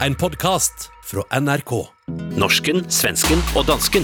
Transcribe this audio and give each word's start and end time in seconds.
En 0.00 0.14
podcast 0.14 0.90
fra 1.06 1.22
NRK. 1.40 1.70
Norsken, 2.34 2.80
svensken 2.90 3.38
og 3.54 3.68
dansken. 3.68 4.02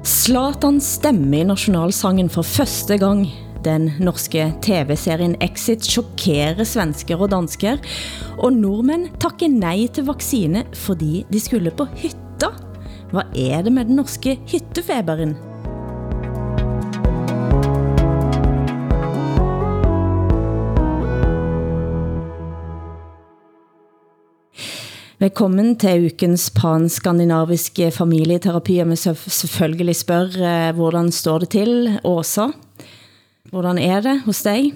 Zlatans 0.00 0.88
stemme 0.96 1.42
i 1.42 1.44
nationalsangen 1.44 2.32
for 2.32 2.48
første 2.48 2.96
gang. 2.96 3.26
Den 3.62 3.90
norske 4.00 4.48
tv-serien 4.64 5.36
Exit 5.44 5.84
chokerer 5.84 6.64
svensker 6.64 7.20
og 7.20 7.34
dansker, 7.36 7.84
og 8.40 8.56
nordmænd 8.56 9.10
takker 9.20 9.52
nej 9.52 9.90
til 9.92 10.08
vaccine, 10.08 10.64
fordi 10.72 11.26
de 11.28 11.40
skulle 11.40 11.76
på 11.76 11.90
hytta. 12.00 12.71
Hvad 13.12 13.34
er 13.36 13.62
det 13.62 13.72
med 13.72 13.84
den 13.84 13.98
norske 14.00 14.38
hyttefeberen? 14.48 15.34
Velkommen 25.20 25.76
til 25.76 26.06
ukens 26.06 26.48
pan-skandinaviske 26.56 27.90
familieterapi, 27.90 28.78
og 28.78 28.88
vi 28.90 28.96
selvfølgelig 28.96 29.96
spørg, 29.96 30.40
eh, 30.40 30.74
hvordan 30.74 31.12
står 31.12 31.38
det 31.38 31.48
til, 31.48 31.98
Åsa? 32.04 32.48
Hvordan 33.50 33.78
er 33.78 34.00
det 34.00 34.20
hos 34.24 34.42
dig? 34.42 34.72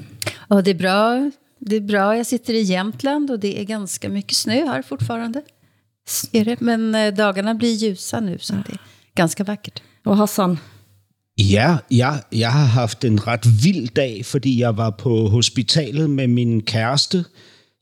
Ja, 0.51 0.61
det 0.61 0.71
är 0.71 0.79
bra. 0.79 1.31
Det 1.59 1.77
är 1.77 1.81
bra. 1.81 2.17
Jag 2.17 2.27
sitter 2.27 2.55
i 2.55 2.63
Jämtland 2.63 3.31
och 3.31 3.39
det 3.39 3.61
är 3.61 3.65
ganska 3.65 4.09
mycket 4.09 4.37
snö 4.37 4.67
här 4.67 4.83
fortfarande. 4.83 5.43
Är 6.33 6.45
det? 6.45 6.61
Men 6.61 6.95
eh, 6.95 7.15
dagarna 7.15 7.55
blir 7.55 7.75
ljusa 7.75 8.21
nu 8.21 8.39
så 8.39 8.53
det 8.53 8.73
är 8.73 8.79
ganska 9.15 9.45
vackert. 9.45 9.83
Og 10.05 10.17
Hassan? 10.17 10.59
Ja, 11.39 11.77
jeg, 11.91 12.23
jeg 12.33 12.53
har 12.53 12.65
haft 12.65 13.05
en 13.05 13.27
ret 13.27 13.47
vild 13.65 13.89
dag, 13.89 14.27
fordi 14.27 14.61
jeg 14.61 14.77
var 14.77 14.91
på 14.91 15.29
hospitalet 15.29 16.11
med 16.11 16.27
min 16.27 16.63
kæreste, 16.63 17.25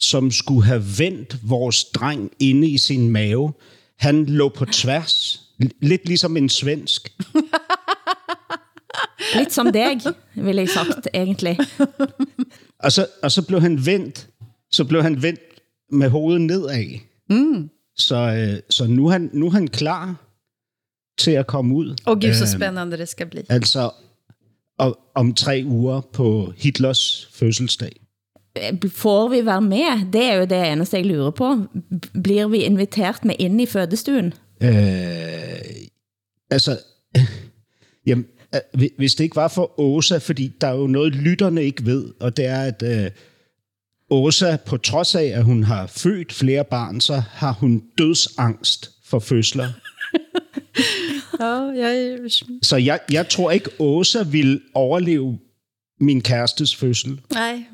som 0.00 0.30
skulle 0.30 0.64
have 0.64 0.84
vendt 0.98 1.36
vores 1.42 1.84
dreng 1.84 2.30
inde 2.40 2.68
i 2.68 2.78
sin 2.78 3.10
mave. 3.10 3.52
Han 3.98 4.26
lå 4.26 4.48
på 4.48 4.64
tværs, 4.64 5.40
lidt 5.82 6.08
ligesom 6.08 6.36
en 6.36 6.48
svensk. 6.48 7.12
Lidt 9.34 9.52
som 9.52 9.72
dig, 9.72 10.00
vil 10.34 10.56
jeg 10.56 10.68
sagt 10.68 11.08
egentlig. 11.14 11.58
Og 12.78 12.92
så, 12.92 13.06
og 13.22 13.32
så 13.32 13.42
blev 13.42 13.60
han 13.60 13.86
vendt, 13.86 14.26
så 14.70 14.84
blev 14.84 15.02
han 15.02 15.22
vendt 15.22 15.40
med 15.92 16.08
hovedet 16.08 16.40
nedad. 16.40 16.98
Mm. 17.30 17.70
Så, 17.96 18.16
øh, 18.16 18.60
så 18.70 18.86
nu, 18.86 19.06
er 19.06 19.10
han, 19.12 19.30
nu 19.32 19.46
er 19.46 19.50
han 19.50 19.68
klar 19.68 20.16
til 21.18 21.30
at 21.30 21.46
komme 21.46 21.74
ud. 21.74 21.96
Och 22.06 22.20
gud 22.20 22.34
så 22.34 22.44
Øhm, 22.44 22.60
spännande 22.62 22.96
det 22.98 23.08
ska 23.08 23.24
bli. 23.24 23.40
Altså 23.48 23.90
om, 24.78 24.94
om 25.14 25.34
tre 25.34 25.62
uger 25.66 26.00
på 26.00 26.52
Hitlers 26.56 27.28
fødselsdag. 27.32 27.92
Får 28.90 29.28
vi 29.28 29.46
være 29.46 29.62
med? 29.62 30.12
Det 30.12 30.24
er 30.24 30.34
jo 30.34 30.44
det 30.44 30.72
eneste, 30.72 30.96
jeg 30.96 31.06
lurer 31.06 31.30
på. 31.30 31.56
Blir 32.24 32.48
vi 32.48 32.56
inviteret 32.58 33.24
med 33.24 33.34
ind 33.38 33.60
i 33.60 33.66
fødestuen? 33.66 34.34
Øh, 34.62 34.70
altså, 36.50 36.78
jamen, 38.06 38.26
øh, 38.54 38.60
hvi- 38.74 38.94
hvis 38.96 39.14
det 39.14 39.24
ikke 39.24 39.36
var 39.36 39.48
for 39.48 39.80
Åsa, 39.80 40.18
fordi 40.18 40.52
der 40.60 40.66
er 40.66 40.74
jo 40.74 40.86
noget, 40.86 41.14
lytterne 41.14 41.64
ikke 41.64 41.86
ved, 41.86 42.12
og 42.20 42.36
det 42.36 42.46
er, 42.46 42.60
at 42.62 42.82
øh, 42.82 43.10
Åsa, 44.14 44.56
på 44.66 44.76
trods 44.76 45.14
af, 45.14 45.24
at 45.24 45.44
hun 45.44 45.64
har 45.64 45.86
født 45.86 46.32
flere 46.32 46.64
barn, 46.64 47.00
så 47.00 47.22
har 47.30 47.52
hun 47.52 47.82
dødsangst 47.98 48.90
for 49.04 49.18
fødsler. 49.18 49.68
Ja, 51.38 51.72
jag 51.74 51.96
är... 51.96 52.28
Så 52.62 52.76
jeg, 52.76 52.98
jeg 53.10 53.28
tror 53.28 53.50
ikke, 53.50 53.70
Åsa 53.78 54.22
vil 54.22 54.60
overleve 54.74 55.38
min 56.00 56.20
kærestes 56.20 56.76
fødsel. 56.76 57.20
Nej, 57.34 57.64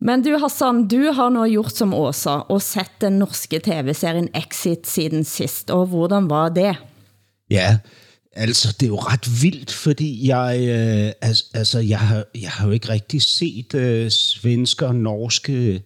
Men 0.00 0.22
du 0.22 0.36
Hassan, 0.38 0.88
du 0.88 1.10
har 1.12 1.28
nu 1.28 1.44
gjort 1.50 1.72
som 1.72 1.94
Åsa 1.94 2.30
og 2.48 2.62
sett 2.62 3.00
den 3.00 3.18
norske 3.18 3.58
tv-serien 3.58 4.28
Exit 4.34 4.86
siden 4.86 5.24
sist, 5.24 5.70
og 5.70 5.86
hvordan 5.86 6.30
var 6.30 6.48
det? 6.48 6.76
Ja, 7.50 7.78
altså 8.32 8.76
det 8.80 8.86
er 8.86 8.90
jo 8.90 8.98
ret 8.98 9.42
vildt, 9.42 9.72
fordi 9.72 10.28
jeg, 10.28 10.58
øh, 10.68 11.12
altså, 11.54 11.78
jeg, 11.78 11.98
har, 11.98 12.24
jeg 12.40 12.50
har 12.50 12.66
jo 12.66 12.72
ikke 12.72 12.88
rigtig 12.88 13.22
set 13.22 13.74
øh, 13.74 14.10
svenske 14.10 14.86
og 14.86 14.94
norske 14.94 15.82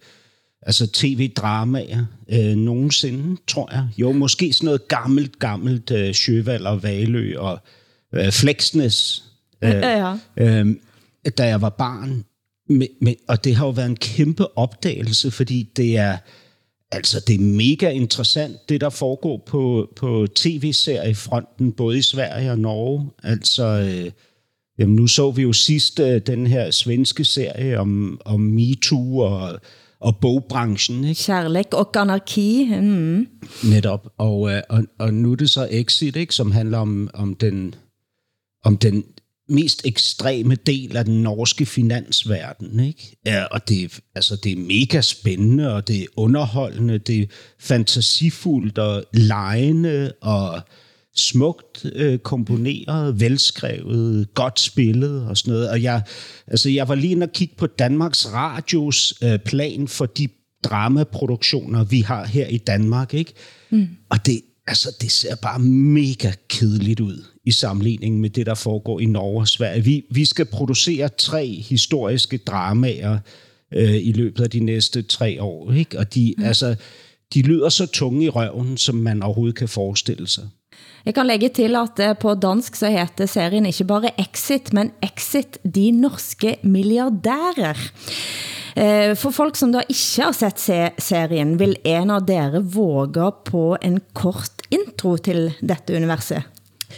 altså 0.65 0.87
tv-dramaer 0.87 2.05
øh, 2.29 2.55
nogensinde, 2.55 3.41
tror 3.47 3.69
jeg. 3.71 3.87
Jo, 3.97 4.11
måske 4.11 4.53
sådan 4.53 4.65
noget 4.65 4.87
gammelt, 4.87 5.39
gammelt 5.39 5.91
øh, 5.91 6.13
Sjøvald 6.13 6.65
og 6.65 6.83
Valø 6.83 7.39
og 7.39 7.59
øh, 8.13 8.31
Fleksnes, 8.31 9.23
øh, 9.63 9.69
Ja. 9.71 10.17
øh, 10.37 10.67
da 11.37 11.47
jeg 11.47 11.61
var 11.61 11.69
barn. 11.69 12.23
Men, 12.69 12.87
men, 13.01 13.15
og 13.27 13.43
det 13.43 13.55
har 13.55 13.65
jo 13.65 13.71
været 13.71 13.89
en 13.89 13.95
kæmpe 13.95 14.57
opdagelse, 14.57 15.31
fordi 15.31 15.69
det 15.75 15.97
er, 15.97 16.17
altså, 16.93 17.23
det 17.27 17.35
er 17.35 17.39
mega 17.39 17.89
interessant, 17.89 18.69
det 18.69 18.81
der 18.81 18.89
foregår 18.89 19.43
på, 19.45 19.89
på 19.95 20.27
tv-seriefronten, 20.35 21.71
både 21.71 21.97
i 21.97 22.01
Sverige 22.01 22.51
og 22.51 22.59
Norge. 22.59 23.09
Altså, 23.23 23.63
øh, 23.63 24.11
jamen, 24.79 24.95
nu 24.95 25.07
så 25.07 25.31
vi 25.31 25.41
jo 25.41 25.53
sidst 25.53 25.99
øh, 25.99 26.21
den 26.27 26.47
her 26.47 26.71
svenske 26.71 27.25
serie 27.25 27.79
om, 27.79 28.21
om 28.25 28.39
MeToo 28.39 29.17
og, 29.19 29.59
og 29.99 30.17
bogbranchen, 30.17 31.03
ikke? 31.03 31.23
Kærlek 31.23 31.73
og 31.73 31.89
anarki. 31.95 32.69
Mm. 32.81 33.27
Netop. 33.63 34.07
Og, 34.17 34.51
øh, 34.51 34.61
og, 34.69 34.83
og 34.99 35.13
nu 35.13 35.31
er 35.31 35.35
det 35.35 35.49
så 35.49 35.67
Exit, 35.71 36.15
ikke, 36.15 36.35
som 36.35 36.51
handler 36.51 36.77
om, 36.77 37.09
om, 37.13 37.35
den, 37.35 37.75
om 38.63 38.77
den 38.77 39.03
mest 39.53 39.81
ekstreme 39.85 40.55
del 40.55 40.97
af 40.97 41.05
den 41.05 41.23
norske 41.23 41.65
finansverden. 41.65 42.79
Ikke? 42.79 43.17
Ja, 43.25 43.43
og 43.43 43.69
det, 43.69 43.99
altså, 44.15 44.35
det 44.35 44.51
er 44.51 44.57
mega 44.57 45.01
spændende, 45.01 45.73
og 45.73 45.87
det 45.87 46.01
er 46.01 46.05
underholdende, 46.17 46.97
det 46.97 47.21
er 47.21 47.25
fantasifuldt 47.59 48.77
og 48.77 49.03
lejende 49.13 50.13
og 50.21 50.61
smukt 51.15 51.85
øh, 51.93 52.19
komponeret, 52.19 53.19
velskrevet, 53.19 54.33
godt 54.33 54.59
spillet 54.59 55.25
og 55.25 55.37
sådan 55.37 55.53
noget. 55.53 55.69
Og 55.69 55.83
jeg, 55.83 56.01
altså, 56.47 56.69
jeg 56.69 56.87
var 56.87 56.95
lige 56.95 57.11
inde 57.11 57.23
og 57.23 57.33
kigge 57.33 57.55
på 57.57 57.67
Danmarks 57.67 58.27
Radios 58.33 59.13
øh, 59.23 59.39
plan 59.39 59.87
for 59.87 60.05
de 60.05 60.27
dramaproduktioner, 60.63 61.83
vi 61.83 62.01
har 62.01 62.25
her 62.25 62.47
i 62.47 62.57
Danmark. 62.57 63.13
Ikke? 63.13 63.33
Mm. 63.69 63.87
Og 64.09 64.25
det, 64.25 64.41
altså, 64.67 64.95
det 65.01 65.11
ser 65.11 65.35
bare 65.35 65.59
mega 65.59 66.31
kedeligt 66.47 66.99
ud 66.99 67.23
i 67.45 67.51
sammenligning 67.51 68.19
med 68.19 68.29
det, 68.29 68.45
der 68.45 68.55
foregår 68.55 68.99
i 68.99 69.05
Norge 69.05 69.39
og 69.39 69.47
Sverige. 69.47 69.83
Vi, 69.83 70.03
vi 70.11 70.25
skal 70.25 70.45
producere 70.45 71.09
tre 71.17 71.47
historiske 71.47 72.37
dramaer 72.37 73.19
øh, 73.73 73.95
i 73.95 74.11
løbet 74.11 74.43
af 74.43 74.49
de 74.49 74.59
næste 74.59 75.01
tre 75.01 75.41
år. 75.41 75.71
Ikke? 75.71 75.99
Og 75.99 76.13
de, 76.13 76.35
mm. 76.37 76.43
altså, 76.43 76.75
de 77.33 77.41
lyder 77.41 77.69
så 77.69 77.85
tunge 77.85 78.25
i 78.25 78.29
røven, 78.29 78.77
som 78.77 78.95
man 78.95 79.23
overhovedet 79.23 79.55
kan 79.55 79.69
forestille 79.69 80.27
sig. 80.27 80.43
Jeg 81.05 81.13
kan 81.13 81.27
lægge 81.27 81.49
til, 81.49 81.75
at 81.75 81.99
eh, 81.99 82.15
på 82.17 82.33
dansk 82.35 82.75
så 82.75 82.89
heter 82.89 83.25
serien 83.25 83.65
ikke 83.65 83.83
bare 83.83 84.09
Exit, 84.21 84.73
men 84.73 84.91
Exit 85.03 85.57
de 85.75 85.91
norske 85.91 86.57
milliardærer. 86.63 87.91
Eh, 88.75 89.15
For 89.15 89.31
folk 89.31 89.55
som 89.55 89.71
da 89.71 89.81
ikke 89.89 90.23
har 90.25 90.33
sett 90.33 90.59
se 90.59 90.79
serien, 90.97 91.57
vil 91.57 91.75
en 91.83 92.09
av 92.09 92.25
dere 92.25 92.59
våge 92.59 93.31
på 93.45 93.77
en 93.81 93.99
kort 94.13 94.61
intro 94.73 95.17
til 95.17 95.51
dette 95.61 95.93
universet? 95.95 96.43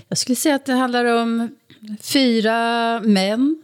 jag 0.08 0.18
skulle 0.18 0.36
säga 0.36 0.56
att 0.56 0.66
det 0.66 0.74
handlar 0.74 1.06
om 1.06 1.56
fyra 2.02 3.00
män 3.00 3.58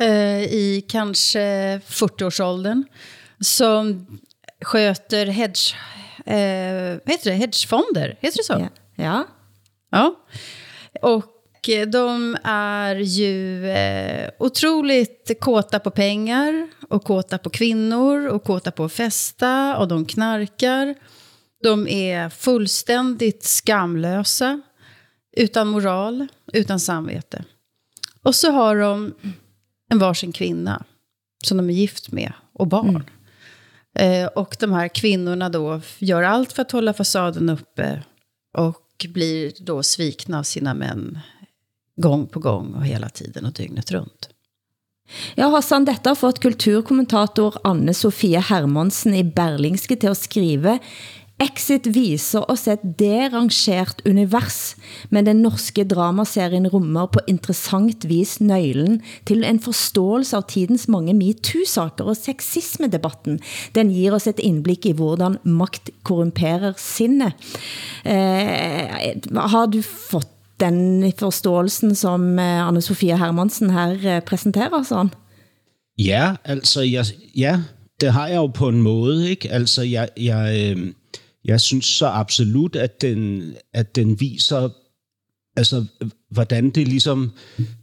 eh, 0.00 0.42
i 0.42 0.84
kanske 0.88 1.38
40-årsåldern 1.78 2.84
som 3.40 4.06
sköter 4.64 5.26
hedge, 5.26 5.74
eh, 6.26 6.98
heter 7.06 7.30
det? 7.30 7.32
hedgefonder. 7.36 8.16
Heter 8.20 8.36
det 8.38 8.44
så? 8.44 8.52
Ja. 8.52 8.68
ja. 9.04 9.24
Ja. 9.90 10.14
Och 11.02 11.24
de 11.86 12.36
är 12.44 12.94
ju 12.94 13.66
eh, 13.70 14.30
otroligt 14.38 15.40
kåta 15.40 15.78
på 15.78 15.90
pengar 15.90 16.68
och 16.88 17.04
kåta 17.04 17.38
på 17.38 17.50
kvinnor 17.50 18.26
och 18.26 18.44
kåta 18.44 18.70
på 18.70 18.84
att 18.84 18.92
festa 18.92 19.76
och 19.76 19.88
de 19.88 20.04
knarkar. 20.04 20.94
De 21.62 21.88
är 21.88 22.28
fullständigt 22.28 23.44
skamlösa, 23.44 24.60
utan 25.36 25.68
moral, 25.68 26.26
utan 26.52 26.80
samvete. 26.80 27.44
Och 28.22 28.34
så 28.34 28.50
har 28.50 28.76
de 28.76 29.14
en 29.90 29.98
varsin 29.98 30.32
kvinna 30.32 30.84
som 31.44 31.56
de 31.56 31.70
är 31.70 31.74
gift 31.74 32.12
med 32.12 32.32
och 32.52 32.66
barn. 32.66 33.04
Eh, 33.98 34.26
och 34.26 34.56
de 34.60 34.72
här 34.72 34.88
kvinnorna 34.88 35.48
då 35.48 35.80
gör 35.98 36.22
allt 36.22 36.52
för 36.52 36.62
att 36.62 36.72
hålla 36.72 36.92
fasaden 36.92 37.48
uppe 37.48 38.02
och 38.58 39.06
blir 39.08 39.52
då 39.60 39.82
svikna 39.82 40.38
av 40.38 40.42
sina 40.42 40.74
män 40.74 41.18
gång 41.96 42.26
på 42.26 42.40
gång 42.40 42.74
och 42.74 42.86
hela 42.86 43.08
tiden 43.08 43.46
och 43.46 43.52
dygnet 43.52 43.90
runt. 43.90 44.28
Ja, 45.34 45.48
Hassan, 45.48 45.84
dette 45.84 46.10
har 46.10 46.14
fått 46.14 46.40
kulturkommentator 46.40 47.54
Anne 47.64 47.94
Sofie 47.94 48.40
Hermansen 48.40 49.14
i 49.14 49.24
Berlingske 49.24 49.96
til 49.96 50.14
at 50.14 50.20
skrive 50.22 50.78
Exit 51.42 51.88
viser 51.90 52.44
oss 52.52 52.68
et 52.70 52.82
derangert 53.00 54.02
univers, 54.06 54.76
men 55.10 55.26
den 55.26 55.40
norske 55.42 55.82
dramaserien 55.88 56.68
rummer 56.70 57.08
på 57.10 57.22
interessant 57.30 58.04
vis 58.06 58.36
nøglen 58.38 59.00
til 59.26 59.42
en 59.48 59.58
forståelse 59.62 60.36
av 60.38 60.46
tidens 60.52 60.86
mange 60.92 61.16
MeToo-saker 61.18 62.12
og 62.12 62.20
sexisme-debatten. 62.20 63.40
Den 63.74 63.90
giver 63.90 64.20
oss 64.20 64.28
et 64.30 64.42
indblik 64.44 64.86
i 64.86 64.94
hvordan 64.98 65.40
makt 65.42 65.90
korrumperer 66.06 66.78
sinne. 66.78 67.32
Eh, 68.04 69.18
har 69.56 69.66
du 69.72 69.80
fått 69.82 70.30
den 70.64 71.12
forståelsen, 71.18 71.94
som 71.94 72.38
eh, 72.38 72.68
Anne-Sofie 72.68 73.16
Hermansen 73.16 73.70
her 73.70 74.16
eh, 74.16 74.22
præsenterer 74.22 74.82
sådan? 74.82 75.10
Ja, 75.98 76.34
altså, 76.44 76.80
jeg, 76.82 77.04
ja, 77.36 77.60
det 78.00 78.12
har 78.12 78.28
jeg 78.28 78.36
jo 78.36 78.46
på 78.46 78.68
en 78.68 78.82
måde, 78.82 79.30
ikke? 79.30 79.50
Altså, 79.50 79.82
jeg, 79.82 80.08
jeg, 80.16 80.70
øhm, 80.70 80.94
jeg 81.44 81.60
synes 81.60 81.84
så 81.84 82.06
absolut, 82.06 82.76
at 82.76 83.02
den, 83.02 83.52
at 83.74 83.96
den 83.96 84.20
viser, 84.20 84.68
altså, 85.56 85.84
hvordan 86.30 86.70
det 86.70 86.88
ligesom 86.88 87.30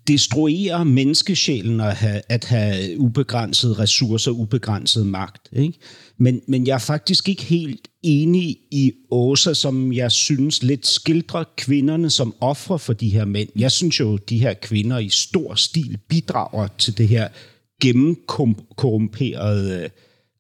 destruerer 0.08 0.84
menneskesjælen 0.84 1.82
at 1.82 1.96
have, 1.96 2.22
at 2.30 2.46
have 2.46 3.00
ubegrænsede 3.00 3.74
ressourcer, 3.74 4.32
ubegrænset 4.32 5.06
magt. 5.06 5.50
Ikke? 5.54 5.80
Men, 6.18 6.42
men 6.48 6.68
jeg 6.68 6.74
er 6.74 6.80
faktisk 6.80 7.30
ikke 7.30 7.44
helt 7.44 7.88
enig 8.04 8.58
i 8.72 8.92
Åsa, 9.12 9.54
som 9.54 9.94
jeg 9.94 10.12
synes 10.12 10.64
lidt 10.64 10.88
skildrer 10.88 11.44
kvinderne 11.58 12.10
som 12.10 12.36
ofre 12.40 12.80
for 12.80 12.94
de 12.94 13.10
her 13.10 13.26
mænd. 13.26 13.50
Jeg 13.56 13.72
synes 13.72 14.00
jo, 14.00 14.18
de 14.18 14.40
her 14.40 14.54
kvinder 14.54 14.98
i 14.98 15.10
stor 15.10 15.56
stil 15.56 15.98
bidrager 16.10 16.68
til 16.78 16.98
det 16.98 17.08
her 17.08 17.28
gennemkorrumperede 17.82 19.84
øh, 19.84 19.90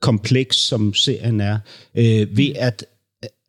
kompleks, 0.01 0.57
som 0.57 0.93
serien 0.93 1.41
er, 1.41 1.59
øh, 1.95 2.37
ved 2.37 2.51
at 2.55 2.85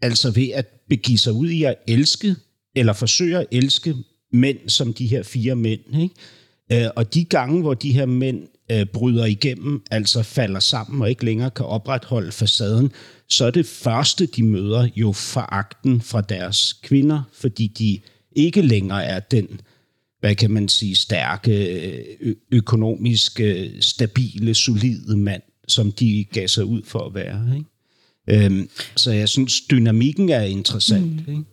altså 0.03 0.31
ved 0.31 0.49
at 0.55 0.67
begive 0.89 1.19
sig 1.19 1.33
ud 1.33 1.49
i 1.49 1.63
at 1.63 1.75
elske, 1.89 2.37
eller 2.75 2.93
forsøge 2.93 3.39
at 3.39 3.47
elske 3.51 3.95
mænd 4.33 4.69
som 4.69 4.95
de 4.95 5.07
her 5.07 5.23
fire 5.23 5.57
mænd. 5.57 5.81
Ikke? 6.03 6.85
Øh, 6.85 6.91
og 6.97 7.15
de 7.15 7.25
gange, 7.25 7.61
hvor 7.61 7.75
de 7.75 7.93
her 7.93 8.07
mænd 8.07 8.43
øh, 8.73 8.87
bryder 8.87 9.25
igennem, 9.25 9.83
altså 9.91 10.23
falder 10.23 10.61
sammen 10.61 11.03
og 11.03 11.11
ikke 11.11 11.25
længere 11.25 11.51
kan 11.51 11.67
opretholde 11.67 12.33
facaden, 12.33 12.93
så 13.29 13.45
er 13.45 13.51
det 13.51 13.67
første, 13.67 14.27
de 14.27 14.43
møder 14.43 14.89
jo 14.97 15.13
foragten 15.13 16.01
fra 16.01 16.21
deres 16.21 16.73
kvinder, 16.83 17.23
fordi 17.33 17.67
de 17.67 18.01
ikke 18.33 18.63
længere 18.63 19.05
er 19.05 19.21
den, 19.21 19.61
hvad 20.21 20.35
kan 20.35 20.51
man 20.51 20.69
sige, 20.69 20.95
stærke, 20.95 21.53
ø- 22.21 22.35
økonomisk 22.53 23.41
stabile, 23.81 24.55
solide 24.55 25.17
mand, 25.17 25.43
som 25.69 25.93
de 25.93 26.27
gav 26.33 26.49
sig 26.49 26.65
ud 26.65 26.83
for 26.85 26.99
at 26.99 27.15
være. 27.15 27.57
Ikke? 27.57 28.45
Øhm, 28.47 28.69
så 28.97 29.13
jeg 29.13 29.29
synes, 29.29 29.61
dynamikken 29.61 30.29
er 30.29 30.43
interessant. 30.43 31.29
Mm. 31.29 31.33
Ikke? 31.33 31.45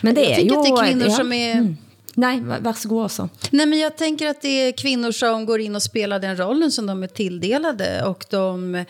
Men 0.00 0.14
det 0.14 0.20
Jag 0.20 0.36
tycker 0.36 0.54
jo... 0.54 0.60
att 0.60 0.66
det 0.66 0.70
är 0.70 0.86
kvinnor 0.86 1.06
ja. 1.06 1.16
som 1.16 1.32
är... 1.32 1.52
Mm. 1.52 1.76
Nej, 2.14 2.40
værsgo 2.40 2.98
også. 3.04 3.28
Nej, 3.50 3.66
men 3.66 3.78
jag 3.78 3.96
tänker 3.96 4.26
att 4.26 4.42
det 4.42 4.48
är 4.48 4.72
kvinnor 4.72 5.12
som 5.12 5.46
går 5.46 5.60
in 5.60 5.74
och 5.74 5.82
spelar 5.82 6.18
den 6.18 6.36
rollen 6.36 6.72
som 6.72 6.86
de 6.86 7.02
är 7.02 7.06
tilldelade. 7.06 8.04
Och 8.04 8.24
de, 8.30 8.84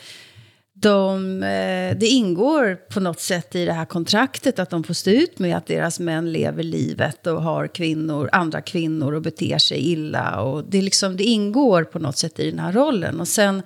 de, 0.75 1.43
eh, 1.43 1.99
det 1.99 2.07
ingår 2.07 2.75
på 2.75 3.01
något 3.01 3.21
sätt 3.21 3.55
i 3.55 3.65
det 3.65 3.73
här 3.73 3.85
kontraktet 3.85 4.59
att 4.59 4.71
de 4.71 4.85
får 4.85 4.95
stå 4.95 5.11
ut 5.11 5.39
med 5.39 5.57
att 5.57 5.67
deras 5.67 6.01
män 6.01 6.33
lever 6.33 6.63
livet 6.63 7.27
och 7.27 7.43
har 7.43 7.67
kvinnor, 7.67 8.29
andra 8.33 8.61
kvinnor 8.61 9.13
och 9.13 9.23
beter 9.23 9.59
sig 9.59 9.79
illa. 9.79 10.41
Och 10.41 10.65
det, 10.65 10.79
är 10.79 10.83
liksom, 10.83 11.17
det 11.17 11.25
ingår 11.25 11.85
på 11.85 11.99
något 11.99 12.19
sätt 12.19 12.41
i 12.41 12.51
den 12.51 12.59
här 12.59 12.73
rollen. 12.73 13.21
Och 13.21 13.29
sen 13.29 13.63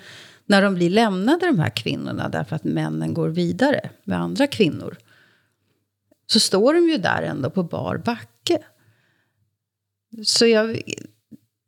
när 0.46 0.62
de 0.62 0.74
blir 0.74 0.90
lämnade, 0.90 1.46
de 1.46 1.58
här 1.58 1.70
kvinnorna, 1.70 2.28
därför 2.28 2.56
att 2.56 2.64
männen 2.64 3.14
går 3.14 3.28
vidare 3.28 3.90
med 4.04 4.20
andra 4.20 4.46
kvinnor, 4.46 4.96
så 6.26 6.40
står 6.40 6.74
de 6.74 6.88
ju 6.88 6.98
där 6.98 7.22
ändå 7.22 7.50
på 7.50 7.62
bar 7.62 7.96
backe. 7.96 8.58
Så 10.24 10.46
jag, 10.46 10.80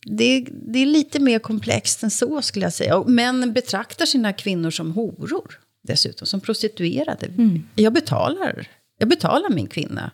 det, 0.05 0.47
det 0.51 0.79
är 0.79 0.87
lite 0.87 1.21
mer 1.21 1.39
komplext 1.39 2.03
än 2.03 2.11
så 2.11 2.43
skulle 2.43 2.67
jag 2.67 2.73
säga. 2.73 2.97
Och 2.97 3.11
män 3.11 3.53
betraktar 3.53 4.07
sina 4.07 4.33
kvinnor 4.33 4.71
som 4.71 4.93
horor 4.93 5.59
dessutom, 5.83 6.27
som 6.27 6.41
prostituerade. 6.41 7.27
Jag, 7.75 7.93
betalar, 7.93 8.69
jag 8.99 9.09
betalar 9.09 9.51
min 9.51 9.67
kvinna. 9.67 10.11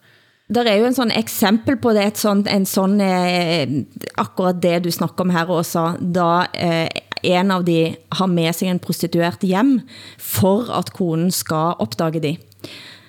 Der 0.48 0.66
er 0.68 0.76
jo 0.76 0.84
en 0.84 0.94
sån 0.94 1.10
eksempel 1.10 1.78
på 1.80 1.94
det, 1.96 2.02
et 2.04 2.18
sånt, 2.20 2.48
en 2.52 2.66
sån, 2.66 2.98
eh, 3.00 3.68
akkurat 4.14 4.60
det 4.60 4.78
du 4.84 4.90
snakker 4.92 5.24
om 5.24 5.30
her 5.32 5.48
også, 5.48 5.84
da 6.00 6.44
eh, 6.52 6.88
en 7.22 7.50
av 7.50 7.64
de 7.64 7.96
har 8.08 8.28
med 8.28 8.52
sig 8.56 8.68
en 8.68 8.78
prostituert 8.78 9.40
hjem, 9.40 9.78
for 10.20 10.68
at 10.68 10.92
konen 10.92 11.32
skal 11.32 11.80
opdage 11.80 12.20
de. 12.20 12.34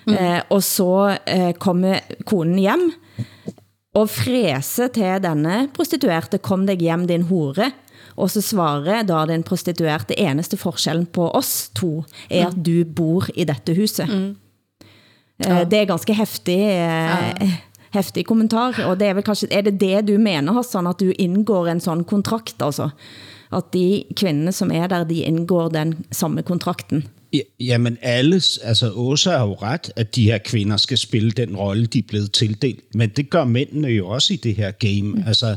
Eh, 0.06 0.40
og 0.54 0.62
så 0.62 1.16
eh, 1.26 1.50
kommer 1.58 2.04
konen 2.28 2.58
hjem, 2.62 2.86
og 3.96 4.10
fræse 4.12 4.90
til 4.94 5.20
denne 5.24 5.66
prostituerte, 5.74 6.38
kom 6.38 6.66
deg 6.68 6.84
hjem 6.84 7.06
din 7.08 7.26
hore, 7.30 7.72
og 8.16 8.30
så 8.32 8.42
svarer 8.44 9.04
da 9.08 9.24
den 9.28 9.44
prostituerte, 9.44 10.16
eneste 10.20 10.58
forskellen 10.60 11.08
på 11.12 11.28
oss 11.36 11.70
to, 11.76 12.04
er 12.30 12.48
at 12.50 12.58
du 12.64 12.84
bor 12.84 13.26
i 13.34 13.44
dette 13.48 13.74
huset. 13.76 14.08
Ja. 15.42 15.64
Det 15.68 15.82
er 15.82 15.88
ganske 15.90 16.14
heftig, 16.16 16.60
ja. 16.64 17.32
heftig 17.92 18.24
kommentar, 18.28 18.78
og 18.86 18.96
det 19.00 19.10
er 19.10 19.18
vel 19.18 19.26
kanskje, 19.26 19.50
er 19.52 19.66
det 19.66 19.76
det 19.82 20.06
du 20.08 20.14
mener, 20.20 20.56
Hassan, 20.56 20.88
at 20.88 21.02
du 21.02 21.10
indgår 21.12 21.72
en 21.74 21.82
sådan 21.82 22.06
kontrakt, 22.08 22.62
altså? 22.64 22.92
At 23.52 23.68
de 23.72 24.04
kvinder, 24.16 24.52
som 24.52 24.72
er 24.74 24.88
der, 24.90 25.04
de 25.04 25.22
indgår 25.24 25.68
den 25.74 25.94
samme 26.10 26.42
kontrakten? 26.42 27.04
Ja, 27.36 27.40
jamen 27.60 27.98
alle, 28.02 28.42
altså 28.62 28.92
Åsa 28.94 29.30
har 29.30 29.46
jo 29.46 29.54
ret, 29.54 29.92
at 29.96 30.16
de 30.16 30.24
her 30.24 30.38
kvinder 30.38 30.76
skal 30.76 30.98
spille 30.98 31.30
den 31.30 31.56
rolle, 31.56 31.86
de 31.86 31.98
er 31.98 32.02
blevet 32.08 32.32
tildelt. 32.32 32.94
Men 32.94 33.08
det 33.08 33.30
gør 33.30 33.44
mændene 33.44 33.88
jo 33.88 34.08
også 34.08 34.32
i 34.32 34.36
det 34.36 34.54
her 34.54 34.70
game. 34.70 35.02
Mm. 35.02 35.22
Altså, 35.26 35.56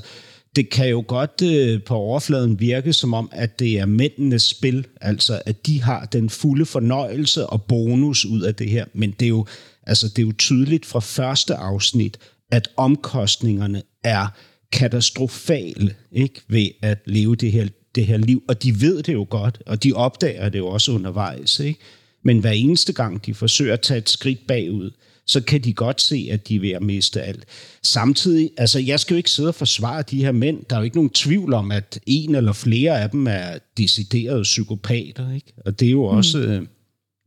det 0.55 0.69
kan 0.69 0.89
jo 0.89 1.03
godt 1.07 1.41
øh, 1.43 1.83
på 1.83 1.95
overfladen 1.95 2.59
virke 2.59 2.93
som 2.93 3.13
om, 3.13 3.29
at 3.31 3.59
det 3.59 3.79
er 3.79 3.85
mændenes 3.85 4.43
spil. 4.43 4.87
Altså, 5.01 5.41
at 5.45 5.65
de 5.65 5.81
har 5.81 6.05
den 6.05 6.29
fulde 6.29 6.65
fornøjelse 6.65 7.47
og 7.47 7.63
bonus 7.63 8.25
ud 8.25 8.41
af 8.41 8.55
det 8.55 8.69
her. 8.69 8.85
Men 8.93 9.11
det 9.11 9.25
er 9.25 9.29
jo, 9.29 9.45
altså, 9.87 10.07
det 10.07 10.19
er 10.19 10.25
jo 10.25 10.33
tydeligt 10.37 10.85
fra 10.85 10.99
første 10.99 11.55
afsnit, 11.55 12.17
at 12.51 12.69
omkostningerne 12.77 13.81
er 14.03 14.27
katastrofale 14.71 15.95
ikke? 16.11 16.41
ved 16.47 16.69
at 16.81 16.97
leve 17.05 17.35
det 17.35 17.51
her, 17.51 17.67
det 17.95 18.05
her 18.05 18.17
liv. 18.17 18.43
Og 18.47 18.63
de 18.63 18.81
ved 18.81 19.03
det 19.03 19.13
jo 19.13 19.27
godt, 19.29 19.61
og 19.65 19.83
de 19.83 19.93
opdager 19.93 20.49
det 20.49 20.59
jo 20.59 20.67
også 20.67 20.91
undervejs. 20.91 21.59
Ikke? 21.59 21.79
Men 22.23 22.39
hver 22.39 22.51
eneste 22.51 22.93
gang, 22.93 23.25
de 23.25 23.33
forsøger 23.33 23.73
at 23.73 23.81
tage 23.81 23.97
et 23.97 24.09
skridt 24.09 24.47
bagud, 24.47 24.91
så 25.25 25.41
kan 25.41 25.61
de 25.61 25.73
godt 25.73 26.01
se, 26.01 26.29
at 26.31 26.47
de 26.47 26.55
er 26.55 26.59
ved 26.59 26.69
at 26.69 26.81
miste 26.81 27.21
alt. 27.21 27.45
Samtidig, 27.83 28.51
altså 28.57 28.79
jeg 28.79 28.99
skal 28.99 29.13
jo 29.13 29.17
ikke 29.17 29.31
sidde 29.31 29.49
og 29.49 29.55
forsvare 29.55 30.01
de 30.01 30.23
her 30.23 30.31
mænd. 30.31 30.65
Der 30.69 30.75
er 30.75 30.79
jo 30.79 30.83
ikke 30.83 30.97
nogen 30.97 31.09
tvivl 31.09 31.53
om, 31.53 31.71
at 31.71 31.99
en 32.05 32.35
eller 32.35 32.53
flere 32.53 33.01
af 33.01 33.09
dem 33.09 33.27
er 33.27 33.57
deciderede 33.77 34.43
psykopater. 34.43 35.33
Ikke? 35.33 35.53
Og 35.65 35.79
det 35.79 35.87
er 35.87 35.91
jo 35.91 36.03
også, 36.03 36.37
mm. 36.37 36.43
øh, 36.43 36.67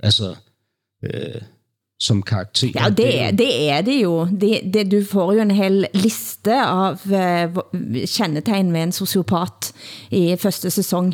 altså, 0.00 0.35
øh, 1.04 1.40
som 2.02 2.23
karakter. 2.26 2.73
Ja, 2.75 2.88
det 2.90 3.09
er 3.21 3.30
det, 3.38 3.50
er 3.71 3.82
det 3.87 4.00
jo. 4.02 4.26
Det, 4.26 4.61
det, 4.75 4.88
du 4.90 5.04
får 5.06 5.35
jo 5.37 5.44
en 5.44 5.54
hel 5.54 5.85
liste 5.94 6.56
av 6.59 7.04
uh, 7.06 7.62
kendetegn 8.11 8.73
med 8.75 8.88
en 8.88 8.94
sociopat 8.97 9.71
i 10.11 10.25
første 10.37 10.71
sæson. 10.71 11.12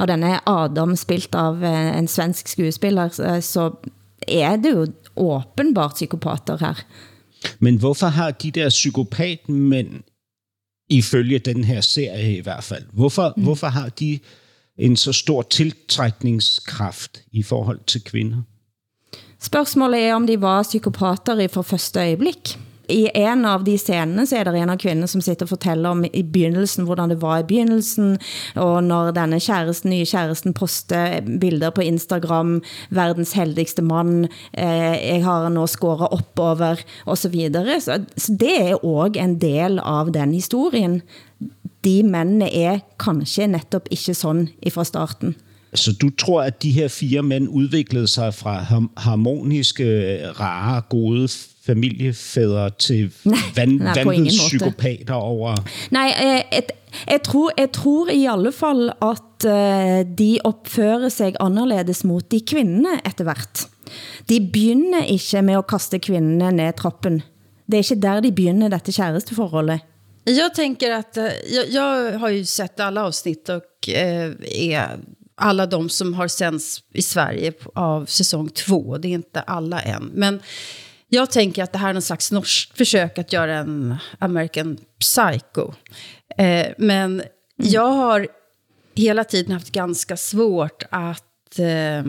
Og 0.00 0.08
denne 0.08 0.38
Adam, 0.48 0.96
spilt 0.96 1.36
av 1.36 1.60
uh, 1.60 1.98
en 1.98 2.08
svensk 2.08 2.48
skuespiller, 2.48 3.12
så 3.44 3.70
er 4.28 4.56
det 4.56 4.72
jo 4.72 4.86
åbenbart 5.16 5.98
psykopater 6.00 6.56
her. 6.64 6.80
Men 7.58 7.76
hvorfor 7.76 8.06
har 8.06 8.30
de 8.30 8.50
der 8.50 8.68
psykopatmænd, 8.68 10.02
ifølge 10.88 11.38
den 11.38 11.64
her 11.64 11.80
serie 11.80 12.36
i 12.36 12.40
hvert 12.40 12.64
fald, 12.64 12.84
hvorfor, 12.92 13.32
mm. 13.36 13.42
hvorfor 13.42 13.66
har 13.66 13.88
de 13.88 14.18
en 14.78 14.96
så 14.96 15.12
stor 15.12 15.42
tiltrækningskraft 15.42 17.22
i 17.32 17.42
forhold 17.42 17.80
til 17.86 18.04
kvinder? 18.04 18.42
Spørgsmålet 19.42 20.04
er, 20.06 20.12
om 20.14 20.26
de 20.26 20.38
var 20.40 20.62
psykopater 20.62 21.40
i 21.42 21.48
for 21.50 21.66
første 21.66 22.00
øjeblik. 22.00 22.54
I 22.92 23.08
en 23.14 23.44
av 23.46 23.62
de 23.64 23.76
scenene 23.78 24.24
så 24.26 24.36
er 24.38 24.48
der 24.48 24.58
en 24.58 24.70
av 24.72 24.78
kvinderne, 24.80 25.08
som 25.08 25.22
sitter 25.24 25.46
og 25.46 25.52
fortæller 25.54 25.94
om 25.94 26.02
i 26.04 26.22
begyndelsen, 26.22 26.84
hvordan 26.86 27.12
det 27.12 27.20
var 27.22 27.40
i 27.40 27.46
begyndelsen, 27.48 28.16
og 28.58 28.82
når 28.84 29.12
denne 29.16 29.38
kæresten, 29.40 29.92
nye 29.94 30.06
kæresten 30.08 30.54
poster 30.54 31.22
bilder 31.40 31.72
på 31.74 31.84
Instagram, 31.86 32.56
verdens 32.90 33.34
heldigste 33.38 33.84
mand, 33.86 34.26
eh, 34.52 34.98
jeg 34.98 35.22
har 35.24 35.48
nå 35.50 35.66
skåret 35.70 36.12
oppover, 36.12 36.82
og 37.06 37.18
så 37.18 37.30
videre. 37.32 37.80
Så, 37.80 38.02
så 38.16 38.34
det 38.38 38.56
er 38.60 38.74
også 38.82 39.22
en 39.22 39.38
del 39.40 39.78
av 39.78 40.12
den 40.14 40.34
historien. 40.34 41.00
De 41.82 42.02
mændene 42.02 42.50
er 42.50 42.82
kanskje 43.00 43.48
netop 43.50 43.88
ikke 43.90 44.14
sådan 44.14 44.50
fra 44.70 44.84
starten. 44.86 45.34
Så 45.74 45.92
du 45.92 46.10
tror, 46.10 46.42
at 46.42 46.62
de 46.62 46.70
her 46.70 46.88
fire 46.88 47.22
mænd 47.22 47.48
udviklede 47.48 48.06
sig 48.06 48.34
fra 48.34 48.64
harmoniske, 48.96 50.18
rare, 50.40 50.82
gode 50.88 51.28
familiefædre 51.66 52.70
til 52.70 53.12
van, 53.56 53.80
psykopater 54.28 55.14
over... 55.14 55.56
Nej, 55.90 56.14
jeg, 56.20 56.44
jeg, 56.52 56.62
jeg, 57.10 57.22
tror, 57.22 57.52
jeg 57.58 57.72
tror 57.72 58.08
i 58.08 58.26
alle 58.30 58.52
fall, 58.52 58.92
at 59.02 59.46
uh, 59.46 60.16
de 60.18 60.38
opfører 60.44 61.08
sig 61.08 61.34
anderledes 61.40 62.04
mot 62.04 62.30
de 62.30 62.40
kvinderne 62.46 63.00
etter 63.06 63.24
hvert. 63.24 63.66
De 64.28 64.50
begynner 64.52 65.04
ikke 65.04 65.42
med 65.42 65.54
at 65.54 65.66
kaste 65.66 65.98
kvinnerne 65.98 66.56
ned 66.56 66.72
trappen. 66.72 67.22
Det 67.66 67.76
är 67.76 67.92
inte 67.92 67.94
där 67.94 68.20
de 68.20 68.32
begynner 68.32 68.68
dette 68.68 68.92
kæresteforholdet. 68.92 69.80
Jag 70.24 70.54
tänker 70.54 70.90
att 70.90 71.16
eh, 71.16 71.24
jag, 71.52 71.70
jag 71.70 72.18
har 72.18 72.28
ju 72.28 72.44
sett 72.44 72.80
alla 72.80 73.04
avsnitt 73.04 73.48
och 73.48 73.88
eh, 73.88 74.32
är 74.42 74.98
alla 75.42 75.66
de 75.66 75.88
som 75.88 76.14
har 76.14 76.28
sänds 76.28 76.82
i 76.92 77.02
Sverige 77.02 77.52
av 77.74 78.06
säsong 78.06 78.48
två. 78.48 78.98
Det 78.98 79.08
är 79.08 79.12
inte 79.12 79.40
alla 79.40 79.80
än. 79.80 80.10
Men 80.14 80.40
jag 81.08 81.30
tänker 81.30 81.62
att 81.62 81.72
det 81.72 81.78
här 81.78 81.88
är 81.88 81.92
någon 81.92 82.02
slags 82.02 82.32
norskt 82.32 82.76
försök 82.78 83.18
att 83.18 83.32
göra 83.32 83.56
en 83.56 83.96
American 84.18 84.78
Psycho. 85.00 85.72
Eh, 86.38 86.66
men 86.78 87.22
jag 87.56 87.88
har 87.88 88.28
hela 88.94 89.24
tiden 89.24 89.52
haft 89.52 89.72
ganska 89.72 90.16
svårt 90.16 90.82
att... 90.90 91.58
Eh, 91.58 92.04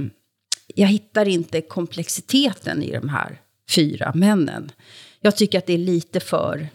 jag 0.76 0.88
hittar 0.88 1.28
inte 1.28 1.62
komplexiteten 1.62 2.84
i 2.84 2.92
de 2.92 3.10
här 3.10 3.42
fyra 3.70 4.12
männen. 4.16 4.72
Jag 5.22 5.38
tycker 5.38 5.58
att 5.58 5.66
det 5.66 5.74
är 5.74 5.78
lite 5.78 6.20
för... 6.20 6.70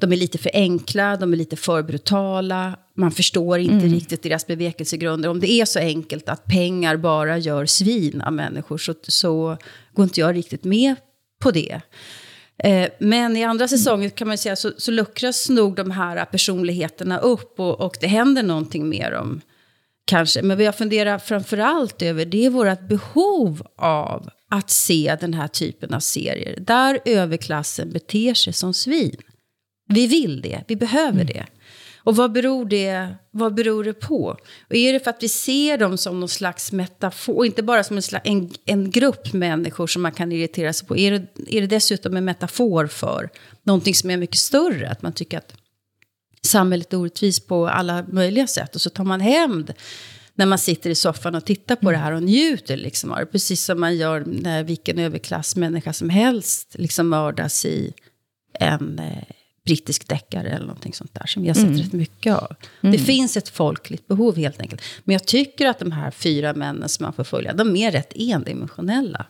De 0.00 0.12
är 0.12 0.16
lite 0.16 0.38
för 0.38 0.50
enkla, 0.54 1.16
de 1.16 1.32
är 1.32 1.36
lite 1.36 1.56
för 1.56 1.82
brutala. 1.82 2.78
Man 2.94 3.10
förstår 3.10 3.58
inte 3.58 3.74
mm. 3.74 3.92
riktigt 3.92 4.22
deras 4.22 4.46
bevekelsegrunder. 4.46 5.28
Om 5.28 5.40
det 5.40 5.50
är 5.50 5.64
så 5.64 5.78
enkelt 5.78 6.28
att 6.28 6.44
pengar 6.44 6.96
bara 6.96 7.38
gör 7.38 7.66
svin 7.66 8.20
av 8.20 8.32
människor 8.32 8.78
så, 8.78 8.94
så 9.02 9.56
går 9.92 10.04
inte 10.04 10.20
jag 10.20 10.36
riktigt 10.36 10.64
med 10.64 10.94
på 11.38 11.50
det. 11.50 11.80
Eh, 12.58 12.88
men 12.98 13.36
i 13.36 13.44
andra 13.44 13.68
säsonger 13.68 14.08
kan 14.08 14.28
man 14.28 14.38
säga 14.38 14.56
så, 14.56 14.72
så 14.76 14.90
luckras 14.90 15.48
nog 15.48 15.76
de 15.76 15.90
här 15.90 16.24
personligheterna 16.24 17.18
upp 17.18 17.60
och, 17.60 17.80
och 17.80 17.96
det 18.00 18.06
händer 18.06 18.42
någonting 18.42 18.88
mer 18.88 19.12
om 19.12 19.40
kanske. 20.04 20.42
Men 20.42 20.56
vad 20.56 20.66
jag 20.66 20.74
funderar 20.74 21.18
framförallt 21.18 22.02
över 22.02 22.24
det 22.24 22.46
är 22.46 22.50
vårt 22.50 22.88
behov 22.88 23.66
av 23.76 24.30
att 24.50 24.70
se 24.70 25.16
den 25.20 25.34
här 25.34 25.48
typen 25.48 25.94
av 25.94 26.00
serier 26.00 26.60
där 26.60 26.98
överklassen 27.04 27.92
beter 27.92 28.34
sig 28.34 28.52
som 28.52 28.74
svin. 28.74 29.16
Vi 29.90 30.06
vill 30.06 30.40
det, 30.40 30.64
vi 30.66 30.76
behöver 30.76 31.20
mm. 31.20 31.26
det. 31.26 31.46
Och 32.02 32.16
vad 32.16 32.32
beror, 32.32 32.64
det, 32.64 33.08
vad 33.30 33.54
beror 33.54 33.84
det 33.84 33.92
på? 33.92 34.36
Och 34.68 34.76
är 34.76 34.92
det 34.92 35.00
för 35.00 35.10
att 35.10 35.22
vi 35.22 35.28
ser 35.28 35.78
dem 35.78 35.98
som 35.98 36.20
någon 36.20 36.28
slags 36.28 36.72
metafor, 36.72 37.36
och 37.36 37.46
inte 37.46 37.62
bara 37.62 37.84
som 37.84 37.96
en, 37.96 38.02
slags, 38.02 38.28
en, 38.28 38.50
en 38.64 38.90
grupp 38.90 39.32
människor 39.32 39.86
som 39.86 40.02
man 40.02 40.12
kan 40.12 40.32
irritera 40.32 40.72
sig 40.72 40.88
på? 40.88 40.96
Är 40.96 41.10
det, 41.10 41.26
är 41.56 41.60
det 41.60 41.66
dessutom 41.66 42.16
en 42.16 42.24
metafor 42.24 42.86
för 42.86 43.30
någonting 43.62 43.94
som 43.94 44.10
är 44.10 44.16
mycket 44.16 44.38
större? 44.38 44.90
Att 44.90 45.02
man 45.02 45.12
tycker 45.12 45.38
att 45.38 45.54
samhället 46.42 46.92
är 46.92 46.96
orättvist 46.96 47.46
på 47.46 47.68
alla 47.68 48.04
möjliga 48.08 48.46
sätt. 48.46 48.74
Och 48.74 48.80
så 48.80 48.90
tar 48.90 49.04
man 49.04 49.20
hämnd 49.20 49.72
när 50.34 50.46
man 50.46 50.58
sitter 50.58 50.90
i 50.90 50.94
soffan 50.94 51.34
och 51.34 51.44
tittar 51.44 51.76
på 51.76 51.90
det 51.90 51.96
här 51.96 52.12
och 52.12 52.22
njuter 52.22 52.76
liksom 52.76 53.12
av 53.12 53.18
det. 53.18 53.26
Precis 53.26 53.64
som 53.64 53.80
man 53.80 53.96
gör 53.96 54.24
när 54.26 54.64
vilken 54.64 54.98
överklassmänniska 54.98 55.92
som 55.92 56.10
helst 56.10 56.74
liksom 56.78 57.08
mördas 57.08 57.64
i 57.64 57.92
en 58.60 58.98
eh, 58.98 59.22
brittisk 59.64 60.08
deckare 60.08 60.48
eller 60.48 60.66
någonting 60.66 60.94
sånt 60.94 61.14
där 61.14 61.26
som 61.26 61.42
vi 61.42 61.48
har 61.48 61.54
sett 61.54 61.64
mm. 61.64 61.78
rätt 61.78 61.92
mycket 61.92 62.34
av. 62.34 62.56
Mm. 62.82 62.92
Det 62.92 62.98
finns 62.98 63.36
ett 63.36 63.48
folkligt 63.48 64.06
behov 64.06 64.36
helt 64.36 64.60
enkelt. 64.60 64.82
Men 65.04 65.12
jag 65.12 65.26
tycker 65.26 65.66
att 65.66 65.78
de 65.78 65.92
här 65.92 66.10
fyra 66.10 66.54
männen 66.54 66.88
som 66.88 67.04
man 67.04 67.12
får 67.12 67.24
följa, 67.24 67.52
de 67.52 67.76
är 67.76 67.92
rätt 67.92 68.12
endimensionella. 68.16 69.26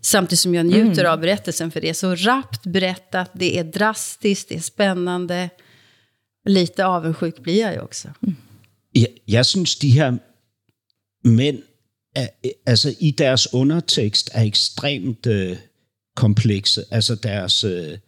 Samtidigt 0.00 0.38
som 0.38 0.54
jag 0.54 0.66
njuter 0.66 1.00
mm. 1.00 1.12
av 1.12 1.20
berättelsen 1.20 1.70
för 1.70 1.80
det 1.80 1.88
är 1.88 1.94
så 1.94 2.14
rappt 2.14 2.66
berättat, 2.66 3.30
det 3.32 3.58
är 3.58 3.64
drastiskt, 3.64 4.48
det 4.48 4.54
är 4.54 4.60
spännande. 4.60 5.50
Lite 6.48 6.86
avundsjuk 6.86 7.38
blir 7.38 7.60
jag 7.60 7.72
ju 7.72 7.80
också. 7.80 8.08
Mm. 8.22 8.36
Jeg, 8.94 9.08
jeg 9.26 9.46
synes, 9.46 9.76
de 9.76 9.88
her 9.88 10.18
mænd, 11.24 11.62
er, 12.14 12.28
altså 12.66 12.94
i 13.00 13.10
deres 13.10 13.54
undertekst, 13.54 14.30
er 14.32 14.42
ekstremt 14.42 15.26
øh, 15.26 15.56
komplekse. 16.16 16.84
Altså 16.90 17.14
deres, 17.14 17.64
øh, 17.64 17.98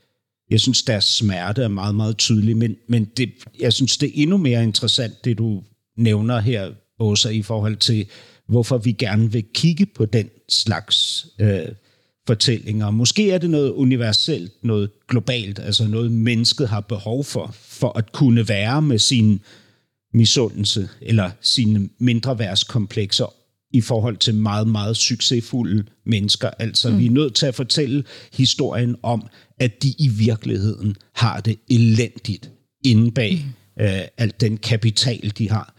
jeg 0.51 0.61
synes, 0.61 0.83
deres 0.83 1.05
smerte 1.05 1.63
er 1.63 1.69
meget, 1.69 1.95
meget 1.95 2.17
tydelig, 2.17 2.57
men, 2.57 2.77
men 2.89 3.05
det, 3.05 3.31
jeg 3.61 3.73
synes, 3.73 3.97
det 3.97 4.09
er 4.09 4.23
endnu 4.23 4.37
mere 4.37 4.63
interessant, 4.63 5.25
det 5.25 5.39
du 5.39 5.63
nævner 5.97 6.41
her, 6.41 6.71
Åsa, 7.01 7.29
i 7.29 7.43
forhold 7.43 7.77
til, 7.77 8.07
hvorfor 8.47 8.79
vi 8.79 8.93
gerne 8.93 9.33
vil 9.33 9.45
kigge 9.55 9.87
på 9.87 10.07
den 10.07 10.29
slags 10.49 11.27
øh, 11.41 11.69
fortællinger. 12.27 12.91
Måske 12.91 13.31
er 13.31 13.39
det 13.39 13.51
noget 13.51 13.71
universelt, 13.71 14.53
noget 14.63 14.91
globalt, 15.09 15.59
altså 15.59 15.87
noget 15.87 16.13
mennesket 16.13 16.69
har 16.69 16.81
behov 16.81 17.25
for, 17.25 17.55
for 17.55 17.99
at 17.99 18.13
kunne 18.13 18.49
være 18.49 18.83
med 18.83 18.99
sin 18.99 19.41
misundelse 20.15 20.89
eller 21.01 21.31
sine 21.41 21.89
mindre 21.99 22.39
værtskomplekser 22.39 23.35
i 23.73 23.81
forhold 23.81 24.17
til 24.17 24.35
meget, 24.35 24.69
meget 24.69 24.97
succesfulde 24.97 25.85
mennesker. 26.07 26.51
Altså, 26.59 26.91
mm. 26.91 26.99
vi 26.99 27.07
er 27.07 27.11
nødt 27.11 27.35
til 27.35 27.47
at 27.47 27.55
fortælle 27.55 28.05
historien 28.33 28.97
om, 29.03 29.27
at 29.61 29.83
de 29.83 29.95
i 29.99 30.09
virkeligheden 30.09 30.97
har 31.15 31.41
det 31.41 31.59
elendigt 31.71 32.51
inde 32.85 33.11
bag 33.11 33.45
mm. 33.77 33.85
øh, 33.85 34.01
alt 34.19 34.41
den 34.41 34.57
kapital, 34.57 35.33
de 35.39 35.51
har. 35.51 35.75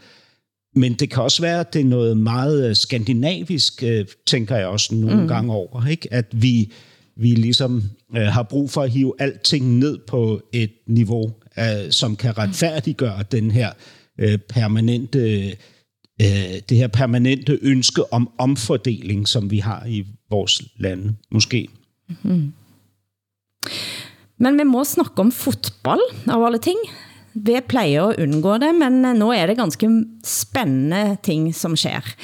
Men 0.74 0.94
det 0.94 1.10
kan 1.10 1.22
også 1.22 1.42
være, 1.42 1.60
at 1.60 1.74
det 1.74 1.80
er 1.80 1.84
noget 1.84 2.16
meget 2.16 2.68
øh, 2.68 2.76
skandinavisk, 2.76 3.82
øh, 3.82 4.06
tænker 4.26 4.56
jeg 4.56 4.66
også 4.66 4.94
nogle 4.94 5.20
mm. 5.20 5.28
gange 5.28 5.52
over, 5.52 5.86
ikke? 5.86 6.12
at 6.12 6.26
vi, 6.32 6.72
vi 7.16 7.34
ligesom 7.34 7.82
øh, 8.16 8.22
har 8.22 8.42
brug 8.42 8.70
for 8.70 8.82
at 8.82 8.90
hive 8.90 9.14
alting 9.18 9.78
ned 9.78 9.98
på 10.06 10.40
et 10.52 10.70
niveau, 10.86 11.32
øh, 11.58 11.90
som 11.90 12.16
kan 12.16 12.38
retfærdiggøre 12.38 13.24
den 13.32 13.50
her 13.50 13.72
øh, 14.18 14.38
permanente, 14.38 15.56
øh, 16.20 16.60
det 16.68 16.76
her 16.76 16.88
permanente 16.88 17.58
ønske 17.62 18.12
om 18.12 18.30
omfordeling, 18.38 19.28
som 19.28 19.50
vi 19.50 19.58
har 19.58 19.84
i 19.86 20.06
vores 20.30 20.62
lande, 20.76 21.14
måske. 21.30 21.68
Mm. 22.22 22.52
Men 24.38 24.58
vi 24.58 24.64
må 24.64 24.84
snakke 24.84 25.20
om 25.20 25.32
fodbold, 25.32 26.04
av 26.28 26.44
alle 26.46 26.58
ting. 26.58 26.78
Vi 27.34 27.60
plejer 27.68 28.08
at 28.10 28.22
undgå 28.22 28.56
det, 28.58 28.72
men 28.74 29.04
øh, 29.04 29.14
nu 29.14 29.30
er 29.30 29.46
det 29.46 29.58
ganske 29.58 29.88
spændende 30.24 31.16
ting 31.22 31.54
som 31.54 31.76
sker. 31.76 32.14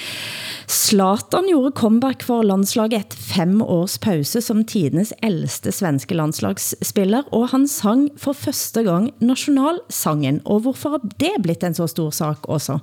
Slatan 0.66 1.46
gjorde 1.46 1.76
comeback 1.78 2.24
for 2.26 2.42
landslaget 2.42 2.96
et 2.98 3.14
fem 3.14 3.60
års 3.62 3.98
pause 4.02 4.40
som 4.42 4.64
tidens 4.64 5.12
ældste 5.22 5.72
svenske 5.72 6.14
landslagsspiller, 6.14 7.22
og 7.32 7.48
han 7.52 7.68
sang 7.70 8.08
for 8.18 8.32
første 8.32 8.82
gang 8.82 9.12
nationalsangen. 9.20 10.40
Og 10.44 10.60
hvorfor 10.60 10.96
har 10.96 11.02
det 11.20 11.36
blitt 11.42 11.62
en 11.62 11.74
så 11.74 11.86
stor 11.86 12.10
sak 12.10 12.48
også? 12.48 12.78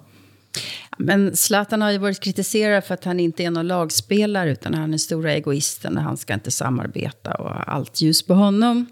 Men 0.98 1.36
Zlatan 1.36 1.82
har 1.82 1.92
ju 1.92 1.98
varit 1.98 2.20
kritiserad 2.20 2.84
för 2.84 2.94
att 2.94 3.04
han 3.04 3.20
inte 3.20 3.44
är 3.44 3.52
någon 3.52 3.68
lagspelare 3.68 4.52
utan 4.52 4.74
han 4.74 4.94
är 4.94 4.98
stora 4.98 5.34
egoisten 5.34 5.98
och 5.98 6.04
han 6.04 6.18
ska 6.18 6.34
inte 6.34 6.52
samarbeta 6.52 7.32
och 7.32 7.74
allt 7.74 8.02
ljus 8.02 8.24
på 8.24 8.34
honom. 8.34 8.86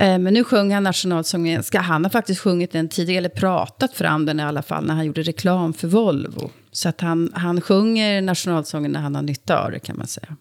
Eh, 0.00 0.18
men 0.18 0.34
nu 0.34 0.44
sjunger 0.44 0.74
han 0.74 0.82
nationalsången. 0.82 1.62
Han 1.74 2.04
har 2.04 2.10
faktiskt 2.10 2.40
sjungit 2.40 2.72
den 2.72 2.88
tidigare, 2.88 3.18
eller 3.18 3.28
pratat 3.28 3.92
fram 3.92 4.26
den 4.26 4.40
i 4.40 4.42
alla 4.42 4.62
fall, 4.62 4.86
när 4.86 4.94
han 4.94 5.06
gjorde 5.06 5.22
reklam 5.22 5.72
för 5.72 5.88
Volvo. 5.88 6.50
Så 6.72 6.88
att 6.88 7.00
han, 7.00 7.32
han 7.34 7.60
sjunger 7.60 8.22
nationalsången 8.22 8.92
när 8.92 9.00
han 9.00 9.14
har 9.14 9.22
nytta 9.22 9.64
av 9.64 9.70
det, 9.70 9.78
kan 9.78 9.96
man 9.96 10.06
säga. 10.06 10.36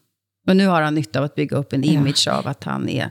Och 0.48 0.55
nu 0.55 0.67
har 0.67 0.81
han 0.81 0.96
nytta 0.96 1.19
av 1.19 1.25
att 1.25 1.36
bygga 1.36 1.58
upp 1.58 1.74
en 1.74 1.84
image 1.84 2.24
ja. 2.25 2.34
av 2.34 2.48
att 2.48 2.63
han 2.63 2.89
är 2.89 3.10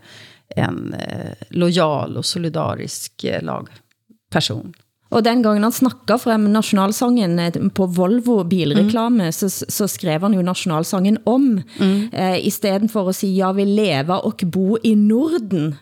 en 0.57 0.95
eh, 0.95 1.33
lojal 1.49 2.17
och 2.17 2.25
solidarisk 2.25 3.25
eh, 3.25 3.43
lagperson. 3.43 4.75
Og 5.09 5.25
den 5.25 5.41
gangen 5.43 5.65
han 5.65 5.73
snakker 5.73 6.19
frem 6.21 6.51
nationalsangen 6.53 7.39
eh, 7.41 7.55
på 7.75 7.87
Volvo 7.97 8.43
bilreklame, 8.45 9.31
mm. 9.31 9.33
så, 9.33 9.49
så 9.49 9.89
skrev 9.89 10.27
han 10.27 10.37
jo 10.37 10.45
nationalsangen 10.45 11.19
om, 11.27 11.55
mm. 11.79 12.11
eh, 12.13 12.37
i 12.45 12.53
stedet 12.53 12.91
for 12.93 13.09
at 13.09 13.17
sige, 13.17 13.39
jeg 13.39 13.57
vil 13.57 13.73
leve 13.79 14.21
og 14.21 14.45
bo 14.53 14.77
i 14.85 14.95
Norden 14.95 15.73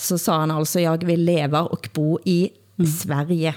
så 0.00 0.18
sa 0.18 0.40
han 0.42 0.52
altså, 0.54 0.82
jeg 0.82 1.06
vil 1.06 1.22
leve 1.26 1.64
og 1.70 1.88
bo 1.94 2.18
i 2.26 2.50
Sverige. 2.74 3.52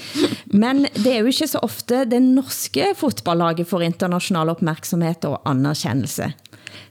Men 0.62 0.84
det 0.92 1.08
er 1.08 1.22
jo 1.22 1.30
ikke 1.30 1.48
så 1.48 1.62
ofte 1.64 2.04
det 2.08 2.20
norske 2.20 2.90
fotballaget 2.98 3.68
får 3.70 3.86
international 3.86 4.52
opmærksomhed 4.52 5.24
og 5.24 5.40
anerkendelse. 5.48 6.28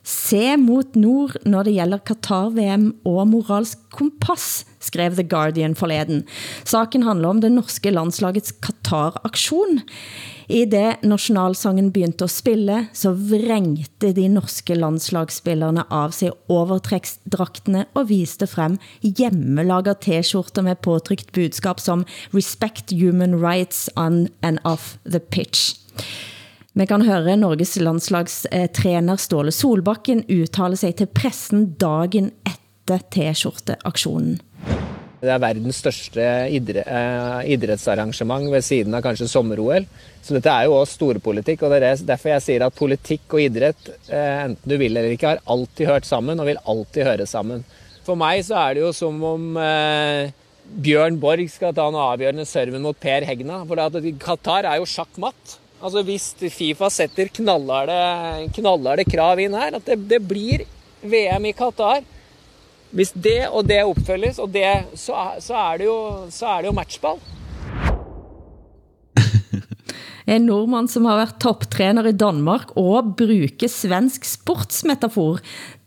Se 0.03 0.57
mot 0.57 0.97
nord 0.97 1.37
når 1.45 1.69
det 1.69 1.75
gælder 1.77 2.01
Qatar-VM 2.09 2.89
og 3.05 3.27
moralsk 3.29 3.85
kompass, 3.93 4.65
skrev 4.79 5.15
The 5.15 5.23
Guardian 5.23 5.75
forleden. 5.75 6.23
Saken 6.63 7.03
handler 7.03 7.29
om 7.29 7.41
det 7.43 7.51
norske 7.53 7.91
landslagets 7.91 8.53
Qatar-aktion. 8.63 9.81
I 10.49 10.63
det 10.65 11.03
nationalsangen 11.05 11.91
begyndte 11.93 12.25
at 12.25 12.33
spille, 12.33 12.77
så 12.93 13.11
vrengte 13.13 14.13
de 14.17 14.25
norske 14.33 14.73
landslagsspillerne 14.75 15.83
av 15.93 16.15
sig 16.15 16.33
overtræksdragtene 16.49 17.85
og 17.93 18.09
viste 18.09 18.47
frem 18.49 18.79
hjemmelager 19.05 19.99
t-skjorter 20.01 20.65
med 20.65 20.81
påtrykt 20.81 21.29
budskap 21.35 21.79
som 21.83 22.05
Respect 22.33 22.95
human 22.97 23.37
rights 23.37 23.89
on 23.95 24.27
and 24.41 24.57
off 24.65 24.97
the 25.05 25.19
pitch. 25.19 25.75
Man 26.73 26.87
kan 26.87 27.01
høre 27.05 27.37
Norges 27.37 27.75
landslagstræner 27.81 29.17
Ståle 29.19 29.51
Solbakken 29.51 30.23
udtale 30.29 30.77
sig 30.77 30.95
til 30.95 31.09
pressen 31.13 31.73
dagen 31.81 32.31
efter 32.47 33.01
t-skjorteaktionen. 33.13 34.39
Det 35.19 35.31
er 35.33 35.41
verdens 35.43 35.81
største 35.81 36.23
eh, 36.23 37.39
idrettsarrangement 37.51 38.47
ved 38.53 38.63
siden 38.63 38.95
av 38.95 39.03
kanskje 39.03 39.27
sommer-OL. 39.27 39.87
Så 40.23 40.35
dette 40.37 40.51
er 40.53 40.69
jo 40.69 40.77
også 40.77 40.95
storpolitikk. 40.95 41.65
og 41.65 41.73
Det 41.73 41.79
er 41.83 42.03
derfor 42.07 42.31
jeg 42.37 42.45
sier 42.45 42.63
at 42.63 42.77
politikk 42.77 43.35
og 43.35 43.43
idrett, 43.43 43.89
eh, 44.07 44.45
enten 44.45 44.71
du 44.71 44.77
vil 44.79 44.95
eller 44.95 45.11
ikke, 45.11 45.33
har 45.33 45.41
alltid 45.43 45.91
hørt 45.91 46.07
sammen 46.07 46.39
og 46.39 46.47
vil 46.47 46.61
alltid 46.63 47.07
høre 47.09 47.27
sammen. 47.27 47.65
For 48.07 48.19
meg 48.19 48.45
så 48.47 48.61
er 48.61 48.77
det 48.77 48.85
jo 48.85 48.93
som 48.95 49.17
om 49.27 49.59
eh, 49.59 50.31
Bjørn 50.69 51.17
Borg 51.19 51.51
skal 51.51 51.73
ta 51.75 51.89
den 51.89 51.99
avgjørende 51.99 52.45
serven 52.47 52.85
mot 52.85 52.97
Per 52.99 53.27
Hegna. 53.27 53.65
For 53.67 53.99
Qatar 54.23 54.69
er 54.69 54.79
jo 54.79 54.87
sjakkmatt. 54.87 55.57
Altså 55.83 56.03
Hvis 56.07 56.31
Fifa 56.51 56.87
setter 56.91 57.27
knallharde, 57.35 58.47
knallharde 58.55 59.07
krav 59.07 59.39
inn 59.43 59.55
her, 59.55 59.75
at 59.75 59.85
det, 59.87 59.99
det 60.11 60.21
blir 60.23 60.63
VM 61.03 61.51
i 61.51 61.53
Qatar 61.55 62.07
hvis 62.91 63.11
det 63.13 63.47
og 63.49 63.67
det 63.69 63.83
oppfølges, 63.85 64.39
og 64.41 64.53
det, 64.53 64.65
så, 64.97 65.13
så, 65.39 65.55
er 65.55 65.77
det 65.81 65.85
jo, 65.85 65.99
så 66.33 66.47
er 66.55 66.63
det 66.63 66.71
jo 66.71 66.77
matchball. 66.77 67.19
En 70.29 70.45
nordmann 70.45 70.85
som 70.85 71.07
har 71.09 71.17
været 71.17 71.39
topptræner 71.41 72.05
i 72.05 72.13
Danmark 72.13 72.75
og 72.77 73.15
bruger 73.17 73.67
svensk 73.67 74.27
sportsmetafor. 74.29 75.39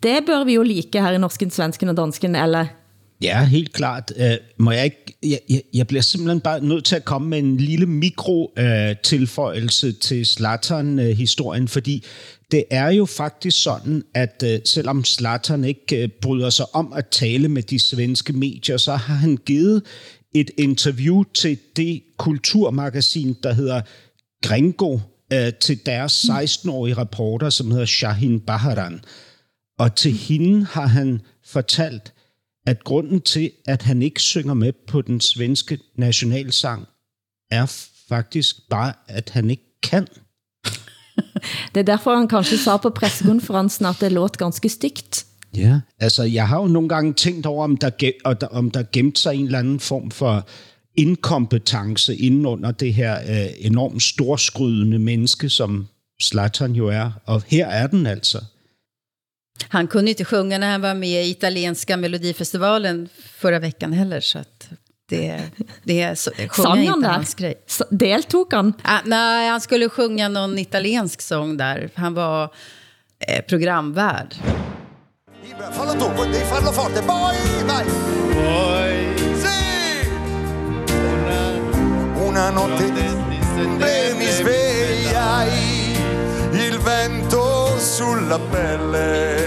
Det 0.02 0.24
bør 0.26 0.42
vi 0.44 0.56
jo 0.58 0.64
like 0.66 0.98
her 0.98 1.14
i 1.14 1.18
Norsken, 1.22 1.50
Svensken 1.50 1.92
og 1.92 1.96
Dansken, 1.96 2.34
eller? 2.34 2.81
Ja, 3.22 3.44
helt 3.44 3.72
klart. 3.72 4.12
Uh, 4.16 4.22
må 4.58 4.70
jeg, 4.70 4.84
ikke, 4.84 5.16
jeg, 5.22 5.40
jeg, 5.50 5.62
jeg 5.74 5.86
bliver 5.86 6.02
simpelthen 6.02 6.40
bare 6.40 6.64
nødt 6.64 6.84
til 6.84 6.96
at 6.96 7.04
komme 7.04 7.28
med 7.28 7.38
en 7.38 7.56
lille 7.56 7.86
mikro-tilføjelse 7.86 9.88
uh, 9.88 9.94
til 9.94 10.26
Zlatan-historien, 10.26 11.62
uh, 11.62 11.68
fordi 11.68 12.04
det 12.50 12.64
er 12.70 12.90
jo 12.90 13.06
faktisk 13.06 13.62
sådan, 13.62 14.04
at 14.14 14.44
uh, 14.46 14.50
selvom 14.64 15.04
Zlatan 15.04 15.64
ikke 15.64 16.04
uh, 16.04 16.10
bryder 16.22 16.50
sig 16.50 16.74
om 16.74 16.92
at 16.92 17.06
tale 17.10 17.48
med 17.48 17.62
de 17.62 17.78
svenske 17.78 18.32
medier, 18.32 18.76
så 18.76 18.96
har 18.96 19.14
han 19.14 19.38
givet 19.46 19.82
et 20.34 20.50
interview 20.58 21.22
til 21.34 21.58
det 21.76 22.02
kulturmagasin, 22.18 23.36
der 23.42 23.52
hedder 23.52 23.80
Gringo, 24.42 24.94
uh, 24.94 25.00
til 25.60 25.86
deres 25.86 26.24
16-årige 26.24 26.94
reporter, 26.94 27.50
som 27.50 27.70
hedder 27.70 27.86
Shahin 27.86 28.40
Baharan. 28.40 29.00
Og 29.78 29.96
til 29.96 30.12
hende 30.12 30.64
har 30.64 30.86
han 30.86 31.20
fortalt, 31.44 32.12
at 32.66 32.84
grunden 32.84 33.20
til, 33.20 33.50
at 33.66 33.82
han 33.82 34.02
ikke 34.02 34.20
synger 34.20 34.54
med 34.54 34.72
på 34.86 35.02
den 35.02 35.20
svenske 35.20 35.78
nationalsang, 35.96 36.86
er 37.50 37.66
faktisk 38.08 38.56
bare, 38.70 38.92
at 39.08 39.30
han 39.30 39.50
ikke 39.50 39.80
kan. 39.82 40.06
Det 41.74 41.80
er 41.80 41.84
derfor, 41.84 42.16
han 42.16 42.28
kanskje 42.28 42.58
sa 42.58 42.76
på 42.76 42.90
pressekonferencen, 42.90 43.86
at 43.86 43.96
det 44.00 44.12
låt 44.12 44.38
ganske 44.38 44.68
stygt. 44.68 45.26
Ja, 45.56 45.80
altså 45.98 46.22
jeg 46.22 46.48
har 46.48 46.60
jo 46.60 46.66
nogle 46.66 46.88
gange 46.88 47.12
tænkt 47.12 47.46
over, 47.46 47.64
om 47.64 47.76
der, 47.76 48.46
om 48.50 48.70
der 48.70 48.84
gemt 48.92 49.18
sig 49.18 49.34
en 49.34 49.44
eller 49.44 49.58
anden 49.58 49.80
form 49.80 50.10
for 50.10 50.46
inkompetence 50.96 52.16
inden 52.16 52.46
under 52.46 52.70
det 52.70 52.94
her 52.94 53.20
øh, 53.20 53.50
enormt 53.58 54.02
storskrydende 54.02 54.98
menneske, 54.98 55.48
som 55.48 55.86
Zlatan 56.22 56.72
jo 56.72 56.88
er. 56.88 57.10
Og 57.26 57.42
her 57.46 57.66
er 57.66 57.86
den 57.86 58.06
altså. 58.06 58.44
Han 59.68 59.86
kunde 59.86 60.10
inte 60.10 60.24
sjunga 60.24 60.58
när 60.58 60.70
han 60.70 60.80
var 60.80 60.94
med 60.94 61.26
i 61.26 61.30
italienska 61.30 61.96
melodifestivalen 61.96 63.08
förra 63.36 63.58
veckan 63.58 63.92
heller. 63.92 64.20
Så 64.20 64.38
att 64.38 64.68
det, 65.08 65.40
det 65.84 66.18
så, 66.18 66.30
sjunga 66.48 66.82
inte 66.82 67.00
där? 67.00 67.08
hans 67.08 67.34
grej. 67.34 67.54
deltog 67.90 68.52
han? 68.52 68.72
Ah, 68.82 68.98
nej, 69.04 69.48
han 69.48 69.60
skulle 69.60 69.88
sjunga 69.88 70.28
någon 70.28 70.58
italiensk 70.58 71.20
sång 71.20 71.56
där. 71.56 71.90
Han 71.94 72.14
var 72.14 72.54
eh, 73.28 73.44
programvärd. 73.44 74.34
Fallo 75.72 75.92
tu, 75.92 76.32
devi 76.32 76.44
farlo 76.44 76.72
forte. 76.72 77.02
Poi, 77.02 77.36
vai! 77.66 77.84
Poi, 78.34 79.14
sì! 79.36 80.08
Una, 81.04 81.50
una 82.26 82.50
notte 82.50 82.92
mi 84.22 84.30
svegliai, 84.30 85.96
il 86.52 86.78
vento 86.78 87.51
sulla 87.98 88.38
pelle. 88.38 89.38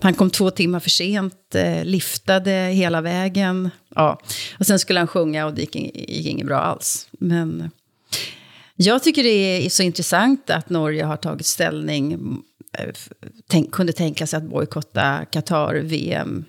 Han 0.00 0.14
kom 0.14 0.30
två 0.30 0.50
timmar 0.50 0.80
för 0.80 0.90
sent, 0.90 1.54
eh, 1.54 1.84
liftade 1.84 2.50
hela 2.50 3.00
vägen. 3.00 3.70
Ja. 3.94 4.20
Och 4.58 4.66
sen 4.66 4.78
skulle 4.78 5.00
han 5.00 5.06
sjunga 5.06 5.46
och 5.46 5.54
det 5.54 5.60
gick, 5.60 5.74
gick 6.08 6.26
inget 6.26 6.46
bra 6.46 6.60
alls. 6.60 7.08
Men 7.12 7.70
jag 8.76 9.02
tycker 9.02 9.22
det 9.22 9.66
är 9.66 9.70
så 9.70 9.82
intressant 9.82 10.50
att 10.50 10.70
Norge 10.70 11.04
har 11.04 11.16
tagit 11.16 11.46
ställning, 11.46 12.12
eh, 12.78 12.88
tänk, 13.46 13.70
kunde 13.72 13.92
tänka 13.92 14.26
sig 14.26 14.36
att 14.36 14.50
bojkotta 14.50 15.24
Qatar-VM. 15.32 16.44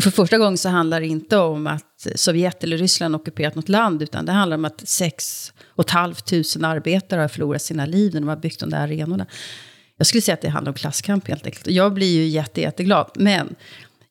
För 0.00 0.10
första 0.10 0.38
gången 0.38 0.58
så 0.58 0.68
handlar 0.68 1.00
det 1.00 1.06
inte 1.06 1.38
om 1.38 1.66
att 1.66 2.06
Sovjet 2.14 2.64
eller 2.64 2.78
Ryssland 2.78 3.14
ockuperat 3.14 3.54
något 3.54 3.68
land, 3.68 4.02
utan 4.02 4.26
det 4.26 4.32
handlar 4.32 4.56
om 4.56 4.64
att 4.64 4.88
sex 4.88 5.52
och 5.76 5.84
ett 5.84 5.90
halvt 5.90 6.26
tusen 6.26 6.64
arbetare 6.64 7.20
har 7.20 7.28
förlorat 7.28 7.62
sina 7.62 7.86
liv 7.86 8.14
när 8.14 8.20
de 8.20 8.28
har 8.28 8.36
byggt 8.36 8.60
de 8.60 8.70
där 8.70 8.80
arenorna. 8.80 9.26
Jag 9.96 10.06
skulle 10.06 10.22
säga 10.22 10.34
att 10.34 10.40
det 10.40 10.48
handlar 10.48 10.70
om 10.70 10.74
klasskamp 10.74 11.28
helt 11.28 11.46
enkelt. 11.46 11.66
Jag 11.66 11.94
blir 11.94 12.14
ju 12.14 12.26
jätte, 12.26 12.60
jätteglad. 12.60 13.10
Men 13.14 13.54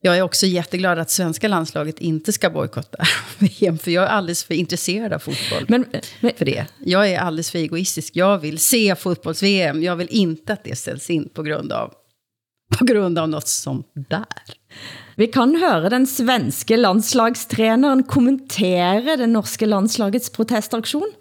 jag 0.02 0.18
är 0.18 0.22
också 0.22 0.46
jätteglad 0.46 1.00
att 1.00 1.12
svenska 1.12 1.48
landslaget 1.48 2.00
inte 2.00 2.34
ska 2.34 2.50
bojkotta 2.50 2.98
VM. 3.38 3.78
För 3.78 3.92
jag 3.92 4.04
är 4.04 4.08
alldeles 4.08 4.44
för 4.44 4.54
intresserad 4.54 5.14
av 5.14 5.20
fotboll 5.20 5.66
men, 5.68 5.86
men, 6.20 6.32
för 6.38 6.46
det. 6.46 6.66
Jag 6.80 7.10
är 7.10 7.20
alldeles 7.20 7.52
för 7.52 7.60
egoistisk. 7.60 8.16
Jag 8.16 8.38
vill 8.38 8.60
se 8.60 8.96
fotbolls-VM. 8.96 9.84
Jag 9.84 9.96
vill 9.96 10.08
inte 10.12 10.54
att 10.54 10.64
det 10.64 10.76
ställs 10.76 11.10
in 11.10 11.30
på 11.30 11.44
grund 11.44 11.72
av, 11.72 11.94
på 12.78 12.86
grund 12.86 13.20
av 13.20 13.30
något 13.30 13.48
sånt 13.48 13.92
där. 13.94 14.26
Vi 15.16 15.28
kan 15.28 15.56
høre 15.56 15.90
den 15.90 16.08
svenske 16.08 16.78
landslagstræneren 16.78 18.04
kommentere 18.04 19.16
det 19.16 19.28
norske 19.28 19.66
landslagets 19.66 20.30
protestaktion 20.30 21.12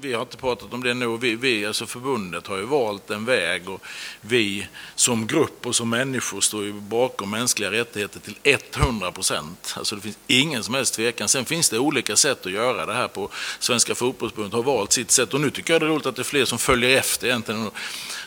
vi 0.00 0.12
har 0.12 0.22
inte 0.22 0.36
pratat 0.36 0.72
om 0.72 0.82
det 0.82 0.94
nu. 0.94 1.16
Vi, 1.16 1.34
vi, 1.34 1.66
alltså 1.66 1.86
förbundet 1.86 2.46
har 2.46 2.56
ju 2.56 2.64
valt 2.64 3.10
en 3.10 3.24
väg 3.24 3.68
och 3.68 3.82
vi 4.20 4.66
som 4.94 5.26
grupp 5.26 5.66
och 5.66 5.76
som 5.76 5.90
människor 5.90 6.40
står 6.40 6.64
ju 6.64 6.72
bakom 6.72 7.30
mänskliga 7.30 7.70
rättigheter 7.70 8.20
till 8.20 8.36
100 8.42 9.12
procent. 9.12 9.74
Alltså 9.76 9.94
det 9.94 10.02
finns 10.02 10.18
ingen 10.26 10.62
som 10.62 10.74
helst 10.74 10.94
tvekan. 10.94 11.28
Sen 11.28 11.44
finns 11.44 11.70
det 11.70 11.78
olika 11.78 12.16
sätt 12.16 12.46
att 12.46 12.52
göra 12.52 12.86
det 12.86 12.94
här 12.94 13.08
på. 13.08 13.30
Svenska 13.58 13.94
fotbollsförbundet 13.94 14.54
har 14.54 14.62
valt 14.62 14.92
sitt 14.92 15.10
sätt 15.10 15.34
och 15.34 15.40
nu 15.40 15.50
tycker 15.50 15.74
jag 15.74 15.82
det 15.82 15.86
är 15.86 15.88
roligt 15.88 16.06
att 16.06 16.16
det 16.16 16.22
är 16.22 16.24
fler 16.24 16.44
som 16.44 16.58
följer 16.58 16.98
efter 16.98 17.26
egentligen. 17.26 17.70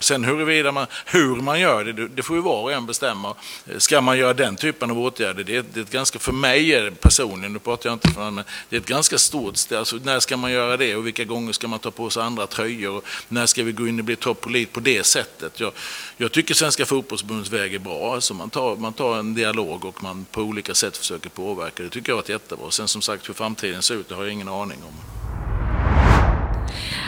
Sen 0.03 0.23
huruvida 0.23 0.71
man, 0.71 0.87
hur 1.05 1.35
man 1.35 1.59
gör 1.59 1.83
det, 1.83 2.07
det 2.07 2.23
får 2.23 2.35
ju 2.35 2.41
var 2.41 2.61
och 2.61 2.71
en 2.71 2.85
bestämma. 2.85 3.35
Ska 3.77 4.01
man 4.01 4.17
göra 4.17 4.33
den 4.33 4.55
typen 4.55 4.91
av 4.91 4.99
åtgärder? 4.99 5.43
Det 5.43 5.55
är, 5.55 5.63
det 5.73 5.79
är 5.79 5.83
ett 5.83 5.91
ganska, 5.91 6.19
för 6.19 6.31
mig 6.31 6.73
är 6.73 6.83
det 6.83 6.91
personligen, 6.91 7.53
nu 7.53 7.59
pratar 7.59 7.89
jag 7.89 7.95
inte 7.95 8.11
för 8.11 8.31
men 8.31 8.43
det 8.69 8.75
är 8.75 8.79
ett 8.79 8.85
ganska 8.85 9.17
stort 9.17 9.57
steg. 9.57 9.77
Alltså, 9.77 9.99
när 10.03 10.19
ska 10.19 10.37
man 10.37 10.51
göra 10.51 10.77
det 10.77 10.95
och 10.95 11.07
vilka 11.07 11.23
gånger 11.23 11.53
ska 11.53 11.67
man 11.67 11.79
ta 11.79 11.91
på 11.91 12.09
sig 12.09 12.23
andra 12.23 12.47
tröjor? 12.47 12.97
Och 12.97 13.05
när 13.27 13.45
ska 13.45 13.63
vi 13.63 13.71
gå 13.71 13.87
in 13.87 13.99
och 13.99 14.05
bli 14.05 14.15
toppolit 14.15 14.73
på 14.73 14.79
det 14.79 15.05
sättet? 15.05 15.59
Jag, 15.59 15.71
jag 16.17 16.31
tycker 16.31 16.53
Svenska 16.53 16.85
fotbollsförbundets 16.85 17.51
väg 17.51 17.73
är 17.73 17.79
bra. 17.79 18.13
Alltså 18.13 18.33
man, 18.33 18.49
tar, 18.49 18.75
man 18.75 18.93
tar 18.93 19.17
en 19.17 19.33
dialog 19.33 19.85
och 19.85 20.03
man 20.03 20.25
på 20.31 20.41
olika 20.41 20.73
sätt 20.73 20.97
försöker 20.97 21.29
påverka. 21.29 21.83
Det 21.83 21.89
tycker 21.89 22.11
jag 22.11 22.29
är 22.29 22.33
jättebra. 22.33 22.71
Sen 22.71 22.87
som 22.87 23.01
sagt 23.01 23.29
hur 23.29 23.33
framtiden 23.33 23.81
ser 23.81 23.95
ut, 23.95 24.09
det 24.09 24.15
har 24.15 24.23
jag 24.23 24.33
ingen 24.33 24.47
aning 24.49 24.77
om. 24.87 25.22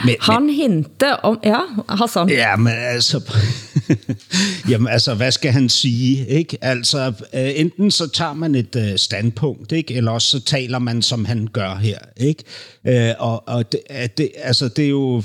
Men, 0.05 0.15
Han 0.21 0.49
hinte 0.49 1.23
om... 1.23 1.39
Ja, 1.43 1.59
Hassan. 1.89 2.29
Ja, 2.29 2.55
men 2.55 2.73
altså... 2.73 3.21
jamen 4.69 4.87
altså, 4.87 5.13
hvad 5.13 5.31
skal 5.31 5.51
han 5.51 5.69
sige? 5.69 6.27
Ikke? 6.27 6.57
Altså, 6.61 7.13
øh, 7.33 7.51
enten 7.55 7.91
så 7.91 8.07
tager 8.07 8.33
man 8.33 8.55
et 8.55 8.75
øh, 8.75 8.97
standpunkt, 8.97 9.71
ikke? 9.71 9.93
eller 9.93 10.11
også 10.11 10.27
så 10.27 10.45
taler 10.45 10.79
man, 10.79 11.01
som 11.01 11.25
han 11.25 11.47
gør 11.53 11.75
her. 11.75 11.97
Ikke? 12.17 12.43
Øh, 12.87 13.13
og 13.19 13.47
og 13.47 13.71
det, 13.71 13.79
det, 14.17 14.31
altså, 14.37 14.67
det 14.67 14.85
er 14.85 14.89
jo... 14.89 15.23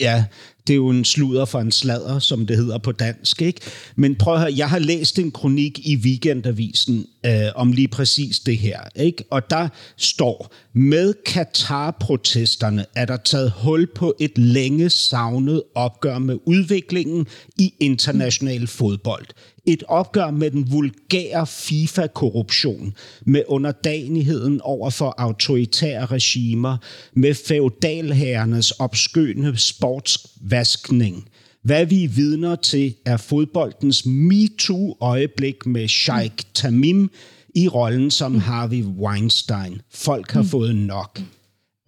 Ja, 0.00 0.24
det 0.66 0.72
er 0.72 0.76
jo 0.76 0.88
en 0.88 1.04
sludder 1.04 1.44
for 1.44 1.60
en 1.60 1.72
sladder, 1.72 2.18
som 2.18 2.46
det 2.46 2.56
hedder 2.56 2.78
på 2.78 2.92
dansk. 2.92 3.42
Ikke? 3.42 3.60
Men 3.96 4.16
prøv 4.16 4.34
at 4.34 4.40
høre, 4.40 4.52
jeg 4.56 4.70
har 4.70 4.78
læst 4.78 5.18
en 5.18 5.30
kronik 5.30 5.86
i 5.86 5.96
Weekendavisen 5.96 7.06
øh, 7.26 7.32
om 7.54 7.72
lige 7.72 7.88
præcis 7.88 8.40
det 8.40 8.58
her. 8.58 8.80
Ikke? 8.96 9.24
Og 9.30 9.50
der 9.50 9.68
står, 9.96 10.54
med 10.74 11.14
Katar-protesterne 11.26 12.84
er 12.96 13.04
der 13.04 13.16
taget 13.16 13.50
hul 13.50 13.86
på 13.94 14.14
et 14.20 14.38
længe 14.38 14.90
savnet 14.90 15.62
opgør 15.74 16.18
med 16.18 16.38
udviklingen 16.46 17.26
i 17.58 17.74
international 17.80 18.66
fodbold. 18.66 19.26
Et 19.66 19.82
opgør 19.88 20.30
med 20.30 20.50
den 20.50 20.72
vulgære 20.72 21.46
FIFA-korruption, 21.46 22.94
med 23.26 23.42
underdanigheden 23.48 24.60
over 24.60 24.90
for 24.90 25.14
autoritære 25.18 26.06
regimer, 26.06 26.76
med 27.14 27.34
feudalherrenes 27.34 28.70
opskønne 28.70 29.58
sportsvaskning. 29.58 31.28
Hvad 31.62 31.86
vi 31.86 32.04
er 32.04 32.08
vidner 32.08 32.56
til 32.56 32.94
er 33.06 33.16
fodboldens 33.16 34.06
MeToo-øjeblik 34.06 35.66
med 35.66 35.88
Sheikh 35.88 36.44
Tamim 36.54 37.10
i 37.54 37.68
rollen 37.68 38.10
som 38.10 38.38
Harvey 38.38 38.82
Weinstein. 38.82 39.80
Folk 39.90 40.30
har 40.30 40.42
fået 40.42 40.76
nok. 40.76 41.20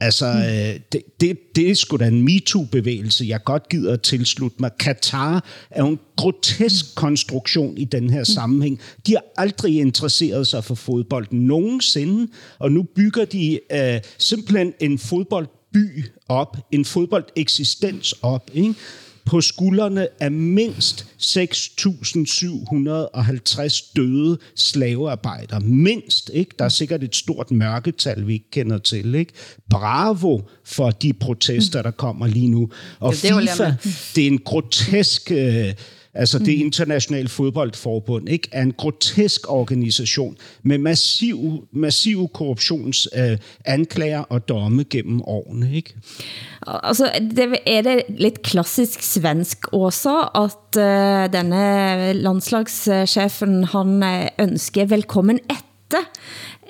Altså, 0.01 0.33
mm. 0.33 0.39
øh, 0.39 0.81
det, 0.93 1.03
det, 1.21 1.39
det 1.57 1.71
er 1.71 1.75
sgu 1.75 1.97
da 1.97 2.07
en 2.07 2.23
MeToo-bevægelse, 2.23 3.25
jeg 3.29 3.45
godt 3.45 3.69
gider 3.69 3.93
at 3.93 4.03
tilslutte 4.03 4.57
mig. 4.61 4.71
Katar 4.81 5.45
er 5.71 5.83
jo 5.83 5.89
en 5.89 5.99
grotesk 6.17 6.95
konstruktion 6.95 7.79
i 7.79 7.85
den 7.85 8.11
her 8.11 8.25
sammenhæng. 8.25 8.81
De 9.07 9.13
har 9.13 9.25
aldrig 9.37 9.81
interesseret 9.81 10.47
sig 10.47 10.65
for 10.65 10.75
fodbold 10.75 11.27
nogensinde, 11.31 12.33
og 12.59 12.73
nu 12.73 12.83
bygger 12.83 13.25
de 13.25 13.61
øh, 13.73 14.01
simpelthen 14.19 14.73
en 14.81 14.99
fodboldby 14.99 16.05
op, 16.29 16.57
en 16.73 16.85
fodboldeksistens 16.85 18.13
op, 18.23 18.51
ikke? 18.55 18.75
På 19.27 19.41
skuldrene 19.41 20.09
af 20.21 20.31
mindst 20.31 21.07
6.750 21.21 23.93
døde 23.97 24.39
slavearbejdere. 24.57 25.61
Mindst, 25.61 26.31
ikke? 26.35 26.55
Der 26.59 26.65
er 26.65 26.69
sikkert 26.69 27.05
et 27.05 27.17
stort 27.17 27.51
mørketal, 27.51 28.27
vi 28.27 28.33
ikke 28.33 28.51
kender 28.51 28.79
til, 28.79 29.15
ikke? 29.15 29.33
Bravo 29.71 30.41
for 30.65 30.91
de 30.91 31.13
protester, 31.13 31.83
der 31.83 31.91
kommer 31.91 32.27
lige 32.27 32.49
nu. 32.49 32.71
Og 33.01 33.13
Det 33.13 33.21
FIFA, 33.21 33.75
det 34.15 34.23
er 34.23 34.29
en 34.29 34.39
grotesk... 34.39 35.31
Øh, 35.31 35.75
Altså 36.15 36.39
det 36.39 36.53
internationale 36.53 37.29
fodboldforbund, 37.29 38.29
ikke, 38.29 38.49
er 38.53 38.63
en 38.63 38.73
grotesk 38.73 39.51
organisation 39.51 40.37
med 40.63 40.79
massiv, 40.79 41.69
massiv 41.73 42.29
korruptionsanklager 42.35 44.21
øh, 44.21 44.27
og 44.29 44.49
domme 44.49 44.85
gennem 44.91 45.23
årene. 45.23 45.77
Ikke? 45.77 45.95
Altså, 46.67 47.11
det 47.37 47.57
er 47.67 47.83
det 47.83 48.03
lidt 48.09 48.43
klassisk 48.43 49.03
svensk 49.03 49.59
også, 49.73 50.29
at 50.35 50.77
uh, 50.77 51.33
denne 51.33 52.13
landslagschefen, 52.13 53.65
han 53.65 54.03
øh, 54.03 54.29
ønsker 54.39 54.85
velkommen 54.85 55.39
etter 55.51 56.05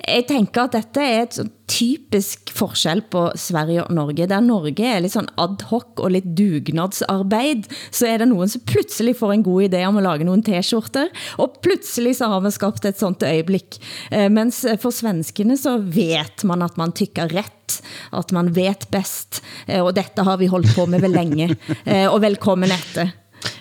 jeg 0.08 0.24
tænker, 0.28 0.66
at 0.66 0.74
dette 0.74 1.00
er 1.00 1.22
et 1.22 1.38
typisk 1.68 2.50
forskel 2.54 3.00
på 3.10 3.30
Sverige 3.40 3.84
og 3.84 3.94
Norge. 3.94 4.26
Der 4.28 4.42
Norge 4.44 4.84
er 4.84 5.00
lidt 5.00 5.14
sånn 5.14 5.30
ad 5.40 5.64
hoc 5.70 6.02
og 6.02 6.12
lidt 6.12 6.26
dugnadsarbeid, 6.36 7.64
så 7.94 8.10
er 8.10 8.20
det 8.20 8.28
nogen, 8.28 8.50
som 8.52 8.64
pludselig 8.68 9.16
får 9.16 9.32
en 9.32 9.46
god 9.46 9.68
idé 9.68 9.84
om 9.88 9.98
at 10.00 10.06
lage 10.06 10.28
nogle 10.28 10.44
t-skjorter, 10.44 11.08
og 11.38 11.58
pludselig 11.64 12.16
så 12.20 12.28
har 12.32 12.44
man 12.44 12.54
skabt 12.54 12.84
et 12.84 13.00
sånt 13.00 13.24
øjeblik. 13.24 13.80
Eh, 14.12 14.28
mens 14.28 14.64
for 14.82 14.94
svenskene 14.94 15.56
så 15.60 15.78
vet 15.78 16.44
man, 16.44 16.62
at 16.62 16.78
man 16.80 16.92
tykker 16.92 17.32
rätt, 17.32 17.80
at 18.12 18.32
man 18.32 18.52
vet 18.54 18.88
best, 18.92 19.42
eh, 19.66 19.80
og 19.80 19.94
dette 19.96 20.22
har 20.22 20.36
vi 20.40 20.50
holdt 20.52 20.74
på 20.76 20.86
med 20.86 21.00
vel 21.00 21.16
længe. 21.16 21.56
Eh, 21.86 22.06
og 22.06 22.20
velkommen 22.20 22.70
efter. 22.70 23.10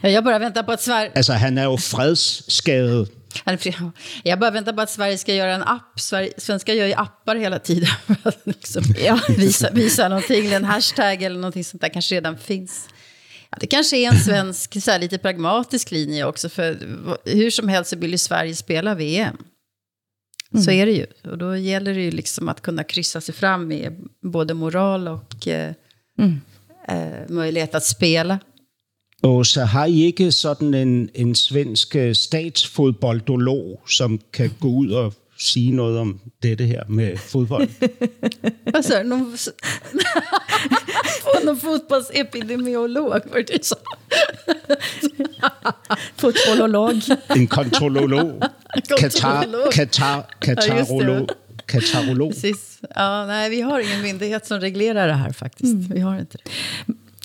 Jag 0.02 0.24
bara 0.24 0.39
väntar 0.39 0.63
på 0.63 0.72
att 0.72 0.82
Sverige... 0.82 1.12
Altså 1.15 1.34
han 1.34 1.58
er 1.58 1.63
jo 1.63 1.78
fredsskadet 1.78 3.10
Jag 4.24 4.39
bara 4.39 4.52
väntar 4.52 4.74
på 4.74 4.82
att 4.82 4.89
Sverige 4.89 5.17
ska 5.17 5.34
göra 5.34 5.54
en 5.56 5.63
app. 5.63 6.00
Sverige, 6.00 6.34
svenskar 6.38 6.74
gör 6.74 6.86
ju 6.88 6.93
appar 6.93 7.36
hela 7.36 7.60
tiden 7.60 7.89
för 8.06 8.30
att 8.30 8.41
liksom 8.43 8.84
Ja. 9.06 9.19
visa, 9.38 9.69
visa 9.72 10.10
någonting, 10.10 10.54
en 10.54 10.63
hashtag 10.63 11.24
eller 11.24 11.36
någonting 11.36 11.63
sånt 11.63 11.82
där 11.82 11.89
kanske 11.89 12.15
redan 12.15 12.38
finns. 12.38 12.88
Ja, 13.50 13.58
det 13.62 13.67
kanske 13.67 13.98
är 13.98 14.08
en 14.12 14.19
svensk, 14.19 14.84
så 14.84 14.91
här, 14.91 15.00
lite 15.00 15.17
pragmatisk 15.17 15.91
linje 15.91 16.26
också, 16.26 16.50
för 16.50 16.78
hur 17.26 17.50
som 17.50 17.67
helst 17.67 17.89
så 17.89 17.96
vill 17.98 18.12
ju 18.12 18.17
Sverige 18.17 18.56
spela 18.56 18.96
VM. 18.96 19.38
Så 20.65 20.72
är 20.72 20.86
det 20.86 20.91
ju. 20.91 21.06
Och 21.32 21.38
då 21.38 21.56
gäller 21.58 21.93
det 21.93 22.02
ju 22.02 22.12
liksom 22.12 22.50
att 22.50 22.62
kunna 22.62 22.84
kryssa 22.84 23.22
sig 23.22 23.36
fram 23.36 23.67
med 23.67 24.08
både 24.22 24.54
moral 24.54 25.08
och 25.08 25.48
eh, 25.48 25.74
eh, 26.88 27.30
möjlighet 27.30 27.76
att 27.76 27.84
spela. 27.86 28.39
Og 29.24 29.46
så 29.46 29.66
har 29.66 29.86
I 29.86 30.04
ikke 30.04 30.32
sådan 30.32 30.74
en, 30.74 31.10
en 31.16 31.36
svensk 31.36 31.96
øh, 31.96 32.16
statsfodboldolog, 32.16 33.80
som 33.90 34.20
kan 34.34 34.52
gå 34.60 34.68
ud 34.68 34.92
og 34.92 35.14
sige 35.40 35.72
noget 35.72 36.00
om 36.00 36.20
dette 36.44 36.66
her 36.66 36.84
med 36.88 37.18
fodbold? 37.18 37.68
Vad 38.74 38.84
sa 38.84 39.04
du? 39.04 39.10
Någon, 39.10 39.38
någon 41.46 41.60
fotbollsepidemiolog 41.60 43.10
var 43.10 43.20
det 43.38 43.48
du 43.48 43.58
sa? 43.64 43.76
Fotbollolog. 46.22 46.94
En 47.36 47.48
kontrololog? 47.48 48.42
Katar. 49.00 49.72
Katar, 49.72 50.24
katarolog? 50.42 51.30
Katarolog? 51.68 52.32
Precis. 52.34 52.80
Ja, 52.96 53.26
nej, 53.26 53.50
vi 53.50 53.62
har 53.62 53.80
ingen 53.80 54.02
myndighet 54.02 54.48
som 54.48 54.60
reglerar 54.60 55.08
det 55.08 55.14
här 55.14 55.32
faktiskt. 55.32 55.76
Vi 55.90 56.00
har 56.00 56.20
inte 56.20 56.38
det. 56.38 56.52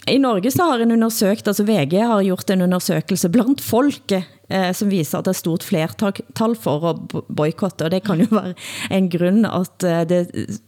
I 0.09 0.19
Norge 0.19 0.51
så 0.51 0.71
har 0.71 0.83
en 0.83 0.93
undersøgt, 0.95 1.49
altså 1.49 1.65
VG 1.69 2.01
har 2.01 2.25
gjort 2.27 2.51
en 2.51 2.65
undersøkelse 2.67 3.29
blandt 3.33 3.61
folket, 3.65 4.29
eh, 4.51 4.71
som 4.75 4.91
viser 4.91 5.19
at 5.19 5.29
det 5.29 5.35
er 5.35 5.41
stort 5.41 5.67
flertal 5.67 6.57
for 6.57 6.91
at 6.91 7.23
boykotte, 7.29 7.85
og 7.87 7.93
det 7.95 8.03
kan 8.07 8.21
jo 8.23 8.29
være 8.41 8.55
en 8.91 9.11
grund 9.13 9.47
at 9.47 9.89
eh, 9.89 10.05
det 10.09 10.59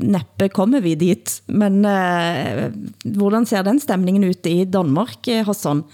neppe 0.00 0.48
kommer 0.48 0.80
vi 0.80 0.94
dit. 0.94 1.42
Men 1.48 1.84
eh, 1.84 2.70
hvordan 3.04 3.46
ser 3.46 3.62
den 3.66 3.80
stemningen 3.80 4.24
ut 4.30 4.46
i 4.46 4.64
Danmark, 4.64 5.28
eh, 5.28 5.44
Hassan? 5.46 5.84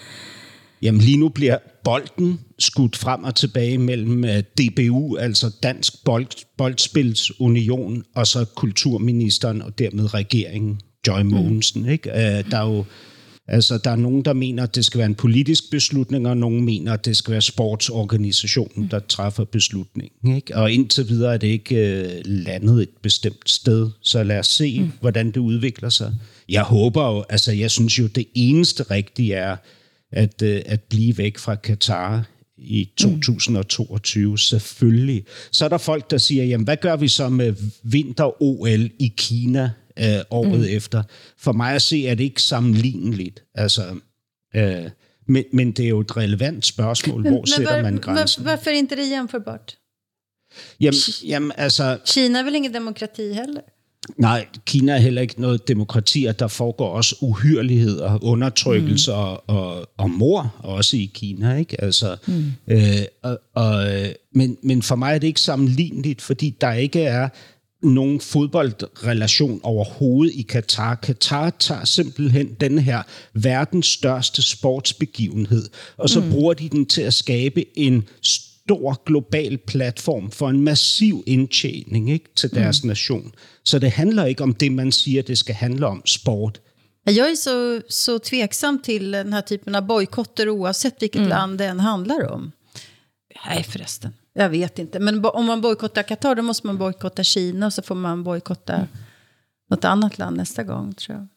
Jamen 0.83 1.01
lige 1.01 1.16
nu 1.16 1.29
bliver 1.29 1.59
bolden 1.85 2.40
skudt 2.59 2.97
frem 2.97 3.25
og 3.25 3.35
tilbage 3.35 3.79
mellem 3.79 4.25
eh, 4.25 4.42
DBU, 4.59 5.16
altså 5.16 5.51
Dansk 5.62 6.05
Bold, 6.05 6.47
Boldspilsunion, 6.57 8.05
og 8.14 8.27
så 8.27 8.45
kulturministeren 8.55 9.62
og 9.62 9.79
dermed 9.79 10.14
regeringen, 10.14 10.81
Joy 11.07 11.21
Mogensen. 11.21 11.88
Ikke? 11.88 12.11
Øh, 12.11 12.51
Der 12.51 12.59
er 12.59 12.69
jo 12.69 12.85
Altså, 13.49 13.79
der 13.79 13.90
er 13.90 13.97
nogen, 13.97 14.25
der 14.25 14.33
mener, 14.33 14.62
at 14.62 14.75
det 14.75 14.85
skal 14.85 14.99
være 14.99 15.07
en 15.07 15.14
politisk 15.14 15.71
beslutning, 15.71 16.29
og 16.29 16.37
nogen 16.37 16.64
mener, 16.64 16.92
at 16.92 17.05
det 17.05 17.16
skal 17.16 17.33
være 17.33 17.42
sportsorganisationen, 17.42 18.88
der 18.90 18.99
træffer 18.99 19.45
beslutningen. 19.45 20.37
Ikke? 20.37 20.57
Og 20.57 20.73
indtil 20.73 21.09
videre 21.09 21.35
er 21.35 21.38
det 21.38 21.47
ikke 21.47 21.77
øh, 21.77 22.23
landet 22.25 22.83
et 22.83 22.88
bestemt 23.03 23.51
sted, 23.51 23.90
så 24.01 24.23
lad 24.23 24.38
os 24.38 24.47
se, 24.47 24.81
mm. 24.81 24.92
hvordan 25.01 25.27
det 25.27 25.37
udvikler 25.37 25.88
sig. 25.88 26.14
Jeg 26.49 26.62
håber 26.62 27.14
jo, 27.14 27.25
altså 27.29 27.53
jeg 27.53 27.71
synes 27.71 27.99
jo, 27.99 28.07
det 28.07 28.27
eneste 28.35 28.83
rigtige 28.83 29.35
er, 29.35 29.57
at, 30.12 30.42
øh, 30.42 30.62
at 30.66 30.81
blive 30.81 31.19
væk 31.19 31.38
fra 31.38 31.55
Katar 31.55 32.29
i 32.59 32.88
2022, 32.97 34.31
mm. 34.31 34.37
selvfølgelig. 34.37 35.25
Så 35.53 35.64
er 35.64 35.69
der 35.69 35.79
folk, 35.79 36.11
der 36.11 36.19
siger, 36.19 36.45
jamen 36.45 36.64
hvad 36.64 36.77
gør 36.77 36.97
vi 36.97 37.09
så 37.09 37.29
med 37.29 37.55
vinter-OL 37.83 38.90
i 38.99 39.12
Kina 39.16 39.71
øh, 39.99 40.21
året 40.31 40.61
mm. 40.61 40.77
efter? 40.77 41.03
For 41.39 41.53
mig 41.53 41.75
at 41.75 41.83
se, 41.83 42.07
er 42.07 42.15
det 42.15 42.25
ikke 42.25 42.43
sammenligneligt. 42.43 43.43
Altså, 43.55 43.83
øh, 44.57 44.91
men, 45.29 45.45
men 45.53 45.73
det 45.73 45.85
er 45.85 45.89
jo 45.89 46.01
et 46.01 46.17
relevant 46.17 46.67
spørgsmål. 46.67 47.29
Hvor 47.29 47.45
sætter 47.57 47.83
man 47.83 47.97
grænsen? 47.97 48.45
var, 48.45 48.51
varför 48.51 48.71
är 48.71 48.75
inte 48.75 48.97
det 48.97 49.07
jämförbart? 49.07 49.77
Jamen, 50.81 51.01
jamen 51.25 51.53
altså, 51.57 51.99
Kina 52.07 52.39
är 52.39 52.45
väl 52.45 52.55
ingen 52.55 52.73
demokrati 52.73 53.33
heller? 53.33 53.63
Nej, 54.17 54.47
Kina 54.65 54.93
er 54.93 54.99
heller 54.99 55.23
ikke 55.23 55.41
noget 55.41 55.69
demokrati, 55.69 56.25
og 56.25 56.39
der 56.39 56.49
foregår 56.49 56.89
også 56.89 57.17
uhyreligheder, 57.21 58.25
undertrykkelse 58.25 59.11
mm. 59.11 59.19
og, 59.19 59.49
og, 59.51 59.89
og 59.97 60.11
mor 60.11 60.55
også 60.59 60.97
i 60.97 61.11
Kina. 61.15 61.57
Ikke? 61.57 61.81
Altså, 61.81 62.17
mm. 62.27 62.53
øh, 62.69 63.03
og, 63.23 63.39
og, 63.55 63.87
men, 64.33 64.57
men 64.63 64.83
for 64.83 64.97
mig 64.97 65.15
er 65.15 65.19
det 65.19 65.27
ikke 65.27 65.41
sammenligneligt, 65.41 66.23
fordi 66.23 66.57
der 66.61 66.73
ikke 66.73 67.03
er 67.03 67.29
nogen 67.83 68.21
fodboldrelation 68.21 69.61
overhovedet 69.62 70.35
i 70.35 70.43
Katar. 70.43 70.95
Katar 70.95 71.51
tager 71.51 71.85
simpelthen 71.85 72.57
den 72.61 72.79
her 72.79 73.03
verdens 73.33 73.87
største 73.87 74.43
sportsbegivenhed, 74.43 75.69
og 75.97 76.11
så 76.11 76.21
mm. 76.21 76.31
bruger 76.31 76.55
de 76.55 76.69
den 76.69 76.87
til 76.87 77.03
at 77.03 77.15
skabe 77.15 77.79
en 77.79 78.09
stor 78.23 79.03
global 79.07 79.59
platform 79.59 80.31
for 80.31 80.49
en 80.49 80.61
massiv 80.61 81.23
indtjening 81.27 82.11
ikke, 82.11 82.29
til 82.37 82.51
deres 82.55 82.83
mm. 82.83 82.89
nation. 82.89 83.33
Så 83.65 83.79
det 83.79 83.91
handler 83.91 84.25
ikke 84.25 84.43
om 84.43 84.55
det, 84.55 84.73
man 84.73 84.93
siger, 84.93 85.23
det 85.23 85.39
skal 85.39 85.55
handle 85.55 85.87
om 85.87 86.03
sport. 86.07 86.61
Jag 87.07 87.31
är 87.31 87.35
så, 87.35 87.81
så 87.89 88.19
tveksam 88.19 88.83
till 88.83 89.11
den 89.11 89.33
här 89.33 89.43
typen 89.43 89.75
av 89.75 89.83
bojkotter 89.87 90.49
oavsett 90.49 91.03
vilket 91.03 91.29
land 91.29 91.59
det 91.59 91.67
än 91.67 91.81
handlar 91.81 92.33
om. 92.33 92.53
Nej 93.47 93.62
förresten, 93.62 94.12
jag 94.37 94.49
vet 94.49 94.79
inte. 94.79 94.99
Men 95.01 95.25
om 95.25 95.46
man 95.46 95.61
bojkottar 95.61 96.03
Qatar 96.03 96.35
då 96.35 96.42
måste 96.42 96.66
man 96.66 96.79
bojkotta 96.79 97.25
Kina 97.25 97.66
och 97.66 97.72
så 97.72 97.83
får 97.83 97.94
man 97.94 98.25
bojkotta 98.25 98.87
något 99.70 99.85
annat 99.85 100.18
land 100.18 100.37
nästa 100.37 100.62
gång 100.64 100.94
tror 100.94 101.16
jag. 101.18 101.29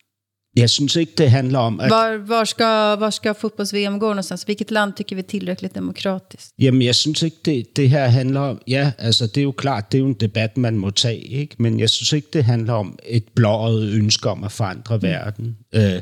Jeg 0.55 0.69
synes 0.69 0.95
ikke, 0.95 1.13
det 1.17 1.29
handler 1.29 1.59
om, 1.59 1.79
at 1.79 1.89
Var, 1.89 2.17
var 2.27 2.43
ska, 2.43 2.95
var 2.95 3.09
ska 3.09 3.33
fotbolls-VM 3.33 3.99
gå 3.99 4.07
någonstans? 4.07 4.49
Vilket 4.49 4.71
land 4.71 4.95
tycker 4.95 5.15
vi 5.15 5.21
är 5.21 5.27
tillräckligt 5.27 5.73
demokratiskt? 5.73 6.53
Jamen, 6.57 6.81
jeg 6.81 6.95
synes 6.95 7.23
ikke, 7.23 7.37
det, 7.45 7.75
det 7.75 7.89
her 7.89 8.07
handler 8.07 8.39
om... 8.39 8.61
Ja, 8.67 8.91
altså, 8.97 9.27
det 9.27 9.37
er 9.37 9.43
jo 9.43 9.51
klart, 9.51 9.91
det 9.91 9.97
er 9.97 9.99
jo 9.99 10.07
en 10.07 10.13
debat, 10.19 10.57
man 10.57 10.77
må 10.77 10.89
tage, 10.89 11.27
ikke? 11.27 11.55
Men 11.59 11.79
jeg 11.79 11.89
synes 11.89 12.13
ikke, 12.13 12.27
det 12.33 12.43
handler 12.43 12.73
om 12.73 12.99
et 13.05 13.23
blåret 13.35 13.93
ønske 13.93 14.29
om 14.29 14.43
at 14.43 14.51
forandre 14.51 14.95
mm. 14.95 15.03
verden. 15.03 15.57
Øh, 15.75 16.01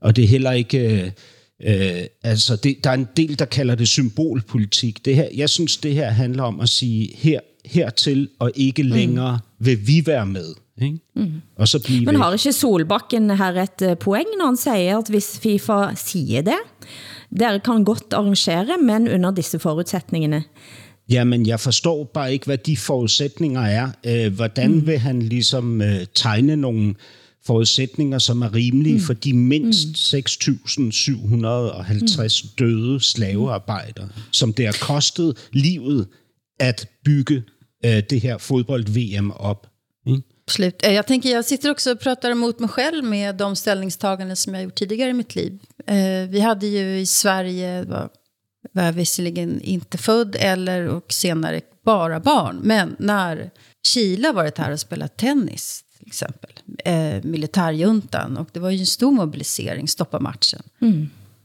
og 0.00 0.16
det 0.16 0.24
er 0.24 0.28
heller 0.28 0.52
ikke... 0.52 1.02
Øh, 1.02 1.10
øh, 1.66 2.04
altså, 2.22 2.56
det, 2.56 2.84
der 2.84 2.90
er 2.90 2.94
en 2.94 3.08
del, 3.16 3.38
der 3.38 3.44
kalder 3.44 3.74
det 3.74 3.88
symbolpolitik. 3.88 5.04
Det 5.04 5.16
her, 5.16 5.28
jeg 5.34 5.50
synes, 5.50 5.76
det 5.76 5.94
her 5.94 6.10
handler 6.10 6.42
om 6.42 6.60
at 6.60 6.68
sige, 6.68 7.16
her, 7.16 7.40
hertil 7.64 8.28
og 8.38 8.50
ikke 8.54 8.82
længere 8.82 9.38
vil 9.58 9.86
vi 9.86 10.02
være 10.06 10.26
med. 10.26 10.54
Ikke? 10.82 10.98
Mm. 11.16 11.32
Og 11.56 11.68
så 11.68 11.82
blive 11.84 12.04
Men 12.04 12.16
har 12.16 12.32
ikke 12.32 12.52
Solbakken 12.52 13.30
her 13.30 13.62
et 13.62 13.82
eh, 13.82 13.98
poeng, 13.98 14.26
når 14.38 14.46
han 14.46 14.56
siger, 14.56 14.98
at 14.98 15.08
hvis 15.08 15.38
FIFA 15.42 15.94
siger 15.94 16.42
det, 16.42 16.58
dere 17.40 17.60
kan 17.60 17.84
godt 17.84 18.12
arrangere, 18.12 18.78
men 18.82 19.08
under 19.08 19.30
disse 19.30 19.58
forudsætningene. 19.58 20.42
Jamen, 21.10 21.46
jeg 21.46 21.60
forstår 21.60 22.04
bare 22.04 22.32
ikke, 22.32 22.46
hvad 22.46 22.58
de 22.58 22.76
forudsætninger 22.76 23.60
er. 23.60 23.88
Øh, 24.06 24.34
hvordan 24.34 24.70
mm. 24.70 24.86
vil 24.86 24.98
han 24.98 25.22
ligesom 25.22 25.82
øh, 25.82 26.06
tegne 26.14 26.56
nogle 26.56 26.94
forudsætninger, 27.46 28.18
som 28.18 28.42
er 28.42 28.54
rimelige 28.54 28.94
mm. 28.94 29.00
for 29.00 29.14
de 29.14 29.32
mindst 29.32 30.14
6.750 30.14 32.54
døde 32.58 33.00
slavearbejdere, 33.00 34.08
som 34.30 34.52
det 34.52 34.66
har 34.66 34.76
kostet 34.80 35.36
livet 35.52 36.06
at 36.60 36.88
bygge 37.04 37.42
øh, 37.84 38.02
det 38.10 38.20
her 38.20 38.38
fodbold-VM 38.38 39.30
op. 39.30 39.66
Absolut. 40.46 40.84
Eh, 40.84 40.92
Jag, 40.92 41.06
tänker, 41.06 41.30
jag 41.30 41.44
sitter 41.44 41.70
också 41.70 41.92
och 41.92 42.00
pratar 42.00 42.30
emot 42.30 42.58
mig 42.58 42.68
själv 42.68 43.04
med 43.04 43.34
de 43.34 43.56
ställningstaganden 43.56 44.36
som 44.36 44.54
jag 44.54 44.62
gjort 44.62 44.74
tidigare 44.74 45.10
i 45.10 45.12
mitt 45.12 45.34
liv. 45.34 45.58
Eh, 45.86 46.28
vi 46.28 46.40
hade 46.40 46.66
ju 46.66 46.98
i 46.98 47.06
Sverige, 47.06 47.84
var, 47.84 48.08
var 48.72 48.82
jag 48.82 48.92
visserligen 48.92 49.60
inte 49.60 49.98
född 49.98 50.36
eller 50.38 50.88
och 50.88 51.12
senare 51.12 51.60
bara 51.84 52.20
barn. 52.20 52.60
Men 52.62 52.96
när 52.98 53.50
har 54.26 54.32
varit 54.32 54.58
här 54.58 54.72
och 54.72 54.80
spelat 54.80 55.16
tennis 55.16 55.84
till 56.02 56.08
exempel, 56.08 56.50
eh, 56.84 57.22
militärjuntan, 57.22 58.36
och 58.36 58.48
det 58.52 58.60
var 58.60 58.70
ju 58.70 58.78
en 58.78 58.86
stor 58.86 59.12
mobilisering, 59.12 59.88
stoppa 59.88 60.20
matchen. 60.20 60.62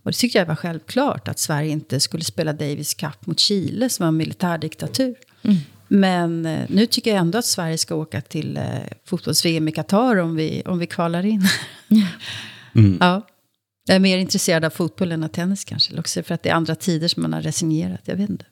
Och 0.03 0.11
det 0.11 0.17
tyckte 0.17 0.37
jag 0.37 0.45
var 0.45 0.55
självklart, 0.55 1.27
att 1.27 1.39
Sverige 1.39 1.71
inte 1.71 1.99
skulle 1.99 2.23
spela 2.23 2.53
Davis 2.53 2.93
Cup 2.93 3.25
mot 3.25 3.39
Chile 3.39 3.89
som 3.89 4.03
var 4.03 4.07
en 4.07 4.17
militärdiktatur. 4.17 5.15
Men 5.87 6.45
eh, 6.45 6.65
nu 6.69 6.85
tycker 6.85 7.11
jag 7.11 7.19
ändå 7.19 7.37
att 7.37 7.45
Sverige 7.45 7.77
ska 7.77 7.95
åka 7.95 8.21
till 8.21 8.57
eh, 8.57 8.63
fotbolls-VM 9.05 9.67
i 9.67 9.71
Qatar 9.71 10.15
om 10.15 10.35
vi, 10.35 10.63
om 10.65 10.79
vi 10.79 10.87
kvalar 10.87 11.25
in. 11.25 11.47
Ja. 12.99 13.27
Jag 13.85 13.95
är 13.95 13.99
mer 13.99 14.17
intresserad 14.17 14.65
av 14.65 14.69
fotboll 14.69 15.11
än 15.11 15.23
av 15.23 15.27
tennis 15.27 15.65
kanske. 15.65 15.99
Också 15.99 16.23
för 16.23 16.35
att 16.35 16.43
det 16.43 16.49
är 16.49 16.53
andra 16.53 16.75
tider 16.75 17.07
som 17.07 17.21
man 17.21 17.33
har 17.33 17.41
resignerat. 17.41 18.01
Jag 18.05 18.15
vet 18.15 18.29
inte. 18.29 18.45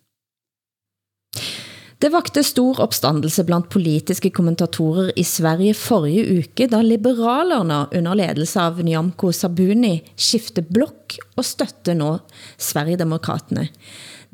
Det 1.98 2.10
vakte 2.12 2.44
stor 2.44 2.82
opstandelse 2.84 3.46
blandt 3.48 3.70
politiske 3.72 4.30
kommentatorer 4.36 5.14
i 5.16 5.24
Sverige 5.24 5.74
forrige 5.80 6.42
uke, 6.42 6.68
da 6.68 6.82
liberalerne 6.84 7.86
under 7.96 8.18
ledelse 8.20 8.60
av 8.60 8.82
Nyamko 8.84 9.32
Sabuni 9.32 10.02
skifte 10.20 10.66
blok 10.66 11.16
og 11.38 11.48
støtte 11.48 11.96
nå 11.96 12.18
Sverigedemokraterne. 12.60 13.70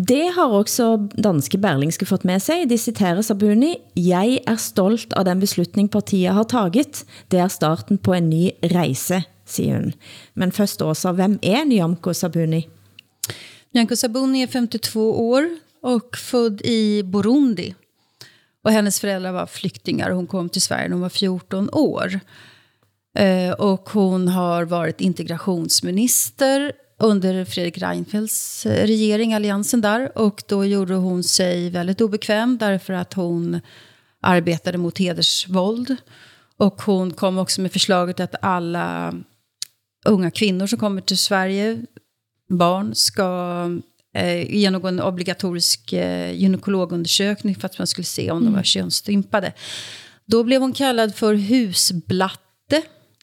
Det 0.01 0.31
har 0.33 0.57
også 0.57 0.95
danske 1.21 1.59
Berlingske 1.61 2.07
fått 2.09 2.25
med 2.25 2.41
sig. 2.41 2.65
De 2.65 2.77
citerer 2.81 3.21
Sabuni, 3.21 3.75
Jeg 3.95 4.41
er 4.47 4.57
stolt 4.57 5.13
av 5.13 5.29
den 5.29 5.39
beslutning 5.39 5.89
partiet 5.89 6.33
har 6.33 6.49
taget. 6.49 7.05
Det 7.29 7.39
er 7.39 7.47
starten 7.47 8.01
på 8.01 8.15
en 8.17 8.29
ny 8.29 8.49
rejse, 8.73 9.21
siger 9.45 9.77
hun. 9.77 9.93
Men 10.33 10.51
først 10.51 10.81
også, 10.81 11.11
hvem 11.13 11.37
er 11.43 11.65
Nyamko 11.65 12.13
Sabuni? 12.13 12.67
Nyamko 13.75 13.95
Sabuni 13.95 14.41
är 14.41 14.47
52 14.47 14.97
år 14.97 15.70
och 15.81 16.17
född 16.17 16.61
i 16.61 17.03
Burundi. 17.03 17.75
Och 18.63 18.71
hennes 18.71 18.99
föräldrar 18.99 19.31
var 19.31 19.45
flyktingar. 19.45 20.11
Hon 20.11 20.27
kom 20.27 20.49
till 20.49 20.61
Sverige 20.61 20.87
när 20.87 20.93
hon 20.93 21.01
var 21.01 21.09
14 21.09 21.69
år. 21.71 22.19
Eh, 23.17 23.51
och 23.51 23.89
hon 23.89 24.27
har 24.27 24.65
varit 24.65 25.01
integrationsminister 25.01 26.71
under 26.99 27.45
Fredrik 27.45 27.77
Reinfeldts 27.77 28.65
eh, 28.65 28.87
regering, 28.87 29.33
alliansen 29.33 29.81
där. 29.81 30.17
Och 30.17 30.43
då 30.47 30.65
gjorde 30.65 30.93
hon 30.93 31.23
sig 31.23 31.69
väldigt 31.69 32.01
obekväm 32.01 32.57
därför 32.57 32.93
att 32.93 33.13
hon 33.13 33.61
arbetade 34.21 34.77
mot 34.77 34.97
hedersvåld. 34.97 35.95
Och 36.57 36.81
hon 36.81 37.11
kom 37.11 37.37
också 37.37 37.61
med 37.61 37.71
förslaget 37.71 38.19
att 38.19 38.35
alla 38.41 39.13
unga 40.05 40.31
kvinnor 40.31 40.67
som 40.67 40.79
kommer 40.79 41.01
till 41.01 41.17
Sverige, 41.17 41.81
barn, 42.49 42.95
ska 42.95 43.67
eh, 44.13 44.55
genomgå 44.55 44.87
en 44.87 45.01
obligatorisk 45.01 45.93
eh, 45.93 46.31
gynekologundersökning 46.31 47.55
för 47.55 47.65
att 47.65 47.77
man 47.77 47.87
skulle 47.87 48.05
se 48.05 48.31
om 48.31 48.45
de 48.45 48.53
var 48.53 48.63
könsstympade. 48.63 49.53
Då 50.25 50.43
blev 50.43 50.61
hon 50.61 50.73
kallad 50.73 51.15
för 51.15 51.33
husblatte 51.33 52.81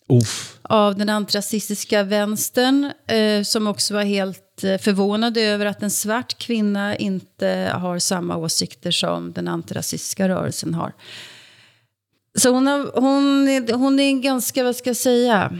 Uff. 0.08 0.58
av 0.62 0.96
den 0.96 1.08
antirasistiska 1.08 2.02
vänstern 2.02 2.92
eh, 3.06 3.42
som 3.42 3.66
också 3.66 3.94
var 3.94 4.04
helt 4.04 4.64
eh, 4.64 4.78
förvånade 4.78 5.40
över 5.40 5.66
att 5.66 5.82
en 5.82 5.90
svart 5.90 6.38
kvinna 6.38 6.96
inte 6.96 7.70
har 7.74 7.98
samma 7.98 8.36
åsikter 8.36 8.90
som 8.90 9.32
den 9.32 9.48
antirasistiska 9.48 10.28
rörelsen 10.28 10.74
har. 10.74 10.92
Så 12.38 12.50
hon, 12.50 12.66
har, 12.66 13.00
hon, 13.00 13.48
är, 13.48 13.72
hon 13.72 14.00
är 14.00 14.12
ganska, 14.20 14.64
vad 14.64 14.76
ska 14.76 14.90
jag 14.90 14.96
säga, 14.96 15.58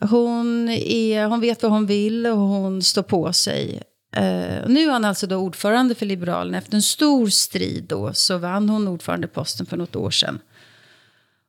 hon, 0.00 0.68
är, 0.68 1.26
hon 1.26 1.40
vet 1.40 1.62
vad 1.62 1.72
hon 1.72 1.86
vill 1.86 2.26
och 2.26 2.38
hon 2.38 2.82
står 2.82 3.02
på 3.02 3.32
sig. 3.32 3.82
Eh, 4.12 4.68
nu 4.68 4.80
är 4.84 4.90
han 4.90 5.04
alltså 5.04 5.26
då 5.26 5.36
ordförande 5.36 5.94
för 5.94 6.06
Liberalerna. 6.06 6.58
Efter 6.58 6.74
en 6.74 6.82
stor 6.82 7.28
strid 7.28 7.84
då 7.84 8.12
så 8.12 8.38
vann 8.38 8.68
hon 8.68 8.88
ordförandeposten 8.88 9.66
för 9.66 9.76
något 9.76 9.96
år 9.96 10.10
sedan. 10.10 10.38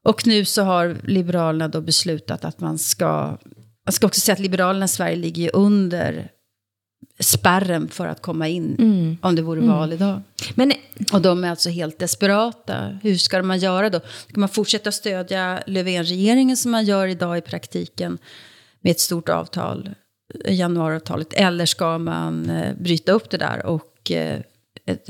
Och 0.04 0.28
nu 0.28 0.46
så 0.46 0.64
har 0.64 0.98
Liberalerna 1.04 1.68
då 1.68 1.82
beslutat 1.82 2.46
att 2.46 2.60
man 2.60 2.78
ska... 2.78 3.38
Jag 3.86 3.94
ska 3.94 4.08
också 4.08 4.22
säga 4.22 4.34
att 4.34 4.40
Liberalerna 4.40 4.86
i 4.86 4.88
Sverige 4.88 5.16
ligger 5.16 5.44
ju 5.44 5.50
under 5.50 6.30
spärren 7.20 7.88
för 7.88 8.08
att 8.08 8.22
komma 8.22 8.48
in 8.48 8.76
om 9.22 9.36
det 9.36 9.42
vore 9.42 9.62
val 9.62 9.94
idag. 9.94 10.22
Men 10.56 10.74
Och 11.14 11.22
de 11.22 11.44
är 11.44 11.50
alltså 11.50 11.70
helt 11.70 12.00
desperata. 12.00 13.00
Hur 13.04 13.18
ska 13.18 13.44
man 13.44 13.60
göra 13.60 13.90
då? 13.90 14.00
Ska 14.30 14.40
man 14.40 14.50
fortsätta 14.50 14.92
stödja 14.92 15.64
Löfven-regeringen 15.68 16.58
som 16.58 16.72
man 16.72 16.86
gör 16.86 17.08
idag 17.08 17.38
i 17.38 17.42
praktiken 17.42 18.18
med 18.82 18.92
ett 18.92 19.00
stort 19.00 19.30
avtal, 19.30 19.90
januariavtalet? 20.46 21.34
Eller 21.34 21.66
ska 21.66 21.98
man 21.98 22.50
eh, 22.50 22.76
bryta 22.76 23.12
upp 23.12 23.30
det 23.30 23.38
där 23.38 23.66
och 23.66 24.12
eh, 24.12 24.40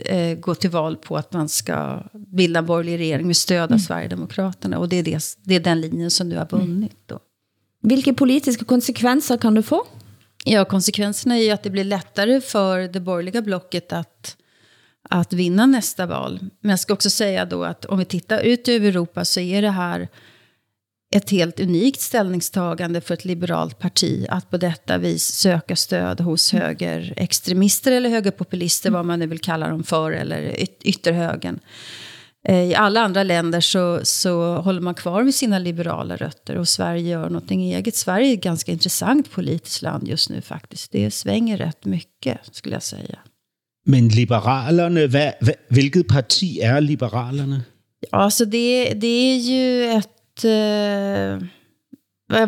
eh, 0.05 0.37
gå 0.37 0.55
till 0.55 0.69
val 0.69 0.97
på 0.97 1.17
att 1.17 1.33
man 1.33 1.49
ska 1.49 2.03
bilda 2.13 2.59
en 2.59 2.65
borgerlig 2.65 2.99
regering 2.99 3.27
med 3.27 3.37
stöd 3.37 3.71
av 3.71 3.77
Sverigedemokraterna? 3.77 4.77
Och 4.77 4.89
det 4.89 4.95
är, 4.95 5.03
det, 5.03 5.37
det 5.43 5.55
är 5.55 5.59
den 5.59 5.81
linjen 5.81 6.11
som 6.11 6.29
nu 6.29 6.37
har 6.37 6.47
vunnit 6.51 6.97
då. 7.05 7.19
hvilke 7.81 8.13
politiske 8.13 8.65
konsekvenser 8.65 9.37
kan 9.37 9.53
det 9.53 9.63
få? 9.63 9.85
Ja, 10.45 10.65
konsekvenserna 10.65 11.37
är 11.37 11.43
ju 11.43 11.49
att 11.49 11.63
det 11.63 11.69
blir 11.69 11.83
lättare 11.83 12.41
för 12.41 12.79
det 12.79 12.99
borgerliga 12.99 13.41
blocket 13.41 13.93
att, 13.93 14.37
att 15.09 15.33
vinna 15.33 15.65
nästa 15.65 16.05
val. 16.05 16.39
Men 16.59 16.69
jag 16.69 16.79
ska 16.79 16.93
också 16.93 17.09
säga 17.09 17.45
då 17.45 17.63
att 17.63 17.85
om 17.85 17.99
vi 17.99 18.05
tittar 18.05 18.39
ut 18.39 18.67
över 18.67 18.87
Europa 18.87 19.25
så 19.25 19.39
är 19.39 19.61
det 19.61 19.69
här 19.69 20.07
ett 21.15 21.29
helt 21.29 21.59
unikt 21.59 22.01
ställningstagande 22.01 23.01
för 23.01 23.13
ett 23.13 23.25
liberalt 23.25 23.79
parti 23.79 24.25
att 24.29 24.49
på 24.49 24.57
detta 24.57 24.97
vis 24.97 25.23
söka 25.23 25.75
stöd 25.75 26.21
hos 26.21 26.51
högerextremister 26.51 27.91
eller 27.91 28.09
högerpopulister, 28.09 28.91
vad 28.91 29.05
man 29.05 29.19
nu 29.19 29.27
vill 29.27 29.39
kalla 29.39 29.67
dem 29.67 29.83
för, 29.83 30.11
eller 30.11 30.41
yt- 30.41 30.83
ytterhögern. 30.83 31.59
Eh, 32.47 32.55
I 32.63 32.75
alla 32.75 33.01
andra 33.01 33.23
länder 33.23 33.61
så, 33.61 33.99
så 34.03 34.55
håller 34.55 34.81
man 34.81 34.95
kvar 34.95 35.23
vid 35.23 35.35
sina 35.35 35.59
liberala 35.59 36.15
rötter 36.15 36.57
och 36.57 36.67
Sverige 36.67 37.09
gör 37.09 37.29
någonting 37.29 37.73
eget. 37.73 37.95
Sverige 37.95 38.29
är 38.29 38.33
ett 38.33 38.43
ganska 38.43 38.71
intressant 38.71 39.31
politiskt 39.31 39.81
land 39.81 40.07
just 40.07 40.29
nu 40.29 40.41
faktiskt. 40.41 40.91
Det 40.91 41.11
svänger 41.11 41.57
rätt 41.57 41.85
mycket 41.85 42.37
skulle 42.51 42.75
jag 42.75 42.83
säga. 42.83 43.19
Men 43.85 44.07
liberalerne, 44.07 45.07
hvad, 45.07 45.33
hvad, 45.41 45.55
hvilket 45.69 46.07
parti 46.07 46.59
er 46.61 46.81
liberalerne? 46.81 47.61
Ja, 48.11 48.29
så 48.31 48.45
det, 48.45 48.93
det 48.93 49.07
är 49.07 49.37
ju 49.37 49.85
ett... 49.85 50.09
Eh, 50.43 51.37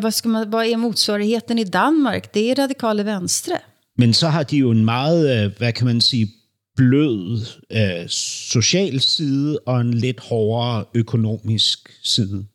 vad, 0.02 0.14
ska 0.14 0.30
man, 0.30 0.50
vad 0.50 0.66
är 0.66 0.78
motsvarigheten 0.78 1.60
i 1.60 1.64
Danmark? 1.64 2.34
Det 2.34 2.52
är 2.52 2.56
radikale 2.56 3.04
venstre. 3.04 3.60
Men 3.98 4.14
så 4.14 4.28
har 4.28 4.44
de 4.44 4.58
jo 4.58 4.72
en 4.72 4.86
meget, 4.86 5.46
øh, 5.46 5.52
hvad 5.58 5.74
kan 5.74 5.88
man 5.88 6.02
sige, 6.02 6.28
blød 6.76 7.46
øh, 7.72 8.10
social 8.50 9.02
side 9.02 9.60
og 9.66 9.82
en 9.82 9.94
lidt 9.94 10.20
hårdere 10.20 10.86
økonomisk 10.94 11.90
side. 12.04 12.46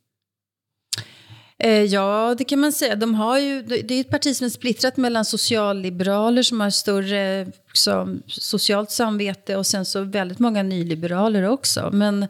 Eh, 1.64 1.92
ja, 1.92 2.34
det 2.38 2.44
kan 2.44 2.58
man 2.58 2.72
säga. 2.72 2.94
De 2.94 3.14
har 3.14 3.38
ju, 3.38 3.62
det 3.62 3.94
är 3.94 4.00
ett 4.00 4.10
parti 4.10 4.36
som 4.36 4.44
är 4.44 4.50
splittrat 4.50 4.96
mellan 4.96 5.24
socialliberaler 5.24 6.42
som 6.42 6.60
har 6.60 6.70
större 6.70 7.46
liksom, 7.68 8.22
socialt 8.26 8.90
samvete 8.90 9.56
och 9.56 9.66
sen 9.66 9.84
så 9.84 10.04
väldigt 10.04 10.38
många 10.38 10.62
nyliberaler 10.62 11.42
också. 11.42 11.90
Men 11.92 12.26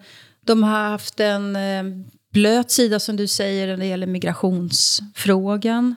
de 0.47 0.63
har 0.63 0.91
haft 0.91 1.21
en 1.21 1.57
eh, 1.57 1.83
blöt 2.31 2.71
sida 2.71 3.01
som 3.01 3.16
du 3.16 3.27
säger 3.27 3.66
när 3.66 3.77
det 3.77 3.87
gäller 3.87 4.07
migrationsfrågan. 4.07 5.95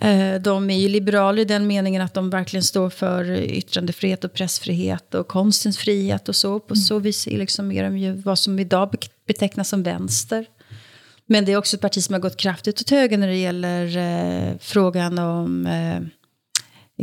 Eh, 0.00 0.34
de 0.34 0.70
är 0.70 0.78
ju 0.78 0.88
liberaler 0.88 1.42
i 1.42 1.44
den 1.44 1.66
meningen 1.66 2.02
att 2.02 2.14
de 2.14 2.30
verkligen 2.30 2.64
står 2.64 2.90
för 2.90 3.30
yttrandefrihet 3.32 4.24
och 4.24 4.32
pressfrihet 4.32 5.14
och 5.14 5.28
konstens 5.28 5.78
frihet 5.78 6.28
och 6.28 6.36
så. 6.36 6.60
På 6.60 6.76
så 6.76 6.98
vis 6.98 7.26
är 7.26 7.38
liksom 7.38 7.72
är 7.72 7.82
de 7.82 7.98
ju 7.98 8.12
vad 8.12 8.38
som 8.38 8.58
idag 8.58 8.90
be- 8.90 8.98
betecknas 9.26 9.68
som 9.68 9.82
vänster. 9.82 10.46
Men 11.26 11.44
det 11.44 11.52
är 11.52 11.56
också 11.56 11.76
ett 11.76 11.82
parti 11.82 12.02
som 12.02 12.12
har 12.12 12.20
gått 12.20 12.36
kraftigt 12.36 12.80
åt 12.80 12.90
höger 12.90 13.18
när 13.18 13.28
det 13.28 13.36
gäller 13.36 13.96
eh, 13.96 14.52
frågan 14.60 15.18
om 15.18 15.66
eh, 15.66 16.00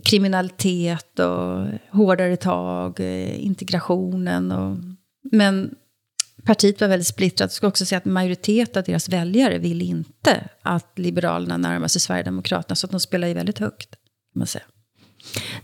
kriminalitet 0.04 1.20
och 1.20 1.68
hårdare 1.92 2.38
tag, 2.38 3.00
eh, 3.00 3.46
integrationen. 3.46 4.52
Och, 4.52 4.78
men 5.32 5.76
partiet 6.48 6.82
var 6.82 6.88
väldigt 6.88 7.08
splittrat. 7.08 7.50
Jag 7.52 7.52
ska 7.52 7.68
också 7.68 7.86
säga 7.86 7.98
att 7.98 8.06
en 8.06 8.14
majoritet 8.14 8.78
av 8.78 8.84
deras 8.84 9.10
väljare 9.10 9.58
vill 9.58 9.82
inte 9.82 10.50
att 10.64 11.00
Liberalerna 11.00 11.58
närmar 11.58 11.88
sig 11.88 12.02
Sverigedemokraterna. 12.02 12.76
Så 12.76 12.88
att 12.88 12.92
de 12.92 13.00
spelar 13.00 13.28
ju 13.28 13.34
väldigt 13.34 13.60
högt, 13.60 13.90
kan 14.34 14.40
man 14.40 14.48
säga. 14.48 14.64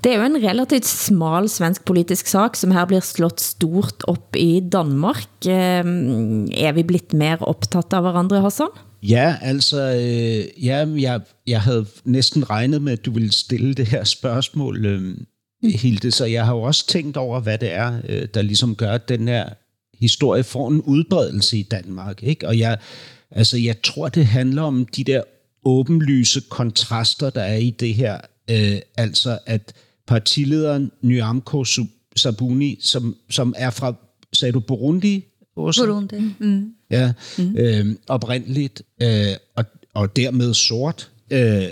Det 0.02 0.12
er 0.12 0.18
jo 0.18 0.26
en 0.26 0.42
relativt 0.42 0.86
smal 0.86 1.50
svensk 1.50 1.86
politisk 1.86 2.28
sak, 2.28 2.58
som 2.60 2.72
her 2.72 2.86
blir 2.86 3.00
slået 3.00 3.40
stort 3.40 4.04
op 4.04 4.36
i 4.36 4.60
Danmark. 4.60 5.46
Er 5.46 6.74
vi 6.74 6.84
blitt 6.84 7.14
mer 7.14 7.38
optaget 7.42 7.94
av 7.94 8.04
hverandre, 8.04 8.42
Hassan? 8.42 8.74
Ja, 9.04 9.36
altså, 9.42 9.78
øh, 9.78 10.66
ja, 10.66 10.86
jeg, 10.98 11.22
jeg 11.48 11.62
havde 11.62 11.86
næsten 12.04 12.50
regnet 12.50 12.82
med, 12.82 12.94
at 12.94 13.06
du 13.06 13.12
ville 13.12 13.32
stille 13.32 13.74
det 13.74 13.88
her 13.88 14.04
spørgsmål, 14.04 14.86
øh, 14.86 15.16
Hilde, 15.64 16.12
så 16.12 16.26
jeg 16.26 16.46
har 16.46 16.56
jo 16.56 16.62
også 16.62 16.88
tænkt 16.88 17.18
over, 17.18 17.40
hvad 17.40 17.58
det 17.58 17.74
er, 17.74 18.02
øh, 18.10 18.28
der 18.34 18.42
ligesom 18.42 18.76
gør, 18.76 18.92
at 18.92 19.10
den 19.10 19.28
her 19.28 19.50
historie 20.04 20.44
får 20.44 20.68
en 20.68 20.82
udbredelse 20.82 21.58
i 21.58 21.64
Danmark. 21.64 22.24
Ikke? 22.24 22.48
Og 22.48 22.60
jeg, 22.60 22.78
altså, 23.32 23.58
jeg 23.58 23.82
tror, 23.82 24.10
det 24.10 24.26
handler 24.26 24.62
om 24.62 24.86
de 24.86 25.04
der 25.04 25.22
åbenlyse 25.66 26.42
kontraster, 26.50 27.30
der 27.30 27.42
er 27.42 27.58
i 27.58 27.70
det 27.70 27.94
her. 27.94 28.18
Øh, 28.50 28.80
altså, 28.98 29.40
at 29.46 29.74
partilederen 30.08 30.92
Nyamko 31.02 31.66
Sabuni, 32.16 32.80
som, 32.82 33.16
som 33.30 33.54
er 33.58 33.70
fra, 33.70 33.94
sagde 34.34 34.52
du, 34.52 34.60
Burundi? 34.60 35.26
Også? 35.56 35.86
Burundi. 35.86 36.16
Mm. 36.40 36.74
Ja, 36.92 37.14
mm. 37.38 37.58
øh, 37.58 37.86
oprindeligt, 38.08 38.82
øh, 39.02 39.36
og, 39.56 39.66
og 39.94 40.16
dermed 40.16 40.54
sort, 40.54 41.12
øh, 41.32 41.68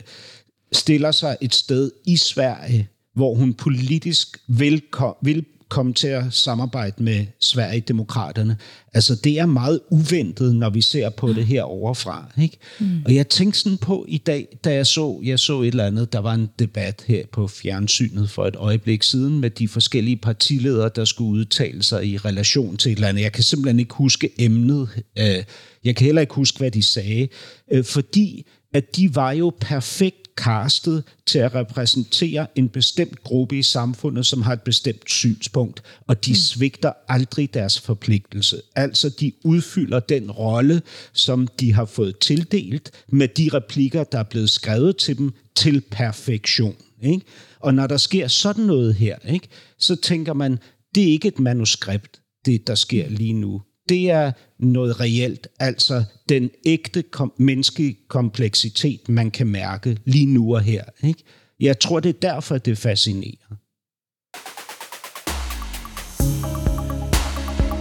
stiller 0.72 1.12
sig 1.12 1.38
et 1.42 1.56
sted 1.56 1.92
i 2.06 2.18
Sverige, 2.18 2.88
hvor 3.14 3.36
hun 3.36 3.54
politisk 3.54 4.38
vil, 4.48 4.82
vil 5.22 5.46
komme 5.72 5.94
til 5.94 6.08
at 6.08 6.24
samarbejde 6.30 7.04
med 7.04 7.26
Sverigedemokraterne. 7.40 8.58
Altså, 8.94 9.16
det 9.16 9.40
er 9.40 9.46
meget 9.46 9.80
uventet, 9.90 10.56
når 10.56 10.70
vi 10.70 10.82
ser 10.82 11.10
på 11.10 11.34
det 11.34 11.46
her 11.46 11.64
overfra. 11.64 12.32
Ikke? 12.42 12.58
Mm. 12.80 13.02
Og 13.06 13.16
jeg 13.16 13.30
tænkte 13.30 13.60
sådan 13.60 13.78
på 13.78 14.06
i 14.08 14.18
dag, 14.18 14.58
da 14.64 14.74
jeg 14.74 14.88
så, 14.88 15.20
jeg 15.24 15.40
så 15.40 15.62
et 15.62 15.68
eller 15.68 15.86
andet, 15.86 16.14
der 16.14 16.20
var 16.20 16.34
en 16.34 16.50
debat 16.60 17.04
her 17.08 17.24
på 17.32 17.48
fjernsynet 17.48 18.30
for 18.30 18.48
et 18.48 18.56
øjeblik 18.56 19.04
siden 19.04 19.40
med 19.40 19.50
de 19.50 19.68
forskellige 19.68 20.18
partiledere, 20.18 20.90
der 20.96 21.06
skulle 21.06 21.32
udtale 21.32 21.84
sig 21.84 22.08
i 22.08 22.18
relation 22.18 22.78
til 22.78 22.92
et 22.92 22.96
eller 22.96 23.08
andet. 23.08 23.22
Jeg 23.22 23.32
kan 23.32 23.44
simpelthen 23.44 23.80
ikke 23.80 23.96
huske 23.96 24.30
emnet. 24.40 24.90
Øh, 25.20 25.44
jeg 25.84 25.96
kan 25.96 26.06
heller 26.06 26.22
ikke 26.22 26.34
huske, 26.34 26.58
hvad 26.58 26.72
de 26.72 26.84
sagde. 26.84 27.28
Øh, 27.72 27.84
fordi 27.84 28.46
at 28.74 28.96
de 28.96 29.16
var 29.16 29.32
jo 29.32 29.54
perfekt 29.60 30.22
castet 30.36 31.04
til 31.26 31.40
at 31.40 31.56
repræsentere 31.56 32.48
en 32.56 32.70
bestemt 32.70 33.24
gruppe 33.24 33.60
i 33.60 33.64
samfundet, 33.64 34.26
som 34.26 34.42
har 34.42 34.54
et 34.54 34.62
bestemt 34.62 35.10
synspunkt, 35.10 35.84
og 36.08 36.26
de 36.26 36.32
mm. 36.32 36.36
svigter 36.36 36.92
aldrig 37.08 37.54
deres 37.54 37.80
forpligtelse. 37.80 38.62
Altså, 38.76 39.10
de 39.10 39.32
udfylder 39.44 40.00
den 40.00 40.32
rolle, 40.32 40.82
som 41.14 41.48
de 41.48 41.74
har 41.74 41.86
fået 41.86 42.20
tildelt, 42.20 42.92
med 43.08 43.28
de 43.28 43.50
replikker, 43.54 44.04
der 44.04 44.20
er 44.20 44.24
blevet 44.24 44.50
skrevet 44.50 44.98
til 44.98 45.18
dem, 45.18 45.34
til 45.56 45.82
perfektion. 45.92 46.76
Ikke? 47.02 47.26
Og 47.60 47.74
når 47.74 47.88
der 47.88 47.98
sker 47.98 48.28
sådan 48.28 48.66
noget 48.66 48.96
her, 48.96 49.18
ikke, 49.30 49.48
så 49.80 49.96
tænker 49.96 50.34
man, 50.34 50.60
det 50.96 51.04
er 51.04 51.12
ikke 51.12 51.28
et 51.28 51.40
manuskript, 51.40 52.22
det 52.46 52.68
der 52.68 52.76
sker 52.76 53.10
lige 53.10 53.34
nu 53.34 53.62
det 53.90 54.10
er 54.10 54.32
noget 54.60 55.00
reelt, 55.00 55.48
altså 55.60 56.04
den 56.30 56.50
ægte 56.66 57.02
kom- 57.02 57.34
menneskelige 57.38 57.98
kompleksitet, 58.08 59.10
man 59.10 59.32
kan 59.32 59.48
mærke 59.48 59.98
lige 60.06 60.26
nu 60.26 60.56
og 60.56 60.62
her. 60.62 60.84
Ikke? 61.04 61.24
Jeg 61.60 61.80
tror, 61.80 62.00
det 62.00 62.10
er 62.10 62.20
derfor, 62.30 62.58
det 62.58 62.78
fascinerer. 62.78 63.56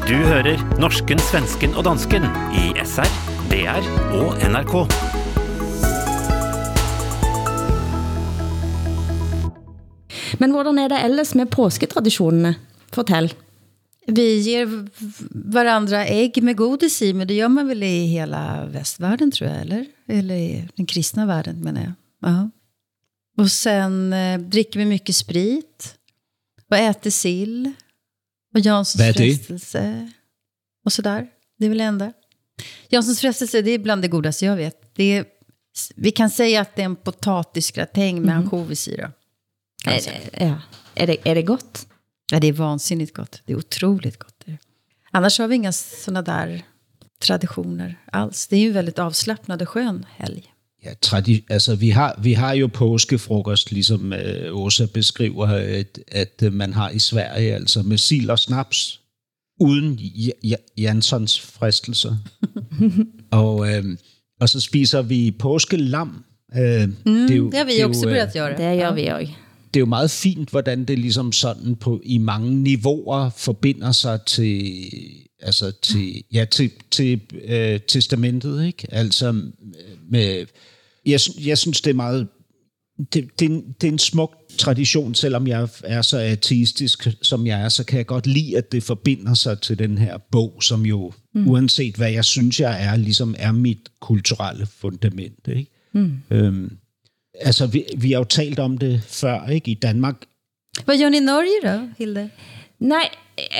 Du 0.08 0.14
hører 0.14 0.78
norsken, 0.80 1.18
svensken 1.18 1.74
og 1.74 1.84
dansken 1.84 2.22
i 2.54 2.64
SR, 2.84 3.08
DR 3.50 3.80
og 4.14 4.50
NRK. 4.52 4.74
Men 10.40 10.50
hvordan 10.50 10.78
er 10.78 10.88
det 10.88 11.04
ellers 11.04 11.34
med 11.34 11.46
påsketradisjonene? 11.46 12.54
Fortell. 12.92 13.34
Vi 14.06 14.38
ger 14.38 14.88
varandra 15.52 16.06
ägg 16.06 16.42
med 16.42 16.56
godis 16.56 17.02
i, 17.02 17.12
men 17.12 17.26
det 17.26 17.34
gör 17.34 17.48
man 17.48 17.68
väl 17.68 17.82
i 17.82 18.06
hela 18.06 18.66
västvärlden 18.66 19.30
tror 19.30 19.50
jag, 19.50 19.60
eller? 19.60 19.86
Eller 20.08 20.34
i 20.34 20.68
den 20.76 20.86
kristna 20.86 21.26
världen 21.26 21.60
menar 21.60 21.80
jag. 21.80 21.92
Ja. 22.30 22.50
Och 23.38 23.50
sen 23.50 24.12
eh, 24.12 24.40
dricker 24.40 24.78
vi 24.78 24.84
mycket 24.84 25.16
sprit. 25.16 25.94
Och 26.70 26.76
äter 26.76 27.10
sill. 27.10 27.72
Och 28.54 28.60
Janssons 28.60 29.16
frestelse. 29.16 30.10
Och 30.84 30.92
sådär. 30.92 31.26
Det 31.58 31.64
är 31.64 31.68
väl 31.68 31.78
det 31.78 31.84
enda. 31.84 32.12
Janssons 32.88 33.20
frestelse, 33.20 33.62
det 33.62 33.70
är 33.70 33.78
bland 33.78 34.02
det 34.02 34.08
godaste 34.08 34.44
jag 34.44 34.56
vet. 34.56 34.94
Det 34.94 35.04
är, 35.04 35.24
vi 35.96 36.10
kan 36.10 36.30
säga 36.30 36.60
att 36.60 36.76
det 36.76 36.82
är 36.82 36.86
en 36.86 36.96
potatisgratäng 36.96 38.22
med 38.22 38.30
mm. 38.30 38.42
ansjovis 38.42 38.88
i. 38.88 38.96
Då, 38.96 39.10
är, 39.90 40.00
det, 40.00 40.44
ja. 40.44 40.60
är, 40.94 41.06
det, 41.06 41.16
är 41.24 41.34
det 41.34 41.42
gott? 41.42 41.86
Ja, 42.30 42.40
det 42.40 42.48
är 42.48 42.52
vansinnigt 42.52 43.14
gott. 43.14 43.42
Det 43.46 43.52
är 43.52 43.56
otroligt 43.56 44.18
gott. 44.18 44.44
Annars 45.12 45.38
har 45.38 45.48
vi 45.48 45.54
inga 45.54 45.72
sådana 45.72 46.22
där 46.22 46.62
traditioner 47.22 47.98
alls. 48.12 48.46
Det 48.46 48.56
är 48.56 48.60
ju 48.60 48.72
väldigt 48.72 48.98
avslappnad 48.98 49.62
och 49.62 49.68
skön 49.68 50.06
helg. 50.16 50.42
Ja, 50.82 50.90
tradi- 51.06 51.42
altså, 51.50 51.74
vi, 51.74 51.90
har, 51.90 52.14
vi 52.18 52.34
har 52.34 52.54
jo 52.54 52.68
påskefrokost, 52.68 53.72
ligesom 53.72 54.12
øh, 54.12 54.56
Åsa 54.56 54.86
beskriver, 54.86 55.46
at, 55.80 55.98
at 56.08 56.42
øh, 56.42 56.52
man 56.52 56.72
har 56.72 56.90
i 56.90 56.98
Sverige, 56.98 57.54
altså 57.54 57.82
med 57.82 57.98
sild 57.98 58.30
og 58.30 58.38
snaps, 58.38 59.00
uden 59.60 59.98
J- 59.98 60.32
J- 60.44 60.72
Jansons 60.78 61.40
fristelser. 61.40 62.16
og, 63.30 63.72
øh, 63.74 63.84
og 64.40 64.48
så 64.48 64.60
spiser 64.60 65.02
vi 65.02 65.30
påskelam. 65.30 66.24
Øh, 66.56 66.82
mm, 66.84 66.92
det, 67.04 67.30
er 67.30 67.36
jo, 67.36 67.50
det 67.50 67.58
har 67.58 67.64
vi 67.64 67.76
det 67.76 67.84
også 67.84 68.06
börjat 68.08 68.36
göra. 68.36 68.56
Det 68.56 68.76
gör 68.76 68.94
vi 68.94 69.06
også 69.06 69.32
det 69.74 69.76
er 69.76 69.80
jo 69.80 69.86
meget 69.86 70.10
fint, 70.10 70.50
hvordan 70.50 70.84
det 70.84 70.98
ligesom 70.98 71.32
sådan 71.32 71.76
på, 71.76 72.00
i 72.04 72.18
mange 72.18 72.54
niveauer 72.54 73.30
forbinder 73.36 73.92
sig 73.92 74.20
til, 74.26 74.74
altså 75.40 75.72
til, 75.82 76.22
ja, 76.32 76.44
til, 76.44 76.70
til 76.90 77.20
øh, 77.44 77.80
testamentet, 77.88 78.66
ikke? 78.66 78.86
Altså 78.94 79.32
med, 80.10 80.46
jeg, 81.06 81.20
jeg 81.44 81.58
synes, 81.58 81.80
det 81.80 81.90
er 81.90 81.94
meget, 81.94 82.28
det, 83.12 83.40
det, 83.40 83.46
er 83.46 83.50
en, 83.50 83.74
det 83.80 83.88
er 83.88 83.92
en 83.92 83.98
smuk 83.98 84.36
tradition, 84.58 85.14
selvom 85.14 85.46
jeg 85.46 85.68
er 85.84 86.02
så 86.02 86.18
ateistisk, 86.18 87.08
som 87.22 87.46
jeg 87.46 87.60
er, 87.60 87.68
så 87.68 87.84
kan 87.84 87.98
jeg 87.98 88.06
godt 88.06 88.26
lide, 88.26 88.58
at 88.58 88.72
det 88.72 88.82
forbinder 88.82 89.34
sig 89.34 89.60
til 89.60 89.78
den 89.78 89.98
her 89.98 90.18
bog, 90.32 90.62
som 90.62 90.86
jo, 90.86 91.12
mm. 91.34 91.48
uanset 91.48 91.96
hvad 91.96 92.10
jeg 92.10 92.24
synes, 92.24 92.60
jeg 92.60 92.84
er, 92.84 92.96
ligesom 92.96 93.34
er 93.38 93.52
mit 93.52 93.88
kulturelle 94.00 94.66
fundament, 94.66 95.48
ikke? 95.48 95.70
Mm. 95.92 96.12
Øhm, 96.30 96.76
altså, 97.40 97.66
vi, 97.66 97.84
vi 97.96 98.12
har 98.12 98.18
jo 98.18 98.24
talt 98.24 98.58
om 98.58 98.78
det 98.78 99.02
før, 99.08 99.48
ikke, 99.48 99.70
i 99.70 99.74
Danmark. 99.74 100.24
Hvad 100.84 100.98
gør 100.98 101.08
ni 101.08 101.16
i 101.16 101.20
Norge 101.20 101.58
da, 101.62 101.80
Hilde? 101.98 102.30
Nej, 102.80 103.08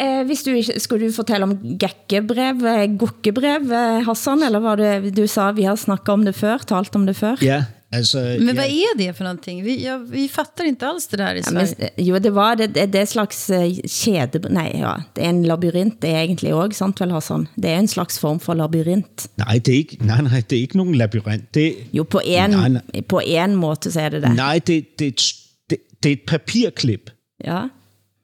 eh, 0.01 0.27
hvis 0.27 0.43
du 0.43 0.55
skulle 0.79 1.07
du 1.07 1.13
fortælle 1.13 1.45
om 1.45 1.57
gækkebrev, 1.79 2.65
eh, 2.65 2.87
gukkebrev, 2.99 3.73
eh, 3.73 4.07
Hassan, 4.07 4.43
eller 4.47 4.59
var 4.59 4.77
det 4.77 5.17
du 5.17 5.27
sa, 5.27 5.51
vi 5.51 5.63
har 5.69 5.77
snakket 5.77 6.09
om 6.09 6.25
det 6.25 6.35
før, 6.35 6.59
talt 6.59 6.97
om 6.97 7.07
det 7.07 7.17
før? 7.17 7.37
Ja, 7.43 7.65
Alltså, 7.93 8.19
men 8.19 8.57
vad 8.57 8.65
jag, 8.65 8.71
är 8.71 8.99
det 8.99 9.13
för 9.13 9.25
någonting? 9.25 9.65
Vi, 9.65 9.85
jag, 9.85 9.99
vi 9.99 10.29
fattar 10.29 10.65
inte 10.65 10.87
alls 10.87 11.07
det 11.09 11.17
där 11.17 11.35
i 11.35 11.43
Sverige. 11.43 11.75
Ja, 11.79 11.89
men, 11.97 12.07
jo, 12.07 12.19
det 12.19 12.31
var 12.31 12.57
det, 12.57 12.67
det, 12.67 12.87
det 12.87 13.07
slags 13.07 13.51
kjede... 13.87 14.49
Nej, 14.51 14.77
ja, 14.79 15.03
det 15.17 15.25
er 15.25 15.29
en 15.29 15.43
labyrint, 15.43 16.03
det 16.03 16.11
er 16.11 16.23
egentlig 16.23 16.55
også, 16.55 16.79
sant 16.79 17.01
vel, 17.01 17.11
Hassan? 17.11 17.49
Det 17.57 17.71
er 17.71 17.79
en 17.79 17.89
slags 17.89 18.19
form 18.19 18.41
for 18.41 18.55
labyrint. 18.55 19.29
Nej, 19.37 19.59
det 19.59 19.75
er 19.75 19.79
ikke, 19.79 19.97
nej, 20.07 20.23
nej, 20.23 20.43
det 20.51 20.57
er 20.57 20.61
ikke 20.61 20.77
nogen 20.77 20.95
labyrint. 20.95 21.55
Det, 21.55 21.75
jo, 21.93 22.03
på 22.03 22.21
en, 22.25 22.51
nej, 22.51 22.69
nej. 22.69 23.03
på 23.09 23.21
en 23.27 23.57
måde, 23.57 23.91
så 23.93 24.01
er 24.01 24.09
det 24.09 24.23
det. 24.23 24.35
Nej, 24.37 24.59
det, 24.59 24.99
det, 24.99 25.23
det, 25.71 25.79
det 26.03 26.09
er 26.09 26.13
et 26.13 26.27
papirklip. 26.27 27.11
Ja. 27.45 27.69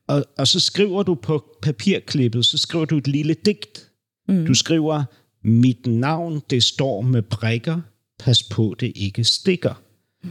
Og, 0.09 0.25
og 0.39 0.49
så 0.49 0.61
skriver 0.61 1.03
du 1.03 1.15
på 1.15 1.45
papirklippet, 1.63 2.47
så 2.47 2.59
skriver 2.59 2.85
du 2.85 2.97
et 2.97 3.09
lille 3.09 3.35
digt. 3.35 3.83
Mm. 4.29 4.47
Du 4.47 4.55
skriver, 4.55 5.05
mit 5.45 5.87
navn, 5.87 6.43
det 6.51 6.63
står 6.63 7.03
med 7.03 7.23
prikker, 7.23 7.81
pas 8.27 8.43
på, 8.43 8.77
det 8.81 8.93
ikke 8.95 9.25
stikker. 9.25 9.83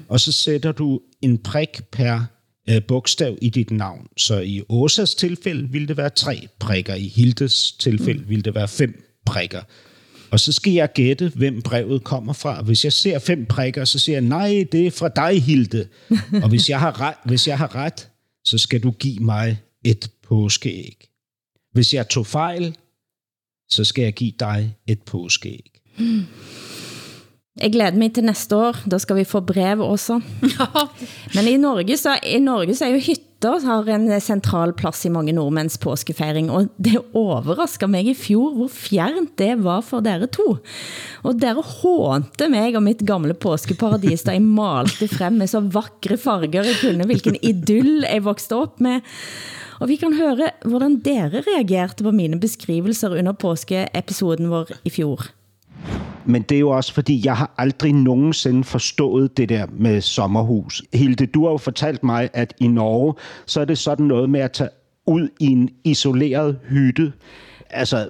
Og 0.07 0.19
så 0.19 0.31
sætter 0.31 0.71
du 0.71 1.01
en 1.21 1.37
prik 1.37 1.83
per 1.91 2.25
øh, 2.69 2.81
bogstav 2.87 3.37
i 3.41 3.49
dit 3.49 3.71
navn. 3.71 4.07
Så 4.17 4.39
i 4.39 4.61
Åsas 4.69 5.15
tilfælde 5.15 5.69
vil 5.69 5.87
det 5.87 5.97
være 5.97 6.09
tre 6.09 6.47
prikker, 6.59 6.95
i 6.95 7.07
Hildes 7.07 7.71
tilfælde 7.71 8.21
mm. 8.21 8.29
vil 8.29 8.45
det 8.45 8.55
være 8.55 8.67
fem 8.67 9.03
prikker. 9.25 9.61
Og 10.31 10.39
så 10.39 10.51
skal 10.51 10.73
jeg 10.73 10.93
gætte, 10.93 11.31
hvem 11.35 11.61
brevet 11.61 12.03
kommer 12.03 12.33
fra. 12.33 12.61
Hvis 12.61 12.83
jeg 12.83 12.93
ser 12.93 13.19
fem 13.19 13.45
prikker, 13.45 13.85
så 13.85 13.99
siger 13.99 14.15
jeg, 14.15 14.21
nej, 14.21 14.65
det 14.71 14.87
er 14.87 14.91
fra 14.91 15.09
dig, 15.15 15.43
Hilde. 15.43 15.87
Og 16.43 16.49
hvis 16.49 16.69
jeg 16.69 16.79
har 16.79 17.01
ret, 17.01 17.15
hvis 17.25 17.47
jeg 17.47 17.57
har 17.57 17.75
ret 17.75 18.09
så 18.45 18.57
skal 18.57 18.83
du 18.83 18.91
give 18.91 19.19
mig 19.19 19.57
et 19.83 20.11
påskeæg. 20.23 21.09
Hvis 21.71 21.93
jeg 21.93 22.09
tog 22.09 22.27
fejl, 22.27 22.77
så 23.69 23.83
skal 23.83 24.03
jeg 24.03 24.13
give 24.13 24.33
dig 24.39 24.75
et 24.87 25.01
påskeæg. 25.01 25.81
Jeg 27.55 27.71
glæder 27.71 27.95
mig 27.95 28.11
til 28.11 28.25
næste 28.27 28.51
år, 28.51 28.75
da 28.91 28.97
skal 28.99 29.15
vi 29.15 29.23
få 29.23 29.39
brev 29.39 29.79
også. 29.79 30.17
Men 31.35 31.45
i 31.47 31.55
Norge, 31.55 31.95
så, 31.95 32.17
i 32.19 32.39
Norge 32.43 32.75
så 32.75 32.89
er 32.89 32.97
jo 32.97 32.99
hytter 32.99 33.61
har 33.63 33.87
en 33.93 34.09
central 34.19 34.73
plads 34.75 35.05
i 35.07 35.11
mange 35.13 35.31
nordmænds 35.31 35.77
påskefejring, 35.79 36.49
og 36.51 36.67
det 36.75 36.97
overrasker 37.15 37.87
mig 37.87 38.09
i 38.11 38.15
fjor, 38.17 38.57
hvor 38.57 38.67
fjernt 38.67 39.37
det 39.39 39.53
var 39.63 39.79
for 39.87 40.03
dere 40.03 40.27
to. 40.27 40.57
Og 41.23 41.39
dere 41.39 41.63
hånte 41.63 42.49
mig 42.51 42.75
og 42.75 42.83
mit 42.83 43.05
gamle 43.07 43.33
påskeparadis, 43.33 44.27
da 44.27 44.35
I 44.35 44.43
malte 44.43 45.07
frem 45.07 45.39
med 45.39 45.47
så 45.47 45.63
vakre 45.63 46.19
farger 46.19 46.67
jeg 46.67 46.75
kunne, 46.81 47.07
hvilken 47.07 47.39
idyll 47.39 48.03
jeg 48.03 48.25
voksede 48.25 48.59
op 48.65 48.83
med. 48.83 48.99
Og 49.79 49.87
vi 49.87 49.95
kan 50.01 50.15
høre, 50.19 50.51
hvordan 50.67 50.99
dere 51.07 51.43
reagerte 51.47 52.03
på 52.03 52.11
mine 52.11 52.39
beskrivelser 52.39 53.15
under 53.15 53.31
påskeepisoden 53.31 54.51
vår 54.51 54.75
i 54.83 54.91
fjor 54.91 55.29
men 56.25 56.41
det 56.41 56.55
er 56.55 56.59
jo 56.59 56.69
også, 56.69 56.93
fordi 56.93 57.21
jeg 57.25 57.37
har 57.37 57.53
aldrig 57.57 57.93
nogensinde 57.93 58.63
forstået 58.63 59.37
det 59.37 59.49
der 59.49 59.65
med 59.71 60.01
sommerhus. 60.01 60.83
Hilde, 60.93 61.25
du 61.25 61.43
har 61.43 61.51
jo 61.51 61.57
fortalt 61.57 62.03
mig, 62.03 62.29
at 62.33 62.53
i 62.59 62.67
Norge, 62.67 63.13
så 63.45 63.61
er 63.61 63.65
det 63.65 63.77
sådan 63.77 64.05
noget 64.05 64.29
med 64.29 64.39
at 64.39 64.51
tage 64.51 64.69
ud 65.07 65.29
i 65.39 65.45
en 65.45 65.69
isoleret 65.83 66.59
hytte. 66.69 67.13
Altså, 67.69 68.09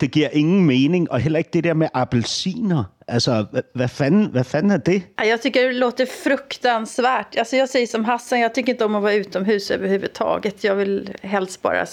det 0.00 0.10
giver 0.10 0.28
ingen 0.32 0.64
mening, 0.64 1.10
og 1.10 1.20
heller 1.20 1.38
ikke 1.38 1.50
det 1.52 1.64
der 1.64 1.74
med 1.74 1.88
appelsiner. 1.94 2.84
Altså, 3.08 3.46
hvad, 3.74 3.88
fanden, 3.88 4.26
hvad 4.26 4.44
fanden 4.44 4.70
er 4.70 4.76
det? 4.76 5.02
Jag 5.18 5.40
tycker 5.40 5.66
det 5.66 5.74
låter 5.74 6.06
fruktansvärt. 6.24 7.36
Alltså 7.38 7.56
jag 7.56 7.68
säger 7.68 7.86
som 7.86 8.04
Hassan, 8.04 8.40
jag 8.40 8.54
tycker 8.54 8.72
inte 8.72 8.84
om 8.84 8.94
att 8.94 9.02
vara 9.02 9.14
utomhus 9.14 9.70
överhuvudtaget. 9.70 10.64
Jag 10.64 10.74
vill 10.74 11.10
helst 11.22 11.62
bara 11.62 11.86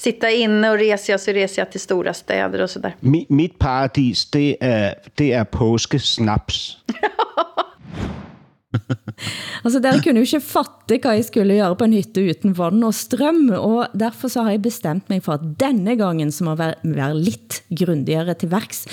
sitta 0.00 0.30
inne 0.30 0.70
och 0.70 0.78
reser 0.78 1.12
jag 1.12 1.20
så 1.20 1.32
reser 1.32 1.62
jag 1.62 1.70
till 1.70 1.80
stora 1.80 2.14
städer 2.14 2.62
och 2.62 2.70
sådär. 2.70 2.96
Mi, 3.00 3.26
mit 3.28 3.58
paradis, 3.58 4.30
det 4.30 4.56
er, 4.60 4.94
det 5.14 5.32
er 5.32 5.44
påskesnaps. 5.44 6.78
Altså, 9.64 9.80
dere 9.84 10.00
kunne 10.00 10.22
jo 10.22 10.28
ikke 10.28 10.40
fatte, 10.40 10.98
hvad 11.02 11.18
jeg 11.18 11.26
skulle 11.26 11.58
gøre 11.58 11.76
på 11.76 11.88
en 11.88 11.96
hytte 11.98 12.22
uden 12.22 12.56
vand 12.56 12.84
og 12.86 12.94
strøm, 12.94 13.42
og 13.58 13.92
derfor 13.98 14.32
så 14.32 14.46
har 14.46 14.56
jeg 14.56 14.62
bestemt 14.62 15.10
mig 15.10 15.22
for, 15.26 15.36
at 15.36 15.46
denne 15.60 15.96
gangen 16.00 16.32
så 16.32 16.46
må 16.48 16.54
være, 16.56 16.74
være 16.84 17.18
lidt 17.18 17.60
grundigere 17.76 18.34
til 18.34 18.50
værks, 18.50 18.86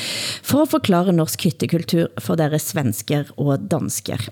for 0.43 0.65
at 0.65 0.73
forklare 0.75 1.13
norsk 1.13 1.47
hyttekultur 1.47 2.09
for 2.19 2.35
deres 2.35 2.73
svensker 2.73 3.31
og 3.37 3.69
dansker. 3.71 4.27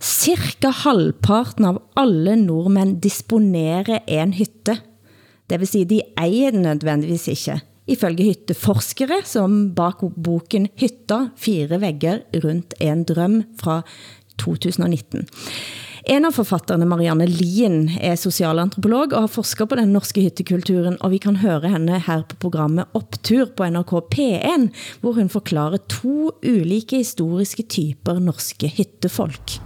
Cirka 0.00 0.70
halvparten 0.84 1.68
av 1.68 1.82
alle 1.96 2.36
nordmænd 2.40 3.00
disponerer 3.04 3.98
en 4.06 4.32
hytte, 4.38 4.80
det 5.50 5.60
vil 5.62 5.70
sige, 5.70 5.88
de 5.88 6.02
ejer 6.18 6.54
den 6.54 6.66
nødvendigvis 6.66 7.28
ikke. 7.28 7.60
Ifølge 7.86 8.32
hytteforskere, 8.32 9.20
som 9.24 9.74
bak 9.74 10.02
boken 10.24 10.66
Hytter, 10.80 11.28
fire 11.38 11.80
vægger 11.80 12.18
rundt 12.42 12.74
en 12.82 13.04
drøm 13.06 13.42
fra 13.60 13.82
2019. 14.38 15.28
En 16.06 16.22
av 16.24 16.36
forfatterne, 16.36 16.86
Marianne 16.86 17.26
Lien, 17.26 17.88
er 17.98 18.14
socialantropolog 18.14 19.10
og 19.10 19.24
har 19.24 19.32
forsket 19.32 19.70
på 19.72 19.78
den 19.80 19.90
norske 19.94 20.22
hyttekulturen, 20.22 20.98
og 21.02 21.10
vi 21.16 21.18
kan 21.22 21.40
høre 21.42 21.72
henne 21.72 21.98
her 22.06 22.22
på 22.30 22.38
programmet 22.46 22.94
Optur 22.94 23.50
på 23.58 23.66
NRK 23.74 23.94
P1, 24.14 24.68
hvor 25.02 25.18
hun 25.18 25.32
forklarer 25.32 25.82
to 25.90 26.30
ulike 26.46 27.02
historiske 27.02 27.66
typer 27.66 28.22
norske 28.22 28.70
hyttefolk. 28.78 29.58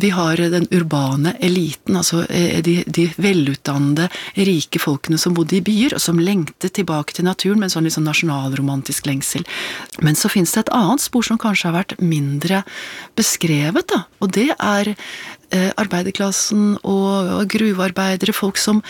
Vi 0.00 0.10
har 0.10 0.36
den 0.36 0.66
urbane 0.70 1.32
eliten, 1.40 1.96
altså 1.96 2.24
eh, 2.28 2.62
de, 2.62 2.82
de 2.86 3.06
velutdannede, 3.16 4.08
rike 4.36 4.80
folkene 4.82 5.18
som 5.20 5.34
bodde 5.36 5.58
i 5.58 5.62
byer, 5.64 5.96
og 5.96 6.02
som 6.02 6.20
lengtet 6.20 6.76
tilbake 6.76 7.16
til 7.16 7.26
naturen 7.28 7.60
med 7.60 7.70
en 7.70 7.76
sånn 7.76 7.88
liksom 7.88 8.06
nasjonalromantisk 8.08 9.08
lengsel. 9.08 9.46
Men 10.04 10.18
så 10.18 10.30
fins 10.32 10.54
det 10.54 10.66
et 10.66 10.74
annet 10.76 11.04
spor 11.04 11.26
som 11.26 11.40
kanskje 11.40 11.70
har 11.70 11.78
vært 11.78 11.96
mindre 12.02 12.62
beskrevet, 13.18 13.88
da, 13.92 14.04
og 14.20 14.34
det 14.36 14.50
er 14.56 14.92
eh, 14.92 15.70
arbeiderklassen 15.76 16.76
og 16.84 17.46
gruvearbeidere, 17.52 18.36
folk 18.36 18.60
som 18.60 18.82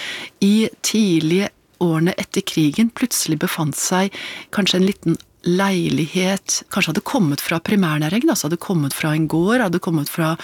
i 0.42 0.68
tidlige 0.86 1.52
årene 1.82 2.14
etter 2.16 2.44
krigen 2.46 2.90
plutselig 2.96 3.38
befant 3.42 3.76
seg 3.76 4.14
kanskje 4.54 4.80
en 4.80 4.86
liten 4.88 5.18
leilighet 5.46 6.62
kanskje 6.74 6.92
hadde 6.92 7.04
kommet 7.06 7.42
fra 7.42 7.58
primærnæringen, 7.62 8.30
altså 8.30 8.48
hadde 8.48 8.60
kommet 8.62 8.94
fra 8.96 9.14
en 9.14 9.28
gård, 9.30 9.62
hadde 9.62 9.80
kommet 9.82 10.10
fra 10.10 10.34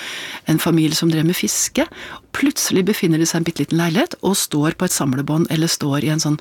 en 0.50 0.60
familie 0.62 0.96
som 0.96 1.10
drev 1.10 1.26
med 1.26 1.36
fiske. 1.36 1.86
Plutselig 2.32 2.84
befinner 2.88 3.20
de 3.20 3.26
seg 3.28 3.40
i 3.40 3.42
en 3.42 3.46
bitte 3.48 3.64
liten 3.64 3.80
leilighet 3.80 4.14
og 4.22 4.38
står 4.38 4.78
på 4.78 4.86
et 4.88 4.94
samlebånd 4.94 5.50
eller 5.52 5.68
står 5.70 6.06
i 6.06 6.12
en 6.14 6.22
sånn 6.22 6.38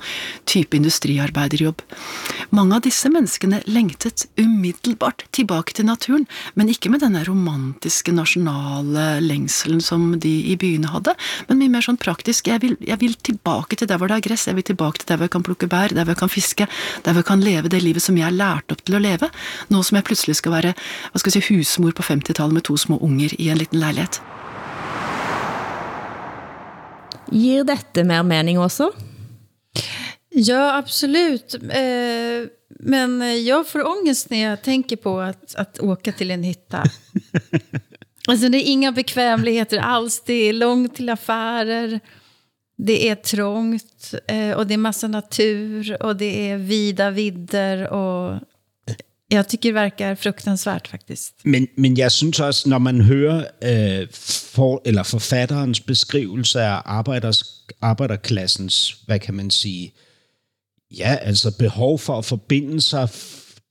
type 0.48 0.76
industriarbeiderjobb. 0.78 1.82
Mange 2.54 2.78
av 2.78 2.86
disse 2.86 3.10
menneskene 3.12 3.60
lengtet 3.66 4.26
umiddelbart 4.40 5.26
tilbake 5.36 5.76
til 5.76 5.88
naturen, 5.90 6.26
men 6.54 6.70
ikke 6.72 6.92
med 6.92 7.02
denne 7.04 7.24
romantiske 7.26 8.14
nasjonale 8.14 9.18
lengselen 9.24 9.82
som 9.84 10.12
de 10.22 10.32
i 10.52 10.56
byene 10.60 10.92
hadde, 10.94 11.16
men 11.50 11.60
mye 11.60 11.74
mer 11.76 11.84
sånn 11.84 12.00
praktisk. 12.00 12.48
Jeg 12.48 12.62
vil, 12.64 12.78
jeg 12.80 12.98
vil 13.02 13.18
tilbake 13.20 13.76
til 13.76 13.90
der 13.90 14.00
hvor 14.00 14.08
det 14.08 14.20
er 14.20 14.26
gress, 14.30 14.48
jeg 14.48 14.58
vil 14.58 14.70
tilbake 14.72 15.02
til 15.02 15.12
der 15.12 15.20
hvor 15.20 15.28
jeg 15.28 15.36
kan 15.36 15.46
plukke 15.46 15.68
bær, 15.70 15.92
der 15.92 16.06
hvor 16.06 16.16
jeg 16.16 16.22
kan 16.22 16.32
fiske, 16.32 16.70
der 17.02 17.12
hvor 17.12 17.24
jeg 17.24 17.30
kan 17.34 17.44
leve 17.44 17.72
det 17.72 17.82
livet 17.84 18.04
som 18.04 18.16
jeg 18.16 18.32
lærte 18.32 18.51
lært 18.52 18.74
opp 18.74 18.84
til 18.84 18.98
å 18.98 19.02
leve, 19.02 19.30
nå 19.72 19.82
som 19.82 19.98
jeg 19.98 20.06
plutselig 20.08 20.38
skal 20.38 20.56
være 20.56 20.74
hva 20.76 21.22
skal 21.22 21.32
jeg 21.32 21.42
si, 21.42 21.56
husmor 21.56 21.96
på 21.96 22.06
50-tallet 22.06 22.60
med 22.60 22.66
to 22.68 22.76
små 22.78 23.00
unger 23.02 23.34
i 23.38 23.50
en 23.52 23.60
liten 23.60 23.82
lejlighed. 23.82 24.20
Gir 27.32 27.64
dette 27.64 28.04
mer 28.04 28.22
mening 28.28 28.60
også? 28.60 28.90
Ja, 30.32 30.76
absolut. 30.76 31.54
Eh, 31.54 32.48
men 32.80 33.44
jag 33.44 33.68
får 33.68 33.86
ångest 33.86 34.30
när 34.30 34.42
jag 34.42 34.62
tänker 34.62 34.96
på 34.96 35.20
att, 35.20 35.54
att 35.54 35.78
åka 35.78 36.12
till 36.12 36.30
en 36.30 36.42
hytta. 36.42 36.84
Alltså 38.28 38.48
det 38.48 38.58
är 38.58 38.70
inga 38.70 38.92
bekvämligheter 38.92 39.78
alls. 39.78 40.22
Det 40.26 40.48
är 40.48 40.52
långt 40.52 40.94
till 40.94 41.08
affärer. 41.08 42.00
Det 42.86 43.08
är 43.08 43.14
trångt 43.14 44.14
eh, 44.28 44.50
och 44.50 44.66
det 44.66 44.74
är 44.74 44.78
massa 44.78 45.08
natur 45.08 46.02
och 46.02 46.16
det 46.16 46.50
är 46.50 46.56
vida 46.56 47.10
vidder 47.10 47.92
och 47.92 48.40
jeg 49.30 49.48
tycker 49.48 49.68
det 49.68 49.74
verkar 49.74 50.14
fruktansvært 50.14 50.88
faktisk. 50.88 51.32
Men, 51.44 51.68
men 51.76 51.96
jeg 51.98 52.12
synes 52.12 52.40
også, 52.40 52.68
når 52.68 52.78
man 52.78 53.00
hører 53.00 53.44
øh, 53.62 54.08
for, 54.54 54.82
eller 54.84 55.02
forfatterens 55.02 55.80
beskrivelse 55.80 56.60
af 56.60 56.82
arbejders, 56.84 57.64
arbejderklassens, 57.80 58.96
hvad 59.06 59.18
kan 59.18 59.34
man 59.34 59.50
sige, 59.50 59.92
ja, 60.98 61.16
altså 61.20 61.58
behov 61.58 61.98
for 61.98 62.18
at 62.18 62.24
forbinde 62.24 62.80
sig 62.80 63.08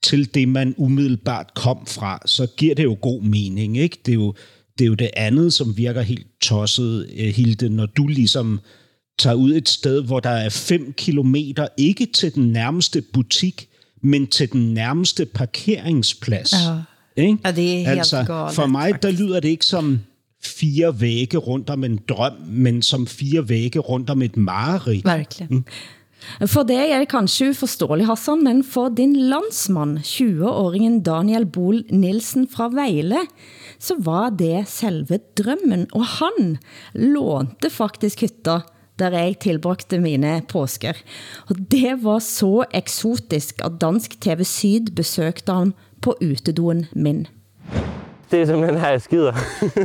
til 0.02 0.34
det, 0.34 0.48
man 0.48 0.74
umiddelbart 0.76 1.54
kom 1.54 1.86
fra, 1.86 2.22
så 2.26 2.46
giver 2.46 2.74
det 2.74 2.84
jo 2.84 2.98
god 3.02 3.22
mening, 3.22 3.78
ikke? 3.78 3.98
Det 4.06 4.12
er 4.12 4.16
jo 4.16 4.34
det, 4.78 4.84
er 4.84 4.88
jo 4.88 4.94
det 4.94 5.10
andet, 5.16 5.54
som 5.54 5.76
virker 5.76 6.02
helt 6.02 6.26
tosset, 6.40 7.10
øh, 7.16 7.28
Hilde, 7.28 7.68
når 7.68 7.86
du 7.86 8.06
ligesom 8.06 8.60
tager 9.18 9.34
ud 9.34 9.54
et 9.54 9.68
sted, 9.68 10.02
hvor 10.02 10.20
der 10.20 10.30
er 10.30 10.48
5 10.48 10.92
kilometer, 10.92 11.66
ikke 11.76 12.06
til 12.06 12.34
den 12.34 12.52
nærmeste 12.52 13.02
butik, 13.12 13.68
men 14.02 14.26
til 14.26 14.52
den 14.52 14.74
nærmeste 14.74 15.26
parkeringsplads. 15.26 16.52
Ja, 16.52 17.22
ikke? 17.22 17.38
ja 17.44 17.50
det 17.50 17.72
er 17.72 17.76
helt 17.76 17.88
altså, 17.88 18.16
galt, 18.16 18.54
For 18.54 18.66
mig, 18.66 19.02
der 19.02 19.10
lyder 19.10 19.40
det 19.40 19.48
ikke 19.48 19.66
som 19.66 20.00
fire 20.44 21.00
vægge 21.00 21.38
rundt 21.38 21.70
om 21.70 21.84
en 21.84 21.98
drøm, 22.08 22.32
men 22.48 22.82
som 22.82 23.06
fire 23.06 23.48
vægge 23.48 23.78
rundt 23.78 24.10
om 24.10 24.22
et 24.22 24.36
mareridt. 24.36 25.04
Virkelig. 25.04 25.48
Mm. 25.50 25.64
For 26.46 26.62
det 26.66 26.78
er 26.78 27.04
kanskje 27.10 27.50
uforståelig, 27.50 28.06
Hassan, 28.06 28.44
men 28.44 28.62
for 28.64 28.92
din 28.94 29.16
landsmand, 29.16 29.98
20-åringen 30.06 31.00
Daniel 31.02 31.46
Bol 31.46 31.82
Nielsen 31.90 32.46
fra 32.50 32.68
Vejle, 32.70 33.18
så 33.82 33.96
var 33.98 34.30
det 34.30 34.62
selve 34.70 35.18
drømmen, 35.38 35.88
og 35.92 36.06
han 36.06 36.56
lånte 36.94 37.70
faktisk 37.70 38.22
hytta 38.22 38.60
der 39.10 39.18
jeg 39.18 39.38
tilbragte 39.40 39.98
mine 39.98 40.42
påsker. 40.48 40.92
Og 41.48 41.56
det 41.70 41.98
var 42.02 42.18
så 42.18 42.64
eksotisk, 42.74 43.60
at 43.64 43.80
Dansk 43.80 44.20
TV 44.20 44.44
Syd 44.44 44.94
besøgte 44.96 45.52
ham 45.52 45.74
på 46.02 46.16
utedoen 46.22 46.86
min. 46.92 47.26
Det 48.30 48.42
er 48.42 48.46
simpelthen 48.46 48.80
her, 48.80 48.88
jeg 48.88 49.02
skider. 49.02 49.32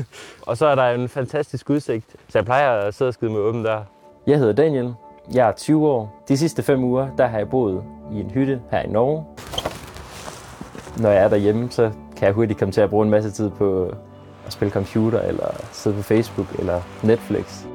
og 0.48 0.58
så 0.58 0.66
er 0.66 0.76
der 0.76 0.90
en 0.92 1.10
fantastisk 1.10 1.70
udsigt, 1.70 2.06
så 2.30 2.38
jeg 2.38 2.46
plejer 2.46 2.72
at 2.72 2.94
sidde 2.94 3.10
og 3.10 3.14
skide 3.14 3.32
med 3.32 3.40
åben 3.40 3.64
dør. 3.64 3.84
Jeg 4.28 4.38
hedder 4.38 4.54
Daniel. 4.54 4.94
Jeg 5.34 5.48
er 5.48 5.52
20 5.52 5.88
år. 5.88 6.24
De 6.28 6.38
sidste 6.38 6.64
fem 6.64 6.84
uger, 6.84 7.08
der 7.18 7.28
har 7.28 7.38
jeg 7.38 7.50
boet 7.50 7.84
i 8.14 8.20
en 8.20 8.32
hytte 8.32 8.62
her 8.72 8.80
i 8.80 8.88
Norge. 8.88 9.26
Når 10.98 11.10
jeg 11.10 11.24
er 11.24 11.28
derhjemme, 11.30 11.72
så 11.72 11.92
kan 12.18 12.26
jeg 12.26 12.34
hurtigt 12.34 12.60
komme 12.60 12.72
til 12.72 12.82
at 12.82 12.90
bruge 12.90 13.06
en 13.06 13.12
masse 13.12 13.32
tid 13.32 13.50
på 13.50 13.94
at 14.46 14.54
spille 14.54 14.72
computer, 14.72 15.22
eller 15.22 15.48
sidde 15.72 15.96
på 15.96 16.04
Facebook, 16.04 16.60
eller 16.60 16.82
Netflix. 17.04 17.66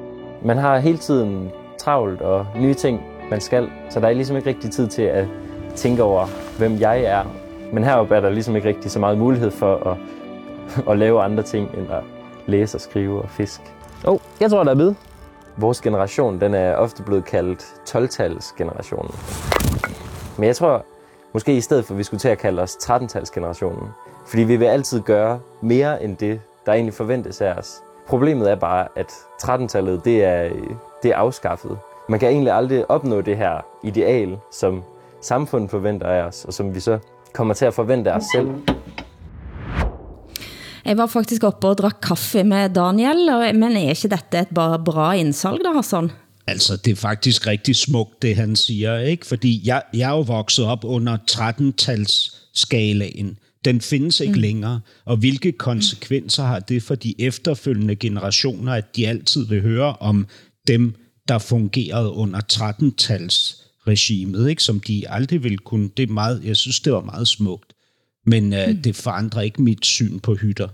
Man 0.45 0.59
har 0.59 0.79
hele 0.79 0.99
tiden 0.99 1.51
travlt 1.79 2.21
og 2.21 2.47
nye 2.57 2.75
ting, 2.75 3.01
man 3.31 3.41
skal, 3.41 3.71
så 3.91 4.01
der 4.01 4.09
er 4.09 4.13
ligesom 4.13 4.37
ikke 4.37 4.49
rigtig 4.49 4.71
tid 4.71 4.89
til 4.89 5.03
at 5.03 5.27
tænke 5.77 6.03
over, 6.03 6.27
hvem 6.59 6.81
jeg 6.81 7.03
er. 7.03 7.25
Men 7.73 7.85
heroppe 7.85 8.15
er 8.15 8.21
der 8.21 8.31
ligesom 8.31 8.57
ikke 8.57 8.69
rigtig 8.69 8.91
så 8.91 8.99
meget 8.99 9.19
mulighed 9.19 9.51
for 9.51 9.77
at, 9.77 9.97
at 10.91 10.99
lave 10.99 11.23
andre 11.23 11.43
ting, 11.43 11.71
end 11.79 11.93
at 11.93 12.03
læse 12.47 12.77
og 12.77 12.81
skrive 12.81 13.23
og 13.23 13.31
fisk. 13.31 13.61
Oh, 14.05 14.19
jeg 14.41 14.51
tror, 14.51 14.65
der 14.65 14.71
er 14.71 14.75
bid. 14.75 14.95
Vores 15.57 15.81
generation, 15.81 16.41
den 16.41 16.55
er 16.55 16.75
ofte 16.75 17.03
blevet 17.03 17.25
kaldt 17.25 17.63
12-talsgenerationen. 17.89 19.15
Men 20.39 20.47
jeg 20.47 20.57
tror, 20.57 20.85
måske 21.33 21.57
i 21.57 21.61
stedet 21.61 21.85
for, 21.85 21.95
at 21.95 21.99
vi 21.99 22.03
skulle 22.03 22.21
til 22.21 22.29
at 22.29 22.39
kalde 22.39 22.63
os 22.63 22.77
13-talsgenerationen. 22.77 23.87
Fordi 24.27 24.43
vi 24.43 24.57
vil 24.57 24.67
altid 24.67 25.01
gøre 25.01 25.41
mere 25.61 26.03
end 26.03 26.17
det, 26.17 26.41
der 26.67 26.73
egentlig 26.73 26.95
forventes 26.95 27.41
af 27.41 27.55
os. 27.55 27.83
Problemet 28.09 28.51
er 28.51 28.55
bare, 28.55 28.89
at 28.97 29.07
13-tallet 29.43 30.05
det 30.05 30.25
er, 30.25 30.49
det 31.03 31.11
er 31.11 31.17
afskaffet. 31.17 31.79
Man 32.09 32.21
kan 32.21 32.29
egentlig 32.29 32.53
aldrig 32.53 32.91
opnå 32.91 33.21
det 33.21 33.37
her 33.37 33.65
ideal, 33.85 34.37
som 34.53 34.83
samfundet 35.23 35.71
forventer 35.71 36.07
af 36.07 36.23
os, 36.23 36.45
og 36.45 36.55
som 36.55 36.75
vi 36.75 36.81
så 36.81 36.99
kommer 37.33 37.55
til 37.55 37.65
at 37.65 37.75
forvente 37.75 38.11
af 38.13 38.17
os 38.17 38.25
selv. 38.35 38.49
Jeg 40.85 40.97
var 40.97 41.07
faktisk 41.07 41.45
oppe 41.45 41.69
og 41.69 41.79
drak 41.79 41.97
kaffe 42.03 42.45
med 42.45 42.69
Daniel, 42.75 43.29
og- 43.29 43.55
men 43.55 43.77
er 43.77 43.81
ikke 43.89 44.09
dette 44.09 44.39
et 44.39 44.49
bare 44.55 44.79
bra 44.85 45.13
indsalg 45.13 45.59
da, 45.65 45.73
Hassan? 45.77 46.11
Altså, 46.47 46.77
det 46.77 46.91
er 46.91 46.97
faktisk 46.97 47.47
rigtig 47.47 47.77
smukt, 47.77 48.23
det 48.23 48.37
han 48.37 48.57
siger, 48.57 48.99
ikke? 48.99 49.27
Fordi 49.27 49.61
jeg, 49.65 49.83
jeg 49.95 50.11
er 50.11 50.15
jo 50.17 50.21
vokset 50.21 50.67
op 50.67 50.85
under 50.85 51.17
13-tals 51.31 52.37
skalaen, 52.55 53.39
den 53.65 53.81
findes 53.81 54.21
ikke 54.21 54.33
mm. 54.33 54.41
længere. 54.41 54.81
Og 55.05 55.17
hvilke 55.17 55.53
konsekvenser 55.53 56.43
har 56.43 56.59
det 56.59 56.83
for 56.83 56.95
de 56.95 57.15
efterfølgende 57.19 57.97
generationer, 57.97 58.73
at 58.73 58.97
de 58.97 59.09
altid 59.09 59.47
vil 59.47 59.63
høre 59.63 59.97
om 59.97 60.27
dem, 60.67 60.95
der 61.29 61.39
fungerede 61.39 62.11
under 62.11 62.41
13-tals 62.53 63.63
regimet, 63.87 64.51
ikke? 64.51 64.63
som 64.63 64.81
de 64.81 65.05
aldrig 65.09 65.45
vil 65.45 65.59
kunne. 65.59 65.91
Det 65.97 66.03
er 66.09 66.13
meget, 66.13 66.41
jeg 66.45 66.57
synes, 66.57 66.81
det 66.81 66.93
var 66.93 67.01
meget 67.01 67.29
smukt. 67.29 67.73
Men 68.27 68.53
øh, 68.53 68.69
mm. 68.69 68.83
det 68.83 68.97
forandrer 68.97 69.41
ikke 69.41 69.63
mit 69.63 69.87
syn 69.87 70.19
på 70.19 70.35
hytter. 70.35 70.69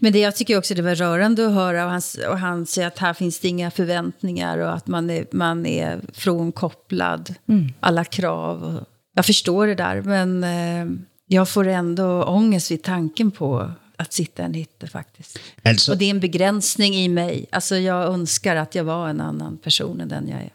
Men 0.00 0.12
det 0.12 0.20
jag 0.20 0.34
tycker 0.34 0.58
också 0.58 0.74
det 0.74 0.84
var 0.84 0.94
rörande 0.94 1.46
att 1.46 1.52
höra 1.52 1.84
och 1.84 1.90
han, 1.90 2.02
och 2.28 2.38
han 2.38 2.66
säger 2.66 2.88
att 2.88 2.98
här 2.98 3.12
finns 3.14 3.40
det 3.40 3.48
inga 3.48 3.70
förväntningar 3.70 4.58
och 4.58 4.74
att 4.74 4.86
man 4.86 5.10
är, 5.10 5.26
man 5.32 5.66
är 5.66 6.00
frånkopplad 6.12 7.34
mm. 7.48 7.72
alla 7.80 8.04
krav. 8.04 8.62
Och 8.62 8.88
jag 9.14 9.26
förstår 9.26 9.66
det 9.66 9.74
där 9.74 10.02
men 10.02 10.44
eh, 10.44 10.98
jag 11.28 11.48
får 11.48 11.68
ändå 11.68 12.22
ångest 12.22 12.70
vid 12.70 12.82
tanken 12.82 13.30
på 13.30 13.70
att 13.96 14.12
sitta 14.12 14.42
en 14.42 14.54
hytte 14.54 14.86
faktiskt. 14.86 15.38
Alltså, 15.62 15.92
och 15.92 15.98
det 15.98 16.04
är 16.04 16.10
en 16.10 16.20
begränsning 16.20 16.94
i 16.94 17.08
mig. 17.08 17.46
Alltså 17.52 17.76
jag 17.76 18.14
önskar 18.14 18.56
att 18.56 18.74
jag 18.74 18.84
var 18.84 19.08
en 19.08 19.20
annan 19.20 19.58
person 19.58 20.00
än 20.00 20.08
den 20.08 20.28
jag 20.28 20.40
är. 20.40 20.52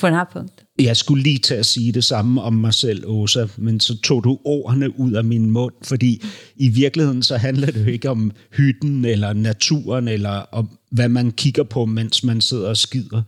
På 0.00 0.06
den 0.06 0.16
her 0.16 0.26
punkt. 0.32 0.52
Jeg 0.78 0.96
skulle 0.96 1.22
lige 1.22 1.38
til 1.38 1.54
at 1.54 1.66
sige 1.66 1.92
det 1.92 2.04
samme 2.04 2.42
om 2.42 2.52
mig 2.52 2.74
selv, 2.74 3.04
Åsa, 3.06 3.46
men 3.56 3.80
så 3.80 3.98
tog 4.00 4.24
du 4.24 4.38
ordene 4.44 5.00
ud 5.00 5.12
af 5.12 5.24
min 5.24 5.50
mund, 5.50 5.74
fordi 5.82 6.22
i 6.56 6.68
virkeligheden 6.68 7.22
så 7.22 7.36
handler 7.36 7.66
det 7.66 7.86
jo 7.86 7.90
ikke 7.90 8.10
om 8.10 8.32
hytten 8.56 9.04
eller 9.04 9.32
naturen, 9.32 10.08
eller 10.08 10.30
om 10.52 10.68
hvad 10.90 11.08
man 11.08 11.32
kigger 11.32 11.62
på, 11.62 11.84
mens 11.86 12.24
man 12.24 12.40
sidder 12.40 12.68
og 12.68 12.76
skider. 12.76 13.22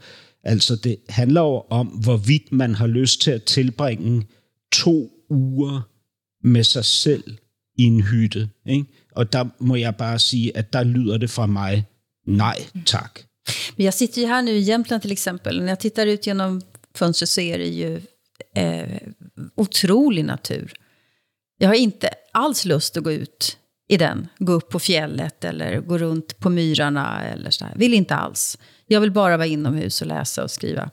Altså 0.44 0.76
det 0.76 0.96
handler 1.08 1.40
jo 1.40 1.62
om, 1.70 1.86
hvorvidt 1.86 2.52
man 2.52 2.74
har 2.74 2.86
lyst 2.86 3.20
til 3.20 3.30
at 3.30 3.42
tilbringe 3.42 4.26
to 4.72 5.10
uger 5.30 5.80
med 6.44 6.64
sig 6.64 6.84
selv 6.84 7.36
i 7.78 7.84
en 7.84 8.00
hytte. 8.02 8.48
Ikke? 8.66 8.86
Og 9.12 9.32
der 9.32 9.44
må 9.58 9.76
jeg 9.76 9.96
bare 9.96 10.18
sige, 10.18 10.56
at 10.56 10.72
der 10.72 10.84
lyder 10.84 11.18
det 11.18 11.30
fra 11.30 11.46
mig, 11.46 11.84
nej 12.26 12.58
tak. 12.86 13.20
Men 13.76 13.84
jag 13.84 13.94
sitter 13.94 14.20
ju 14.20 14.26
här 14.26 14.42
nu 14.42 14.50
i 14.50 14.60
Jämtland 14.60 15.02
till 15.02 15.12
exempel. 15.12 15.60
När 15.60 15.68
jag 15.68 15.80
tittar 15.80 16.06
ut 16.06 16.26
genom 16.26 16.62
fönstret 16.94 17.28
så 17.28 17.40
är 17.40 17.58
det 17.58 17.68
ju 17.68 18.00
eh, 18.56 18.98
otrolig 19.56 20.24
natur. 20.24 20.72
Jag 21.58 21.68
har 21.68 21.74
inte 21.74 22.08
alls 22.32 22.64
lust 22.64 22.96
att 22.96 23.04
gå 23.04 23.12
ut 23.12 23.58
i 23.88 23.96
den, 23.96 24.28
gå 24.38 24.52
upp 24.52 24.70
på 24.70 24.78
fjället 24.78 25.44
eller 25.44 25.80
gå 25.80 25.98
runt 25.98 26.38
på 26.38 26.50
myrarna 26.50 27.24
eller 27.24 27.50
så 27.50 27.64
där. 27.64 27.72
Vill 27.76 27.94
inte 27.94 28.14
alls. 28.14 28.58
Jag 28.86 29.00
vill 29.00 29.10
bara 29.10 29.36
vara 29.36 29.46
inomhus 29.46 30.00
och 30.00 30.06
läsa 30.06 30.42
och 30.44 30.50
skriva. 30.50 30.90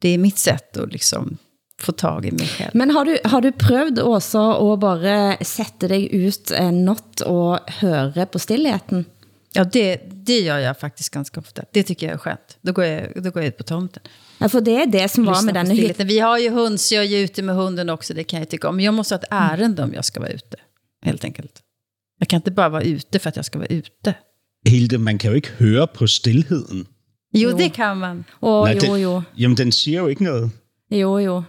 Det 0.00 0.08
är 0.08 0.18
mitt 0.18 0.38
sätt 0.38 0.76
att 0.76 0.92
liksom 0.92 1.38
få 1.82 1.92
tag 1.92 2.26
i 2.26 2.30
mig 2.30 2.46
själv. 2.46 2.70
Men 2.74 2.90
har 2.90 3.04
du, 3.04 3.18
har 3.24 3.40
du 3.40 3.52
prøvd 3.52 3.98
også 3.98 4.72
at 4.72 4.80
bare 4.80 5.36
sætte 5.44 5.88
dig 5.88 6.08
ut 6.12 6.50
en 6.50 6.84
natt 6.84 7.22
og 7.26 7.58
høre 7.80 8.26
på 8.26 8.38
stillheten? 8.38 9.06
Ja, 9.52 9.64
det, 9.64 10.00
det 10.12 10.40
gör 10.40 10.58
jag 10.58 10.78
faktiskt 10.78 11.10
ganska 11.10 11.40
ofta. 11.40 11.62
Det 11.72 11.82
tycker 11.82 12.06
jag 12.06 12.14
är 12.14 12.18
skönt. 12.18 12.58
Då 12.62 12.72
går 12.72 12.84
jag, 12.84 13.22
då 13.24 13.30
går 13.30 13.42
jag 13.42 13.48
ut 13.48 13.56
på 13.56 13.64
tomten. 13.64 14.02
Ja, 14.38 14.48
för 14.48 14.60
det 14.60 14.82
är 14.82 14.86
det 14.86 15.08
som 15.08 15.24
var 15.24 15.42
med 15.42 15.54
den 15.54 15.70
hytten. 15.70 16.06
Vi 16.06 16.18
har 16.18 16.38
ju 16.38 16.50
hund, 16.50 16.80
så 16.80 16.94
jag 16.94 17.04
är 17.04 17.18
ute 17.24 17.42
med 17.42 17.54
hunden 17.54 17.90
också. 17.90 18.14
Det 18.14 18.24
kan 18.24 18.38
jag 18.38 18.48
tycka 18.48 18.68
om. 18.68 18.76
Men 18.76 18.84
jag 18.84 18.94
måste 18.94 19.14
ha 19.14 19.18
ett 19.18 19.28
ärende 19.30 19.82
om 19.82 19.94
jag 19.94 20.04
ska 20.04 20.20
vara 20.20 20.30
ute. 20.30 20.56
Helt 21.04 21.24
enkelt. 21.24 21.62
Jag 22.18 22.28
kan 22.28 22.36
inte 22.36 22.50
bara 22.50 22.68
vara 22.68 22.82
ute 22.82 23.18
för 23.18 23.28
att 23.28 23.36
jag 23.36 23.44
ska 23.44 23.58
vara 23.58 23.68
ute. 23.68 24.14
Hilde, 24.64 24.98
man 24.98 25.18
kan 25.18 25.30
jo 25.30 25.36
ikke 25.36 25.50
høre 25.58 25.86
på 25.86 26.06
stillheden. 26.06 26.86
Jo, 27.32 27.50
jo. 27.50 27.56
det 27.56 27.68
kan 27.68 27.98
man. 27.98 28.24
Åh, 28.40 28.64
Nej, 28.64 28.74
jo, 28.74 28.80
den, 28.92 29.02
jo. 29.02 29.22
Jamen, 29.36 29.56
den 29.56 29.72
siger 29.72 30.00
jo 30.00 30.06
ikke 30.06 30.24
noget. 30.24 30.50
Jo, 30.90 31.18
jo. 31.18 31.42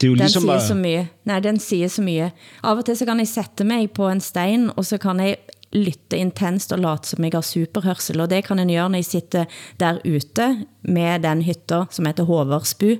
Det 0.00 0.06
er 0.06 0.08
jo 0.08 0.14
den 0.14 0.18
ligesom 0.18 0.42
siger 0.42 0.54
at... 0.54 0.62
så 0.62 0.74
mye. 0.74 1.08
Nej, 1.24 1.40
den 1.40 1.58
siger 1.58 1.88
så 1.88 2.02
mye. 2.02 2.30
Av 2.62 2.78
og 2.78 2.84
til 2.84 2.96
så 2.96 3.06
kan 3.06 3.18
jeg 3.18 3.28
sætte 3.28 3.64
mig 3.64 3.90
på 3.90 4.08
en 4.08 4.20
stein, 4.20 4.70
og 4.76 4.86
så 4.86 4.98
kan 4.98 5.20
jeg 5.20 5.36
lytte 5.72 6.16
intenst 6.16 6.72
og 6.72 6.78
late 6.78 7.08
som 7.08 7.24
jeg 7.24 7.32
har 7.34 7.44
superhørsel, 7.44 8.20
og 8.20 8.30
det 8.30 8.44
kan 8.44 8.58
en 8.58 8.68
gøre, 8.68 8.90
når 8.90 8.98
jeg 8.98 9.04
sitter 9.04 9.44
der 9.80 9.98
ute 10.04 10.66
med 10.82 11.20
den 11.20 11.42
hytter, 11.42 11.84
som 11.90 12.06
heter 12.06 12.24
Håversbu. 12.24 12.94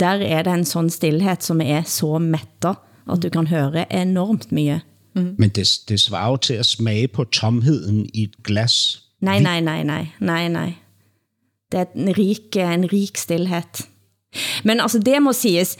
Der 0.00 0.06
er 0.06 0.42
det 0.42 0.52
en 0.52 0.64
sådan 0.64 0.90
stillhed, 0.90 1.36
som 1.40 1.60
er 1.60 1.82
så 1.82 2.18
mætter, 2.18 2.74
at 3.12 3.22
du 3.22 3.28
kan 3.30 3.46
høre 3.46 3.86
enormt 3.92 4.52
mye. 4.52 4.80
Mm. 5.14 5.34
Men 5.38 5.50
det, 5.50 5.68
det 5.88 6.00
svarer 6.00 6.30
jo 6.30 6.36
til 6.36 6.54
at 6.54 6.66
smage 6.66 7.08
på 7.08 7.24
tomheden 7.24 8.06
i 8.14 8.22
et 8.22 8.42
glas. 8.44 9.02
Nej, 9.20 9.38
nej, 9.38 9.60
nej, 9.60 9.82
nej, 9.82 10.06
nej, 10.20 10.48
nej. 10.48 10.72
Det 11.72 11.80
er 11.80 11.84
en 11.94 12.18
rik, 12.18 12.56
en 12.56 12.92
rik 12.92 13.16
stillhed. 13.16 13.86
Men 14.64 14.80
altså, 14.80 14.98
det 14.98 15.20
må 15.22 15.32
siges, 15.36 15.76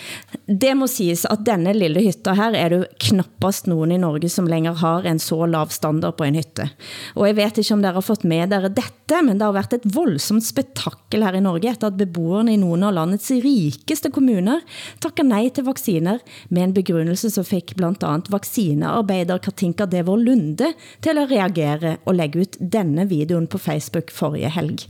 det 0.47 0.73
må 0.79 0.89
siges 0.91 1.25
at 1.31 1.45
denne 1.47 1.75
lille 1.77 2.03
hytta 2.05 2.35
her 2.39 2.57
er 2.59 2.73
det 2.73 2.81
knappast 3.09 3.69
nogen 3.71 3.95
i 3.95 4.01
Norge, 4.01 4.31
som 4.33 4.49
længere 4.51 4.79
har 4.81 5.07
en 5.09 5.21
så 5.23 5.45
lav 5.51 5.73
standard 5.75 6.17
på 6.19 6.27
en 6.27 6.39
hytte. 6.39 6.69
Og 7.15 7.29
jeg 7.29 7.39
vet 7.41 7.61
ikke 7.61 7.77
om 7.77 7.85
dere 7.85 7.99
har 7.99 8.07
fått 8.07 8.27
med 8.29 8.53
dere 8.53 8.73
dette, 8.73 9.21
men 9.23 9.39
det 9.39 9.47
har 9.47 9.57
været 9.57 9.79
et 9.79 9.89
voldsomt 9.95 10.47
spektakel 10.47 11.25
her 11.27 11.39
i 11.39 11.45
Norge, 11.45 11.71
efter 11.71 11.91
at 11.91 11.99
beboerne 12.01 12.55
i 12.55 12.61
nogle 12.61 12.89
av 12.89 12.97
landets 12.97 13.31
rikeste 13.45 14.13
kommuner 14.15 14.65
takker 15.05 15.27
nej 15.29 15.51
til 15.55 15.69
vacciner, 15.69 16.21
med 16.49 16.69
en 16.69 16.77
begrundelse 16.77 17.31
som 17.33 17.47
fik 17.47 17.75
blandt 17.79 18.05
andet 18.07 18.31
vaccinearbejder 18.33 19.43
Katinka 19.45 19.87
Devor 19.91 20.21
Lunde 20.21 20.73
til 21.05 21.21
at 21.21 21.31
reagere 21.31 21.97
og 22.05 22.19
lægge 22.19 22.45
ut 22.45 22.61
denne 22.61 23.09
videoen 23.09 23.49
på 23.51 23.59
Facebook 23.59 24.13
forrige 24.15 24.53
helg. 24.55 24.87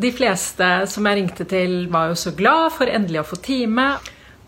De 0.00 0.10
fleste 0.16 0.66
som 0.88 1.06
jeg 1.06 1.18
ringte 1.18 1.44
til, 1.48 1.84
var 1.92 2.10
jo 2.10 2.16
så 2.16 2.32
glad 2.36 2.72
for 2.76 2.88
endelig 2.88 3.20
å 3.20 3.28
få 3.32 3.40
time. 3.44 3.92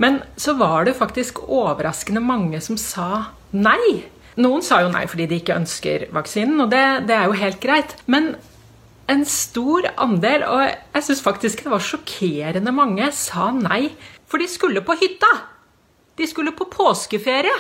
Men 0.01 0.23
så 0.41 0.55
var 0.59 0.87
det 0.89 0.97
faktisk 0.99 1.43
overraskende 1.45 2.23
mange 2.25 2.61
som 2.65 2.79
sa 2.81 3.35
nei. 3.53 4.07
Noen 4.41 4.65
sa 4.65 4.81
jo 4.81 4.93
nei 4.93 5.05
fordi 5.11 5.27
de 5.29 5.43
ikke 5.43 5.59
ønsker 5.61 6.07
vaksinen, 6.15 6.63
og 6.65 6.73
det, 6.73 6.85
det 7.11 7.19
er 7.19 7.29
jo 7.29 7.37
helt 7.37 7.61
greit. 7.61 7.95
Men 8.09 8.33
en 9.13 9.27
stor 9.29 9.91
andel, 10.01 10.47
og 10.49 10.65
jeg 10.65 11.05
syns 11.05 11.23
faktisk 11.25 11.67
det 11.67 11.75
var 11.75 11.85
sjokkerende 11.85 12.73
mange, 12.73 13.11
sa 13.13 13.51
nei. 13.53 13.91
For 14.31 14.41
de 14.41 14.49
skulle 14.49 14.85
på 14.87 14.97
hytta. 14.97 15.31
De 16.17 16.29
skulle 16.29 16.57
på 16.57 16.71
påskeferie. 16.73 17.55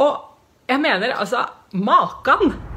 Og 0.00 0.16
jeg 0.70 0.80
mener 0.80 1.18
altså 1.18 1.44
Makan! 1.76 2.69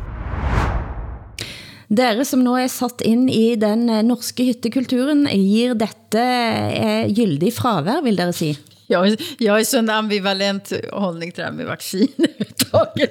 Dere 1.94 2.26
som 2.26 2.42
nå 2.42 2.56
er 2.58 2.70
satt 2.74 3.04
ind 3.06 3.30
i 3.30 3.54
den 3.60 3.86
eh, 3.92 4.04
norske 4.06 4.48
hyttekulturen, 4.48 5.28
gir 5.30 5.76
dette 5.78 6.22
eh, 6.24 7.10
gyldig 7.14 7.52
fravær, 7.54 8.02
vil 8.06 8.18
dere 8.18 8.34
si? 8.34 8.54
Jag, 8.88 9.16
jag 9.40 9.60
är 9.60 9.64
så 9.64 9.78
en 9.78 9.90
ambivalent 9.90 10.74
hållning 10.92 11.32
til 11.32 11.44
det 11.44 11.52
med 11.52 11.66
vaccin 11.66 12.08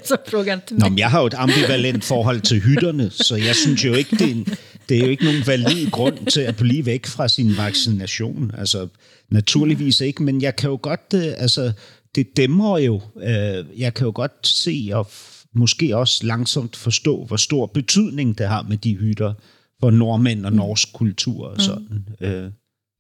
så 0.05 0.17
frågan 0.27 0.61
til 0.67 0.77
mig. 0.77 0.91
Nå, 0.91 0.97
jeg 0.99 1.11
har 1.11 1.21
jo 1.21 1.27
et 1.27 1.35
ambivalent 1.35 2.05
forhold 2.05 2.41
til 2.41 2.61
hytterne, 2.61 3.11
så 3.11 3.37
jeg 3.37 3.57
synes 3.57 3.85
jo 3.85 3.95
ikke, 3.95 4.17
det 4.17 4.23
er, 4.23 4.31
en, 4.31 4.47
det 4.89 4.97
er 4.97 5.01
jo 5.01 5.11
ikke 5.11 5.25
nogen 5.25 5.43
valid 5.47 5.91
grund 5.91 6.27
til 6.27 6.41
at 6.41 6.57
blive 6.57 6.87
væk 6.87 7.07
fra 7.07 7.29
sin 7.29 7.57
vaccination. 7.57 8.51
Altså, 8.59 8.89
naturligvis 9.31 10.01
ikke, 10.01 10.23
men 10.23 10.43
jeg 10.43 10.57
kan 10.57 10.71
jo 10.71 10.79
godt, 10.83 11.15
øh, 11.15 11.33
altså, 11.39 11.73
det 12.15 12.37
dæmmer 12.37 12.79
jo. 12.79 13.01
Øh, 13.23 13.65
jeg 13.81 13.95
kan 13.95 14.05
jo 14.05 14.13
godt 14.15 14.47
se 14.47 14.91
og 14.93 15.07
måske 15.55 15.97
også 15.97 16.27
langsomt 16.27 16.77
forstå, 16.77 17.25
hvor 17.25 17.37
stor 17.37 17.67
betydning 17.67 18.39
det 18.39 18.49
har 18.49 18.63
med 18.63 18.77
de 18.77 18.97
hytter 18.97 19.35
for 19.81 19.91
nordmænd 19.91 20.47
og 20.47 20.53
norsk 20.53 20.93
kultur 20.93 21.47
og 21.47 21.61
sådan. 21.61 22.07
Mm. 22.21 22.27
Øh, 22.27 22.51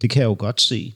det 0.03 0.11
kan 0.11 0.21
jeg 0.21 0.27
jo 0.27 0.37
godt 0.39 0.61
se. 0.61 0.95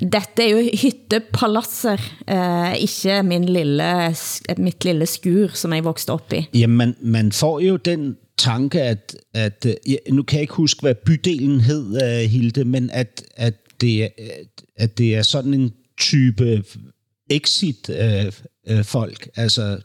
Dette 0.00 0.42
er 0.42 0.48
jo 0.48 0.70
hyttepalasser, 0.82 1.96
eh, 2.28 2.76
ikke 2.80 3.22
min 3.22 3.44
lille, 3.44 4.14
mit 4.58 4.84
lille 4.84 5.06
skur, 5.06 5.48
som 5.54 5.72
jeg 5.72 5.84
voksede 5.84 6.12
op 6.12 6.32
i. 6.32 6.46
Jamen, 6.54 6.76
man, 6.76 6.96
man 7.02 7.32
får 7.32 7.60
jo 7.60 7.76
den 7.76 8.16
tanke, 8.38 8.82
at, 8.82 9.16
at 9.34 9.66
ja, 9.86 9.96
nu 10.10 10.22
kan 10.22 10.36
jeg 10.36 10.42
ikke 10.42 10.54
huske, 10.54 10.80
hvad 10.80 10.94
bydelen 10.94 11.60
hed, 11.60 11.84
uh, 11.84 12.30
Hilde, 12.30 12.64
men 12.64 12.90
at, 12.90 13.24
at, 13.36 13.54
det, 13.80 14.08
at 14.76 14.98
det 14.98 15.14
er 15.14 15.22
sådan 15.22 15.54
en 15.54 15.72
type 15.98 16.64
exit-folk, 17.30 19.20
uh, 19.26 19.38
uh, 19.38 19.42
altså 19.42 19.78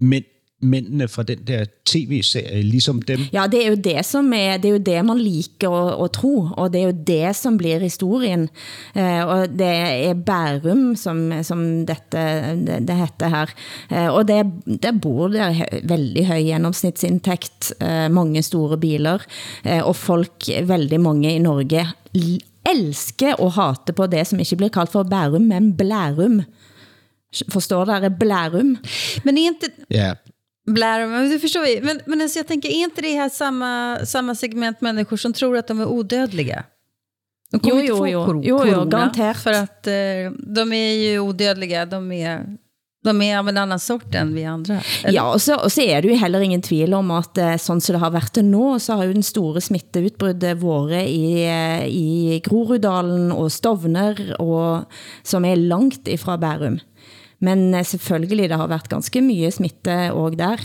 mænd, 0.00 0.24
mændene 0.62 1.08
fra 1.08 1.22
den 1.22 1.38
der 1.46 1.64
tv-serie, 1.86 2.62
ligesom 2.62 3.02
dem. 3.02 3.20
Ja, 3.32 3.44
det 3.52 3.60
er 3.64 3.68
jo 3.70 3.76
det, 3.84 4.04
som 4.06 4.32
er, 4.32 4.56
det 4.56 4.68
er 4.68 4.72
jo 4.72 4.84
det, 4.86 5.04
man 5.04 5.18
liker 5.20 5.70
at, 5.70 6.04
at 6.04 6.12
tro, 6.16 6.48
og 6.56 6.72
det 6.72 6.80
er 6.80 6.84
jo 6.84 6.96
det, 7.06 7.36
som 7.36 7.58
bliver 7.60 7.78
historien. 7.78 8.48
Uh, 8.96 9.22
og 9.26 9.48
det 9.48 9.74
er 10.08 10.14
Bærum, 10.14 10.96
som, 10.96 11.32
som 11.42 11.86
dette, 11.86 12.24
det, 12.66 12.80
det 12.88 12.96
heter 12.96 13.28
her. 13.28 13.52
Uh, 13.90 14.14
og 14.14 14.28
det, 14.28 14.46
det 14.82 14.94
bor 15.02 15.28
der 15.28 15.64
veldig 15.84 16.26
høj 16.26 16.42
gennemsnitsindtægt, 16.48 17.72
uh, 17.80 17.86
eh, 17.86 18.10
mange 18.10 18.42
store 18.42 18.78
biler, 18.78 19.20
uh, 19.66 19.86
og 19.86 19.96
folk, 19.96 20.50
veldig 20.64 21.00
mange 21.00 21.34
i 21.34 21.38
Norge, 21.38 21.86
elsker 22.66 23.36
og 23.38 23.52
hate 23.52 23.92
på 23.92 24.06
det, 24.06 24.26
som 24.26 24.40
ikke 24.40 24.56
bliver 24.56 24.74
kaldt 24.74 24.92
for 24.92 25.02
Bærum, 25.02 25.42
men 25.52 25.76
Blærum. 25.76 26.40
Forstår 27.50 27.86
dere? 27.86 28.10
Blærum. 28.10 28.76
Men 29.22 29.38
är 29.38 29.46
inte... 29.46 29.66
Ja, 29.88 30.16
Blärum, 30.66 31.10
men 31.10 31.30
du 31.30 31.38
förstår 31.38 31.64
vi. 31.64 31.80
Men, 31.80 32.00
men 32.06 32.20
alltså 32.20 32.38
jag 32.38 32.46
tänker, 32.46 32.68
är 32.68 32.84
inte 32.84 33.02
det 33.02 33.12
här 33.12 33.28
samma, 33.28 33.98
samma 34.04 34.34
segment 34.34 34.80
människor 34.80 35.16
som 35.16 35.32
tror 35.32 35.56
att 35.56 35.66
de 35.68 35.80
är 35.80 35.86
odödliga? 35.86 36.64
De 37.50 37.60
kommer 37.60 37.76
jo, 37.76 37.80
inte 37.82 37.96
få 37.96 38.08
jo, 38.08 38.26
kor 38.26 38.34
jo, 38.34 38.42
jo, 38.44 38.58
corona, 38.58 38.84
garanterat. 38.84 39.36
för 39.36 39.52
att 39.52 39.86
eh, 39.86 40.32
de 40.54 40.72
är 40.72 40.92
ju 40.92 41.18
odödliga. 41.20 41.86
De 41.86 42.12
är 42.12 42.56
De 43.04 43.22
är 43.22 43.38
av 43.38 43.48
en 43.48 43.56
annan 43.56 43.80
sort 43.80 44.14
än 44.14 44.34
vi 44.34 44.44
andra. 44.44 44.80
eller? 45.04 45.16
Ja, 45.16 45.32
og 45.32 45.40
så, 45.40 45.54
og 45.54 45.70
så 45.70 45.80
er 45.80 46.02
det 46.02 46.10
jo 46.10 46.16
heller 46.18 46.42
ingen 46.42 46.62
tvil 46.62 46.94
om 46.94 47.12
at 47.14 47.38
eh, 47.38 47.54
sånn 47.62 47.80
som 47.80 47.94
det 47.94 48.00
har 48.02 48.10
været 48.10 48.32
til 48.34 48.48
nå, 48.48 48.78
så 48.82 48.96
har 48.98 49.06
jo 49.06 49.14
den 49.14 49.22
store 49.22 49.62
smitteutbruddet 49.62 50.58
våre 50.58 51.04
i, 51.06 51.44
eh, 51.46 51.86
i 51.86 52.40
Groruddalen 52.42 53.30
og 53.30 53.52
Stovner, 53.54 54.18
og, 54.42 54.90
som 55.22 55.46
er 55.46 55.54
langt 55.54 56.10
ifra 56.10 56.34
Bærum. 56.36 56.80
Men 57.40 57.74
eh, 57.74 57.84
selvfølgelig, 57.84 58.48
det 58.48 58.56
har 58.56 58.66
været 58.66 58.88
ganske 58.88 59.20
mye 59.20 59.50
smitte 59.50 60.12
også 60.12 60.36
der. 60.36 60.56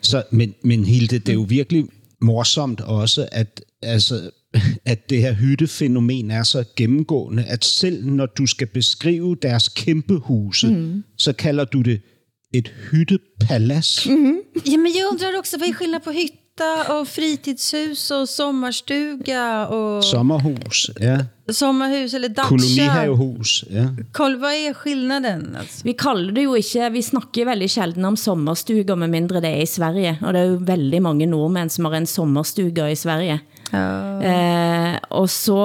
Så, 0.00 0.22
men, 0.30 0.54
men 0.64 0.84
Hilde, 0.84 1.18
det 1.18 1.28
er 1.28 1.34
jo 1.34 1.46
virkelig 1.48 1.84
morsomt 2.20 2.80
også, 2.80 3.28
at, 3.32 3.64
altså, 3.82 4.30
at 4.92 5.10
det 5.10 5.20
her 5.20 5.32
hyttefænomen 5.32 6.30
er 6.30 6.42
så 6.42 6.64
gennemgående, 6.76 7.44
at 7.44 7.64
selv 7.64 8.06
når 8.06 8.26
du 8.26 8.46
skal 8.46 8.66
beskrive 8.66 9.36
deres 9.42 9.68
kæmpe 9.68 10.16
huse, 10.16 10.66
mm. 10.66 11.02
så 11.18 11.32
kalder 11.32 11.64
du 11.64 11.82
det 11.82 12.00
et 12.54 12.72
hyttepalads. 12.90 14.06
Mm. 14.06 14.38
Ja, 14.66 14.76
men 14.76 14.92
jag 14.98 15.12
undrar 15.12 15.38
också, 15.38 15.58
vad 15.58 15.68
är 15.68 15.72
skillnad 15.72 16.00
på 16.00 16.10
hytta 16.52 17.00
och 17.00 17.08
fritidshus 17.08 18.10
och 18.10 18.28
sommarstuga 18.28 19.66
och 19.66 20.04
Sommerhus, 20.04 20.90
ja. 21.00 21.18
sommarhus 21.52 22.14
eller 22.14 22.28
dacha? 22.28 22.48
Kolonihavehus, 22.48 23.64
ja. 23.70 23.84
Koll, 24.12 24.36
vad 24.36 24.52
är 24.52 24.74
skillnaden? 24.74 25.56
Altså? 25.60 25.80
Vi 25.84 25.92
kalder 25.92 26.32
det 26.32 26.42
jo 26.42 26.56
ikke, 26.56 26.90
vi 26.90 27.02
snakker 27.02 27.46
veldig 27.46 27.68
sjelden 27.70 28.04
om 28.04 28.16
sommerstuger, 28.16 28.96
med 28.96 29.10
mindre 29.10 29.40
det 29.40 29.48
er 29.48 29.62
i 29.62 29.66
Sverige. 29.66 30.18
Og 30.22 30.32
det 30.32 30.40
er 30.40 30.50
jo 30.50 30.58
veldig 30.66 31.02
mange 31.02 31.26
nordmænd, 31.26 31.72
som 31.72 31.84
har 31.84 31.96
en 31.96 32.06
sommerstuger 32.06 32.92
i 32.92 32.96
Sverige. 32.96 33.40
Eh, 33.72 34.98
og 35.10 35.30
så, 35.30 35.60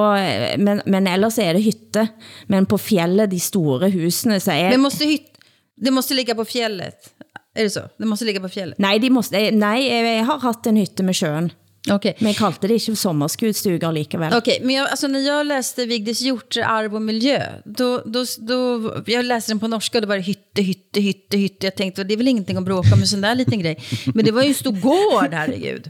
men, 0.58 0.82
men 0.86 1.08
ellers 1.08 1.38
er 1.38 1.54
det 1.54 1.66
hytte. 1.66 2.08
Men 2.48 2.66
på 2.66 2.78
fjellet, 2.78 3.32
de 3.32 3.40
store 3.40 3.92
husene, 3.92 4.40
så 4.40 4.56
er... 4.56 4.72
Det 4.72 4.80
måste, 4.80 5.06
hytt, 5.06 5.34
det 5.76 5.92
måste 5.92 6.16
ligga 6.16 6.36
på 6.36 6.46
fjället. 6.46 7.14
Är 7.58 7.64
det 7.64 7.70
så? 7.70 7.82
Det 7.98 8.06
måste 8.06 8.26
ligga 8.26 8.40
på 8.40 8.50
fjället? 8.50 8.78
Nej, 8.78 9.00
de 9.00 9.10
måste, 9.10 9.52
nej, 9.52 9.88
jeg 9.88 10.26
har 10.26 10.40
haft 10.40 10.66
en 10.66 10.78
hytte 10.78 11.04
med 11.04 11.16
sjøen. 11.16 11.52
Okay. 11.94 12.14
Men 12.20 12.34
jeg 12.34 12.38
kaldte 12.42 12.68
det 12.68 12.82
ikke 12.82 12.96
sommerskudstuger 13.00 13.94
likevel. 13.96 14.34
Okej, 14.36 14.60
men 14.62 14.76
jag, 14.76 14.90
alltså 14.90 15.08
när 15.08 15.20
jag 15.20 15.46
läste 15.48 15.86
Vigdis 15.86 16.22
Hjorts 16.22 16.58
Arv 16.58 16.96
och 16.96 17.02
miljö, 17.02 17.40
då, 17.66 18.02
då, 18.06 18.26
då, 18.38 18.92
jag 19.06 19.26
läste 19.26 19.52
den 19.52 19.60
på 19.60 19.68
norska 19.68 19.98
och 19.98 20.02
det 20.02 20.08
var 20.08 20.18
hytte, 20.18 20.62
hytte, 20.62 21.00
hytte, 21.00 21.38
hytte. 21.38 21.66
Jag 21.66 21.76
tänkte, 21.76 22.04
det 22.04 22.14
är 22.14 22.18
väl 22.18 22.28
ingenting 22.28 22.58
att 22.58 22.64
bråka 22.64 22.94
om 22.94 23.00
en 23.00 23.08
sån 23.08 23.22
där 23.22 23.36
liten 23.36 23.60
grej. 23.60 23.78
Men 24.14 24.26
det 24.26 24.32
var 24.32 24.42
ju 24.42 24.48
en 24.48 24.56
stor 24.56 24.72
gård, 24.72 25.34
herregud. 25.34 25.90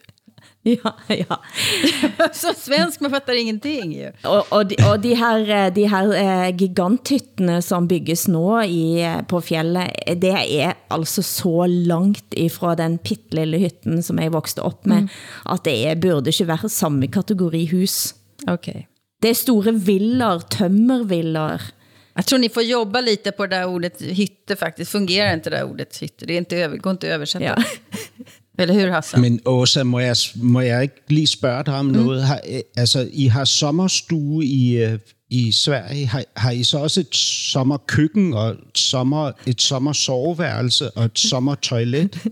Ja, 0.83 0.93
ja. 1.07 1.41
Så 2.33 2.53
svensk, 2.57 2.99
man 2.99 3.11
fattar 3.11 3.33
ingenting 3.33 3.93
ju. 3.93 4.11
Og, 4.23 4.45
og, 4.49 4.65
de, 4.69 4.75
og 4.91 4.99
de 4.99 5.13
her, 5.15 5.49
eh, 5.49 5.67
de 5.73 5.85
her 5.87 6.11
eh, 6.17 6.49
giganthyttene 6.57 7.61
som 7.63 7.87
bygges 7.87 8.27
nå 8.31 8.61
i, 8.63 8.99
eh, 9.05 9.21
på 9.29 9.41
fjellet, 9.41 9.95
det 10.19 10.33
er 10.35 10.75
altså 10.93 11.23
så 11.23 11.67
langt 11.69 12.35
ifra 12.35 12.75
den 12.79 12.97
pittlille 12.99 13.61
hytten, 13.61 14.03
som 14.03 14.19
jeg 14.19 14.35
vokste 14.35 14.65
op 14.65 14.85
med, 14.85 15.07
mm. 15.07 15.09
at 15.55 15.65
det 15.67 15.97
burde 16.03 16.33
ikke 16.33 16.49
være 16.51 16.71
samme 16.73 17.07
kategori 17.11 17.65
hus. 17.71 18.13
Okay. 18.47 18.85
Det 19.23 19.31
er 19.31 19.39
store 19.39 19.73
villaer, 19.73 20.43
tømmervillaer. 20.53 21.71
Jag 22.17 22.25
tror 22.25 22.39
ni 22.39 22.49
får 22.49 22.63
jobba 22.63 23.01
lite 23.01 23.31
på 23.31 23.47
det 23.47 23.55
där 23.55 23.65
ordet 23.65 24.01
hytte 24.01 24.55
faktiskt. 24.55 24.91
Fungerar 24.91 25.33
inte 25.33 25.49
det 25.49 25.57
där 25.57 25.63
ordet 25.63 25.97
hytte? 25.97 26.25
Det 26.25 26.33
är 26.33 26.37
inte 26.37 26.57
över, 26.57 26.77
går 26.77 26.91
inte 26.91 27.07
att 27.07 27.13
översätta. 27.13 27.45
Ja. 27.45 27.55
Eller 28.57 28.73
hur, 28.73 28.91
Hassan? 28.91 29.21
Men 29.21 29.39
Åsa, 29.45 29.83
må 29.83 29.99
jeg, 29.99 30.15
må 30.35 30.61
jeg 30.61 30.81
ikke 30.81 30.95
lige 31.07 31.27
spørge 31.27 31.63
dig 31.63 31.73
om 31.73 31.85
mm. 31.85 31.91
noget? 31.91 32.23
Har, 32.23 32.41
øh, 32.49 32.59
altså, 32.77 33.09
I 33.13 33.25
har 33.27 33.45
sommerstue 33.45 34.45
i, 34.45 34.83
øh, 34.83 34.99
i 35.29 35.51
Sverige. 35.51 36.05
Har, 36.05 36.23
har 36.35 36.51
I 36.51 36.63
så 36.63 36.77
også 36.77 36.99
et 36.99 37.15
sommerkøkken 37.15 38.33
og 38.33 38.49
et, 38.49 38.57
sommer, 38.75 39.31
et 39.45 39.61
sommersoveværelse 39.61 40.91
og 40.91 41.05
et 41.05 41.19
sommertoilet? 41.29 42.27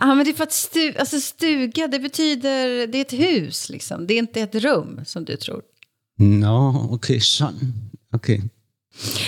Ja, 0.00 0.06
men 0.14 0.24
det 0.24 0.30
är 0.32 0.36
för 0.36 0.44
att 0.44 0.52
stu, 0.52 0.92
alltså 0.98 1.20
stuga, 1.20 1.86
det 1.86 1.98
betyder, 2.02 2.86
det 2.86 2.98
är 2.98 3.00
ett 3.00 3.12
hus 3.12 3.68
liksom. 3.68 4.06
Det 4.06 4.14
är 4.14 4.18
inte 4.18 4.40
ett 4.40 4.54
rum 4.54 5.00
som 5.04 5.24
du 5.24 5.36
tror. 5.36 5.62
Nå, 6.18 6.88
okay, 6.90 7.20
sådan. 7.20 7.74
Okay. 8.12 8.40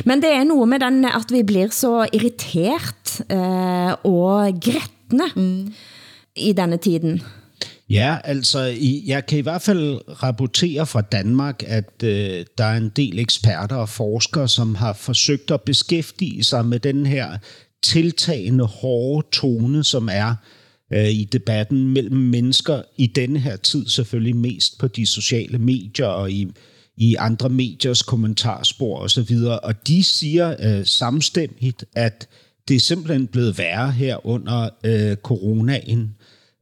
Men 0.04 0.22
det 0.22 0.30
er 0.32 0.44
noget 0.44 0.68
med 0.68 0.80
den, 0.80 1.04
at 1.04 1.30
vi 1.30 1.42
blir 1.42 1.68
så 1.68 2.06
irritert 2.12 3.20
eh, 3.30 3.92
og 4.04 4.60
grættende 4.60 5.30
mm 5.36 5.74
i 6.36 6.52
denne 6.52 6.76
tiden. 6.76 7.22
Ja, 7.90 8.18
altså, 8.24 8.64
i, 8.64 9.02
jeg 9.06 9.26
kan 9.26 9.38
i 9.38 9.42
hvert 9.42 9.62
fald 9.62 10.00
rapportere 10.22 10.86
fra 10.86 11.00
Danmark, 11.00 11.62
at 11.66 12.02
øh, 12.04 12.44
der 12.58 12.64
er 12.64 12.76
en 12.76 12.92
del 12.96 13.18
eksperter 13.18 13.76
og 13.76 13.88
forskere, 13.88 14.48
som 14.48 14.74
har 14.74 14.92
forsøgt 14.92 15.50
at 15.50 15.62
beskæftige 15.62 16.44
sig 16.44 16.66
med 16.66 16.80
den 16.80 17.06
her 17.06 17.38
tiltagende 17.82 18.64
hårde 18.64 19.26
tone, 19.32 19.84
som 19.84 20.08
er 20.12 20.34
øh, 20.92 21.10
i 21.10 21.24
debatten 21.24 21.88
mellem 21.88 22.16
mennesker 22.16 22.82
i 22.96 23.06
denne 23.06 23.38
her 23.38 23.56
tid, 23.56 23.88
selvfølgelig 23.88 24.36
mest 24.36 24.78
på 24.78 24.88
de 24.88 25.06
sociale 25.06 25.58
medier 25.58 26.06
og 26.06 26.30
i, 26.30 26.52
i 26.96 27.14
andre 27.14 27.48
mediers 27.48 28.02
kommentarspor 28.02 28.98
osv. 28.98 29.36
Og 29.62 29.86
de 29.86 30.04
siger 30.04 30.54
øh, 30.60 30.86
samstemmigt, 30.86 31.84
at 31.94 32.28
det 32.68 32.76
er 32.76 32.80
simpelthen 32.80 33.26
blevet 33.26 33.58
værre 33.58 33.92
her 33.92 34.26
under 34.26 34.68
øh, 34.84 35.16
coronaen. 35.16 36.14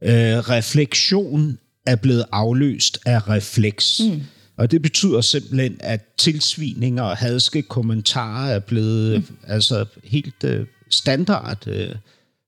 Øh, 0.03 0.37
refleksion 0.49 1.57
er 1.85 1.95
blevet 1.95 2.25
afløst 2.31 2.99
af 3.05 3.29
refleks. 3.29 4.01
Mm. 4.03 4.21
Og 4.57 4.71
det 4.71 4.81
betyder 4.81 5.21
simpelthen, 5.21 5.77
at 5.79 6.01
tilsvininger 6.17 7.03
og 7.03 7.17
hadske 7.17 7.61
kommentarer 7.61 8.51
er 8.55 8.59
blevet 8.59 9.29
mm. 9.29 9.37
altså 9.47 9.85
helt 10.03 10.43
øh, 10.43 10.65
standard 10.89 11.67
øh, 11.67 11.95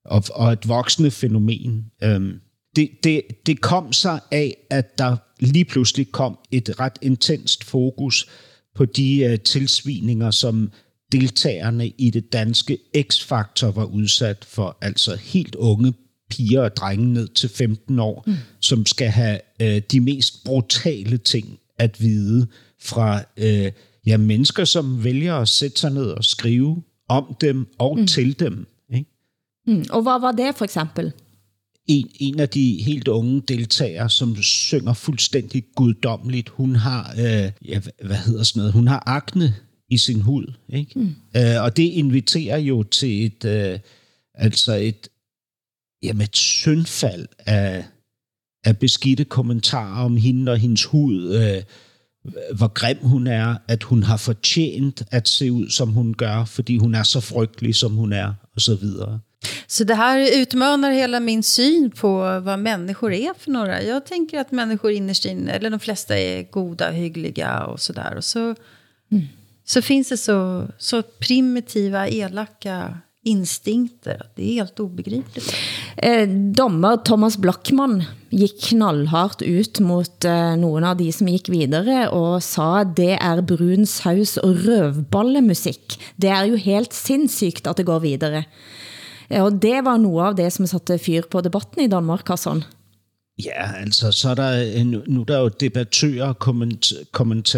og, 0.06 0.24
og 0.34 0.54
et 0.54 0.68
voksende 0.68 1.12
fænomen. 1.12 1.86
Øhm, 2.04 2.40
det, 2.76 2.90
det, 3.04 3.22
det 3.46 3.62
kom 3.62 3.94
sig 3.94 4.20
af, 4.32 4.58
at 4.70 4.98
der 4.98 5.16
lige 5.40 5.66
pludselig 5.66 6.12
kom 6.12 6.38
et 6.52 6.80
ret 6.80 7.00
intenst 7.02 7.64
fokus 7.64 8.30
på 8.76 8.86
de 8.86 9.20
øh, 9.20 9.40
tilsvininger, 9.40 10.32
som 10.32 10.72
deltagerne 11.12 11.88
i 11.88 12.10
det 12.10 12.34
danske 12.34 12.78
X-Factor 12.98 13.72
var 13.72 13.84
udsat 13.84 14.46
for, 14.46 14.78
altså 14.82 15.16
helt 15.16 15.56
unge 15.56 15.94
piger 16.30 16.62
og 16.62 16.76
drenge 16.76 17.14
ned 17.14 17.28
til 17.28 17.50
15 17.50 18.00
år, 18.00 18.24
mm. 18.28 18.36
som 18.60 18.86
skal 18.86 19.08
have 19.08 19.40
øh, 19.62 19.82
de 19.92 20.00
mest 20.00 20.44
brutale 20.44 21.18
ting 21.18 21.60
at 21.78 22.02
vide 22.02 22.48
fra 22.80 23.24
øh, 23.38 23.72
ja, 24.06 24.18
mennesker, 24.18 24.66
som 24.66 25.04
vælger 25.04 25.36
at 25.36 25.48
sætte 25.48 25.80
sig 25.80 25.92
ned 25.92 26.06
og 26.06 26.24
skrive 26.24 26.84
om 27.10 27.36
dem 27.42 27.68
og 27.78 27.98
mm. 28.00 28.08
til 28.08 28.40
dem. 28.40 28.68
Ikke? 28.94 29.10
Mm. 29.68 29.86
Og 29.90 30.02
hvad 30.02 30.22
var 30.22 30.32
det 30.32 30.56
for 30.56 30.66
eksempel? 30.66 31.12
En, 31.88 32.08
en 32.20 32.40
af 32.40 32.50
de 32.50 32.82
helt 32.86 33.08
unge 33.08 33.42
deltagere, 33.48 34.10
som 34.10 34.36
synger 34.36 34.94
fuldstændig 34.94 35.64
guddommeligt, 35.76 36.50
hun 36.50 36.76
har, 36.76 37.14
øh, 37.18 37.52
ja, 37.66 37.82
hvad 38.06 38.18
hedder 38.18 38.44
sådan 38.44 38.60
noget, 38.60 38.74
hun 38.74 38.88
har 38.88 39.04
akne 39.06 39.56
i 39.92 39.98
sin 39.98 40.22
hud. 40.22 40.54
Ikke? 40.70 41.00
Mm. 41.00 41.16
Øh, 41.36 41.64
og 41.64 41.78
det 41.78 41.84
inviterer 41.84 42.58
jo 42.58 42.84
til 42.84 43.26
et, 43.26 43.46
øh, 43.46 43.80
altså 44.36 44.74
et, 44.74 45.08
jamen 46.04 46.22
et 46.22 46.38
syndfald 46.38 47.28
af, 47.40 47.86
af 48.66 48.78
beskidte 48.78 49.26
kommentarer 49.26 50.06
om 50.06 50.18
hende 50.18 50.52
og 50.52 50.58
hendes 50.58 50.86
hud, 50.86 51.34
øh, 51.34 51.64
hvor 52.58 52.68
grim 52.68 52.98
hun 53.02 53.28
er, 53.28 53.56
at 53.68 53.84
hun 53.84 54.04
har 54.04 54.18
fortjent 54.18 55.04
at 55.12 55.28
se 55.28 55.52
ud, 55.52 55.70
som 55.70 55.90
hun 55.90 56.14
gør, 56.14 56.46
fordi 56.46 56.78
hun 56.78 56.96
er 56.96 57.04
så 57.04 57.20
frygtelig, 57.20 57.76
som 57.76 57.96
hun 57.96 58.14
er, 58.14 58.34
og 58.56 58.62
så 58.62 58.76
videre. 58.76 59.20
Så 59.68 59.84
det 59.84 59.96
här 59.96 60.42
utmanar 60.42 60.92
hela 60.92 61.20
min 61.20 61.44
syn 61.44 61.92
på 61.92 62.40
vad 62.40 62.60
människor 62.60 63.14
är 63.14 63.34
för 63.38 63.52
några. 63.52 63.82
Jag 63.82 64.06
tänker 64.06 64.40
att 64.40 64.52
människor 64.52 64.92
innerst 64.92 65.26
inne, 65.26 65.52
eller 65.52 65.70
de 65.70 65.80
flesta 65.80 66.18
är 66.18 66.52
goda, 66.52 66.92
hyggliga 66.92 67.64
och 67.64 67.80
sådär. 67.80 68.16
Och 68.16 68.24
så, 68.24 68.56
mm. 69.12 69.24
Så 69.72 69.82
finns 69.82 70.10
det 70.10 70.18
så, 70.18 70.68
så 70.78 71.02
primitiva, 71.02 72.08
elaka 72.08 72.98
instinkter. 73.26 74.22
Det 74.36 74.44
är 74.50 74.54
helt 74.54 74.80
obegripligt. 74.80 75.56
Eh, 75.98 76.30
dommer 76.30 76.98
Thomas 76.98 77.38
Blackman 77.38 78.04
gick 78.30 78.62
knallhardt 78.64 79.42
ut 79.42 79.80
mot 79.80 80.26
eh, 80.26 80.56
nogle 80.56 80.90
av 80.90 80.98
de 80.98 81.12
som 81.14 81.28
gick 81.28 81.50
videre 81.50 82.10
og 82.10 82.44
sa, 82.44 82.84
det 82.84 83.16
er 83.16 83.44
brun 83.46 83.86
saus 83.86 84.36
og 84.42 84.66
røvballemusik. 84.66 86.00
Det 86.16 86.34
er 86.34 86.52
jo 86.52 86.60
helt 86.60 86.94
sindssygt 86.94 87.68
at 87.68 87.78
det 87.78 87.88
går 87.88 88.04
videre. 88.04 88.44
Ja, 89.30 89.46
og 89.46 89.62
det 89.62 89.86
var 89.86 89.98
noget 89.98 90.34
av 90.34 90.36
det, 90.36 90.52
som 90.52 90.68
satte 90.68 91.00
fyr 91.00 91.30
på 91.32 91.42
debatten 91.42 91.86
i 91.86 91.88
Danmark, 91.88 92.28
Hassan. 92.28 92.66
Ja, 93.40 93.72
altså, 93.80 94.12
så 94.12 94.30
er 94.30 94.36
der, 94.36 94.84
nu, 94.84 95.02
nu 95.08 95.22
er 95.22 95.26
der 95.26 95.40
jo 95.40 95.50
debattører 95.60 96.34
og 96.34 96.40
komment, 96.40 97.56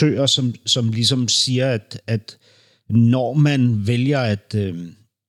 kommentatører, 0.00 0.26
som, 0.26 0.54
som 0.66 0.88
ligesom 0.88 1.28
siger, 1.28 1.70
at, 1.70 2.02
at 2.06 2.38
når 2.90 3.34
man 3.34 3.86
vælger 3.86 4.20
at, 4.20 4.54
øh, 4.56 4.88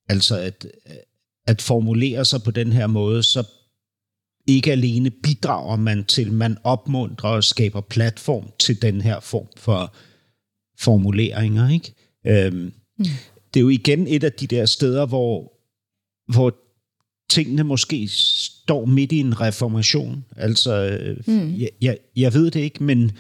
altså 0.09 0.37
at, 0.37 0.67
at 1.47 1.61
formulere 1.61 2.25
sig 2.25 2.43
på 2.43 2.51
den 2.51 2.73
her 2.73 2.87
måde, 2.87 3.23
så 3.23 3.43
ikke 4.47 4.71
alene 4.71 5.09
bidrager 5.09 5.75
man 5.75 6.05
til, 6.05 6.31
man 6.31 6.57
opmuntrer 6.63 7.29
og 7.29 7.43
skaber 7.43 7.81
platform 7.81 8.51
til 8.59 8.81
den 8.81 9.01
her 9.01 9.19
form 9.19 9.47
for 9.57 9.95
formuleringer. 10.79 11.69
Ikke? 11.69 11.93
Øhm, 12.25 12.73
mm 12.99 13.05
det 13.55 13.59
er 13.59 13.63
jo 13.63 13.69
igen 13.69 14.07
et 14.07 14.23
af 14.23 14.33
de 14.33 14.47
der 14.47 14.65
steder, 14.65 15.05
hvor, 15.05 15.53
hvor 16.33 16.55
tingene 17.29 17.63
måske 17.63 18.07
står 18.07 18.85
midt 18.85 19.11
i 19.11 19.19
en 19.19 19.41
reformation. 19.41 20.25
Altså, 20.35 20.99
mm. 21.27 21.55
jeg, 21.57 21.69
jeg, 21.81 21.97
jeg 22.15 22.33
ved 22.33 22.51
det 22.51 22.59
ikke, 22.59 22.83
men, 22.83 23.11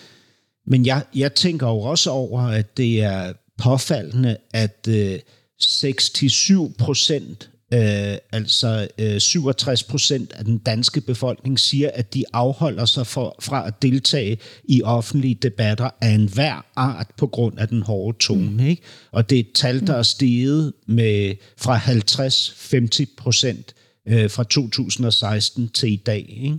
men 0.67 0.85
jeg, 0.85 1.03
jeg 1.15 1.35
tænker 1.35 1.67
jo 1.67 1.79
også 1.79 2.09
over, 2.09 2.41
at 2.41 2.77
det 2.77 3.03
er 3.03 3.33
påfaldende, 3.57 4.37
at 4.53 4.87
øh, 4.89 5.19
6-7 5.61 6.73
procent 6.77 7.49
Øh, 7.73 8.17
altså 8.31 8.87
øh, 8.97 9.19
67 9.19 9.83
procent 9.83 10.33
af 10.33 10.45
den 10.45 10.57
danske 10.57 11.01
befolkning 11.01 11.59
siger, 11.59 11.89
at 11.93 12.13
de 12.13 12.23
afholder 12.33 12.85
sig 12.85 13.07
for, 13.07 13.35
fra 13.39 13.67
at 13.67 13.81
deltage 13.81 14.37
i 14.63 14.81
offentlige 14.83 15.35
debatter 15.35 15.89
af 16.01 16.09
enhver 16.09 16.65
art 16.75 17.07
på 17.17 17.27
grund 17.27 17.59
af 17.59 17.67
den 17.67 17.81
hårde 17.81 18.17
tone. 18.17 18.51
Mm. 18.51 18.59
Ikke? 18.59 18.81
Og 19.11 19.29
det 19.29 19.35
er 19.35 19.39
et 19.39 19.51
tal, 19.55 19.87
der 19.87 19.93
er 19.93 20.03
steget 20.03 20.73
med 20.87 21.35
fra 21.57 21.77
50-50 21.77 23.05
procent 23.17 23.75
øh, 24.07 24.29
fra 24.29 24.43
2016 24.43 25.69
til 25.69 25.91
i 25.91 26.01
dag. 26.05 26.55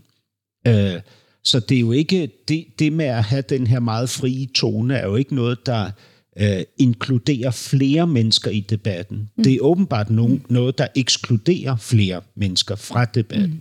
Ikke? 0.65 0.95
Øh, 0.95 1.01
så 1.47 1.61
det 1.61 1.77
er 1.77 1.81
jo 1.81 1.93
ikke 1.93 2.31
det, 2.49 2.67
det 2.79 2.93
med 2.93 3.05
at 3.05 3.25
have 3.25 3.43
den 3.49 3.67
her 3.67 3.81
meget 3.81 4.11
frie 4.11 4.47
tone 4.47 4.95
er 4.95 5.07
jo 5.07 5.17
ikke 5.17 5.35
noget, 5.35 5.67
der 5.67 5.91
øh, 6.41 6.63
inkluderer 6.79 7.51
flere 7.51 8.07
mennesker 8.07 8.51
i 8.51 8.61
debatten. 8.61 9.31
Mm. 9.37 9.45
Det 9.45 9.55
er 9.55 9.61
åbenbart 9.61 10.07
no- 10.07 10.27
mm. 10.27 10.43
noget, 10.49 10.79
der 10.79 10.87
ekskluderer 10.97 11.77
flere 11.77 12.21
mennesker 12.35 12.77
fra 12.77 13.05
debatten. 13.05 13.51
Mm. 13.51 13.61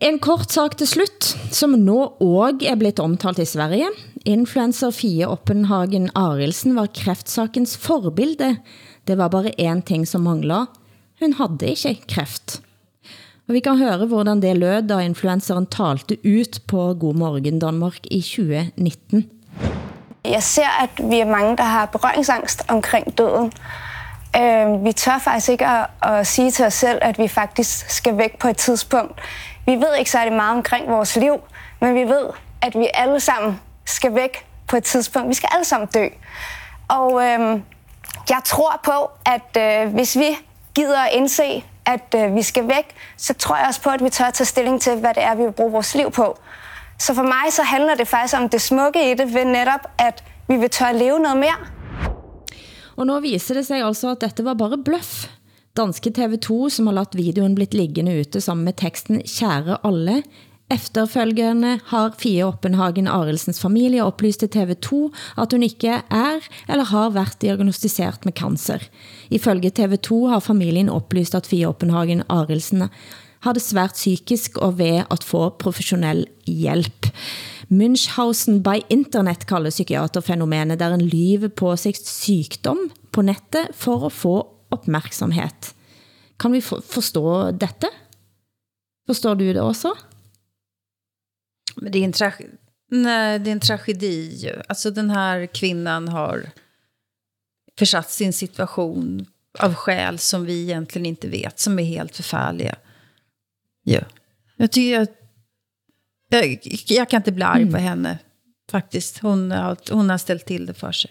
En 0.00 0.18
kort 0.18 0.52
sak 0.52 0.76
til 0.76 0.86
slut, 0.86 1.24
som 1.50 1.70
nå 1.70 2.16
også 2.20 2.66
er 2.66 2.74
blevet 2.74 3.00
omtalt 3.00 3.38
i 3.38 3.44
Sverige. 3.44 3.86
Influencer 4.26 4.90
Fie 4.90 5.28
Oppenhagen 5.28 6.10
Arelsen 6.14 6.76
var 6.76 6.86
kræftsakens 6.94 7.76
forbilde. 7.76 8.56
Det 9.06 9.18
var 9.18 9.28
bare 9.28 9.60
en 9.60 9.82
ting 9.82 10.08
som 10.08 10.20
manglede. 10.20 10.66
Hun 11.20 11.32
havde 11.32 11.70
ikke 11.70 12.02
kræft. 12.08 12.62
Og 13.48 13.54
vi 13.54 13.60
kan 13.60 13.78
høre, 13.78 14.06
hvordan 14.06 14.42
det 14.42 14.56
lød, 14.56 14.88
da 14.88 14.98
influenceren 14.98 15.66
talte 15.66 16.16
ut 16.24 16.60
på 16.68 16.94
God 16.94 17.14
Morgen 17.14 17.58
Danmark 17.58 17.98
i 18.10 18.20
2019. 18.20 19.30
Jeg 20.24 20.42
ser, 20.42 20.82
at 20.82 21.10
vi 21.10 21.20
er 21.20 21.24
mange, 21.26 21.56
der 21.56 21.62
har 21.62 21.86
berøringsangst 21.86 22.64
omkring 22.68 23.18
døden. 23.18 23.52
Øh, 24.36 24.84
vi 24.84 24.92
tør 24.92 25.18
faktisk 25.18 25.48
ikke 25.48 25.66
at, 25.66 25.86
at 26.02 26.26
sige 26.26 26.50
til 26.50 26.64
os 26.64 26.74
selv, 26.74 26.98
at 27.02 27.18
vi 27.18 27.28
faktisk 27.28 27.90
skal 27.90 28.18
væk 28.18 28.38
på 28.38 28.48
et 28.48 28.56
tidspunkt. 28.56 29.20
Vi 29.66 29.72
ved 29.72 29.96
ikke 29.98 30.10
særlig 30.10 30.32
meget 30.32 30.56
omkring 30.56 30.88
vores 30.88 31.16
liv, 31.16 31.34
men 31.80 31.94
vi 31.94 32.00
ved, 32.00 32.26
at 32.62 32.74
vi 32.78 32.88
alle 32.94 33.20
sammen 33.20 33.60
skal 33.84 34.14
væk 34.14 34.46
på 34.68 34.76
et 34.76 34.84
tidspunkt. 34.84 35.28
Vi 35.28 35.34
skal 35.34 35.48
alle 35.52 35.64
sammen 35.64 35.88
dø. 35.94 36.06
Og 36.88 37.22
øh, 37.22 37.60
jeg 38.30 38.40
tror 38.44 38.80
på, 38.84 39.10
at 39.26 39.86
øh, 39.86 39.94
hvis 39.94 40.18
vi 40.18 40.28
gider 40.74 40.98
at 41.00 41.10
indse, 41.12 41.64
at 41.86 42.14
øh, 42.16 42.34
vi 42.34 42.42
skal 42.42 42.68
væk, 42.68 42.94
så 43.16 43.34
tror 43.34 43.56
jeg 43.56 43.66
også 43.68 43.82
på, 43.82 43.90
at 43.90 44.04
vi 44.04 44.10
tør 44.10 44.24
at 44.24 44.34
tage 44.34 44.46
stilling 44.46 44.80
til, 44.80 44.98
hvad 44.98 45.14
det 45.14 45.22
er, 45.22 45.34
vi 45.34 45.42
vil 45.42 45.52
bruge 45.52 45.72
vores 45.72 45.94
liv 45.94 46.10
på. 46.10 46.38
Så 46.98 47.14
for 47.14 47.22
mig 47.22 47.46
så 47.50 47.62
handler 47.62 47.94
det 47.94 48.08
faktisk 48.08 48.36
om 48.40 48.48
det 48.48 48.60
smukke 48.60 49.10
i 49.10 49.14
det 49.14 49.34
ved 49.34 49.44
netop, 49.44 49.80
at 49.98 50.24
vi 50.48 50.56
vil 50.56 50.70
tør 50.70 50.86
at 50.86 50.94
leve 50.94 51.18
noget 51.18 51.36
mere. 51.36 51.58
Og 52.96 53.06
nu 53.06 53.20
viser 53.20 53.54
det 53.54 53.66
sig 53.66 53.82
altså, 53.82 54.10
at 54.10 54.20
dette 54.20 54.44
var 54.44 54.54
bare 54.54 54.78
bluff. 54.84 55.26
Danske 55.76 56.12
TV2, 56.18 56.68
som 56.68 56.86
har 56.86 56.94
ladt 56.94 57.16
videoen 57.16 57.54
blitt 57.54 57.74
liggende 57.74 58.20
ute 58.20 58.40
sammen 58.40 58.64
med 58.64 58.72
teksten 58.76 59.22
Kære 59.24 59.78
alle, 59.84 60.22
Efterfølgende 60.72 61.80
har 61.84 62.14
Fie 62.18 62.44
Oppenhagen 62.46 63.06
Arelsens 63.06 63.60
familie 63.60 64.04
oplyst 64.04 64.40
til 64.40 64.48
TV2 64.54 65.10
at 65.42 65.52
hun 65.52 65.62
ikke 65.66 65.88
er 66.10 66.38
eller 66.68 66.84
har 66.84 67.10
været 67.12 67.42
diagnostiseret 67.42 68.24
med 68.24 68.32
cancer. 68.32 68.78
Ifølge 69.30 69.72
TV2 69.78 70.28
har 70.30 70.38
familien 70.40 70.88
oplyst 70.88 71.34
at 71.34 71.46
Fie 71.46 71.68
Oppenhagen 71.68 72.22
Arelsen 72.28 72.88
har 73.40 73.52
det 73.52 73.62
svært 73.62 73.92
psykisk 73.92 74.58
og 74.58 74.78
ved 74.78 75.02
at 75.10 75.24
få 75.24 75.48
professionel 75.48 76.26
hjælp. 76.46 77.06
Munchhausen 77.68 78.62
by 78.62 78.80
internet 78.90 79.46
kalder 79.46 79.70
psykiaterfænomenet, 79.70 80.80
der 80.80 80.94
en 80.94 81.02
lyve 81.02 81.48
på 81.48 81.76
sig 81.76 81.94
sygdom 81.96 82.78
på 83.12 83.22
nettet 83.22 83.68
for 83.74 84.06
at 84.06 84.12
få 84.12 84.46
opmærksomhed. 84.70 85.74
Kan 86.40 86.52
vi 86.52 86.60
forstå 86.60 87.50
dette? 87.50 87.92
Forstår 89.06 89.34
du 89.34 89.44
det 89.44 89.60
også? 89.60 90.11
Men 91.76 91.92
det 91.92 91.98
är 91.98 92.04
en 92.04 92.12
tra- 92.12 92.58
Nej, 92.90 93.38
det 93.38 93.50
är 93.50 93.52
en 93.52 93.60
tragedi. 93.60 94.52
Alltså 94.68 94.90
den 94.90 95.10
här 95.10 95.46
kvinnan 95.46 96.08
har 96.08 96.50
försatt 97.78 98.10
sin 98.10 98.32
situation 98.32 99.26
av 99.58 99.74
skäl 99.74 100.18
som 100.18 100.44
vi 100.44 100.62
egentligen 100.62 101.06
inte 101.06 101.28
vet, 101.28 101.58
som 101.58 101.78
är 101.78 101.84
helt 101.84 102.16
förfärliga. 102.16 102.76
Ja. 103.82 104.00
Jag 104.56 104.72
tycker 104.72 105.00
att 105.00 105.10
jag, 106.28 106.58
jag 106.86 107.10
kan 107.10 107.20
inte 107.20 107.32
bli 107.32 107.44
arg 107.44 107.62
mm. 107.62 107.74
på 107.74 107.78
henne, 107.78 108.18
faktiskt. 108.70 109.18
Hon 109.18 109.50
har, 109.50 109.76
hon 109.90 110.10
har 110.10 110.18
ställt 110.18 110.46
till 110.46 110.66
det 110.66 110.74
för 110.74 110.92
sig. 110.92 111.10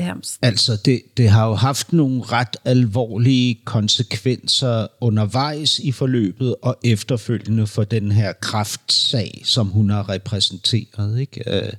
Hemskt. 0.00 0.38
Altså, 0.42 0.76
det, 0.84 1.02
det 1.16 1.28
har 1.28 1.46
jo 1.46 1.54
haft 1.54 1.92
nogle 1.92 2.22
ret 2.22 2.56
alvorlige 2.64 3.58
konsekvenser 3.64 4.86
undervejs 5.00 5.78
i 5.78 5.92
forløbet 5.92 6.54
og 6.62 6.76
efterfølgende 6.84 7.66
for 7.66 7.84
den 7.84 8.12
her 8.12 8.32
kraftsag, 8.32 9.42
som 9.44 9.66
hun 9.66 9.90
har 9.90 10.08
repræsenteret. 10.08 11.20
Ikke? 11.20 11.56
Øh, 11.56 11.72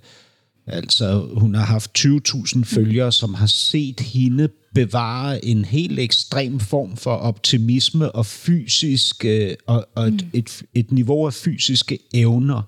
altså, 0.67 1.29
hun 1.33 1.55
har 1.55 1.65
haft 1.65 1.91
20.000 1.99 2.63
følgere, 2.63 3.11
som 3.11 3.33
har 3.33 3.47
set 3.47 3.99
hende 3.99 4.49
bevare 4.73 5.45
en 5.45 5.65
helt 5.65 5.99
ekstrem 5.99 6.59
form 6.59 6.97
for 6.97 7.15
optimisme 7.15 8.11
og 8.11 8.25
fysisk 8.25 9.25
øh, 9.25 9.51
og, 9.67 9.87
og 9.95 10.07
et, 10.07 10.27
et, 10.33 10.63
et 10.73 10.91
niveau 10.91 11.25
af 11.25 11.33
fysiske 11.33 11.99
evner, 12.13 12.61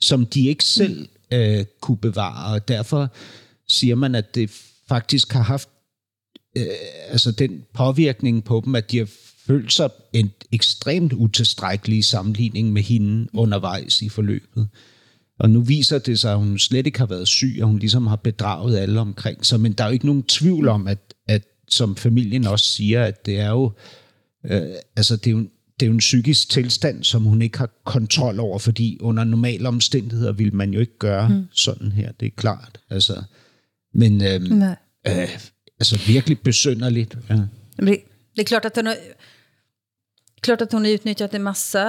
som 0.00 0.26
de 0.26 0.48
ikke 0.48 0.64
selv 0.64 1.08
øh, 1.32 1.64
kunne 1.80 1.96
bevare. 1.96 2.54
Og 2.54 2.68
derfor 2.68 3.08
siger 3.68 3.94
man, 3.94 4.14
at 4.14 4.34
det 4.34 4.50
faktisk 4.90 5.32
har 5.32 5.42
haft 5.42 5.68
øh, 6.56 6.64
altså 7.08 7.30
den 7.30 7.62
påvirkning 7.74 8.44
på 8.44 8.62
dem, 8.64 8.74
at 8.74 8.90
de 8.90 8.98
har 8.98 9.08
følt 9.46 9.72
sig 9.72 9.90
en 10.12 10.30
ekstremt 10.52 11.12
utilstrækkelig 11.12 12.04
sammenligning 12.04 12.72
med 12.72 12.82
hende 12.82 13.28
undervejs 13.32 14.02
i 14.02 14.08
forløbet. 14.08 14.68
Og 15.38 15.50
nu 15.50 15.60
viser 15.60 15.98
det 15.98 16.18
sig, 16.18 16.32
at 16.32 16.38
hun 16.38 16.58
slet 16.58 16.86
ikke 16.86 16.98
har 16.98 17.06
været 17.06 17.28
syg, 17.28 17.58
og 17.60 17.66
hun 17.68 17.78
ligesom 17.78 18.06
har 18.06 18.16
bedraget 18.16 18.78
alle 18.78 19.00
omkring 19.00 19.46
sig. 19.46 19.60
Men 19.60 19.72
der 19.72 19.84
er 19.84 19.88
jo 19.88 19.92
ikke 19.92 20.06
nogen 20.06 20.22
tvivl 20.22 20.68
om, 20.68 20.86
at, 20.86 21.14
at 21.28 21.42
som 21.68 21.96
familien 21.96 22.46
også 22.46 22.64
siger, 22.64 23.04
at 23.04 23.26
det 23.26 23.40
er 23.40 23.50
jo, 23.50 23.72
øh, 24.44 24.62
altså 24.96 25.16
det 25.16 25.26
er 25.26 25.30
jo, 25.30 25.46
det 25.80 25.86
er 25.86 25.86
jo 25.86 25.92
en 25.92 25.98
psykisk 25.98 26.48
tilstand, 26.48 27.04
som 27.04 27.24
hun 27.24 27.42
ikke 27.42 27.58
har 27.58 27.70
kontrol 27.84 28.40
over, 28.40 28.58
fordi 28.58 28.98
under 29.00 29.24
normale 29.24 29.68
omstændigheder 29.68 30.32
vil 30.32 30.54
man 30.54 30.74
jo 30.74 30.80
ikke 30.80 30.98
gøre 30.98 31.28
mm. 31.28 31.44
sådan 31.52 31.92
her, 31.92 32.12
det 32.12 32.26
er 32.26 32.36
klart. 32.36 32.80
Altså, 32.90 33.22
men 33.94 34.24
øhm, 34.24 34.62
øh, 35.06 35.28
altså 35.78 35.98
virkelig 36.06 36.40
besynderligt. 36.40 37.16
Ja. 37.28 37.34
Det, 37.76 37.98
det 38.36 38.40
är 38.40 38.44
klart 38.44 38.64
att 38.64 38.76
hon 38.76 38.86
har, 38.86 38.96
klart 40.40 40.60
att 40.60 40.72
hon 40.72 40.84
har 40.84 40.92
utnyttjat 40.92 41.34
en 41.34 41.42
massa, 41.42 41.84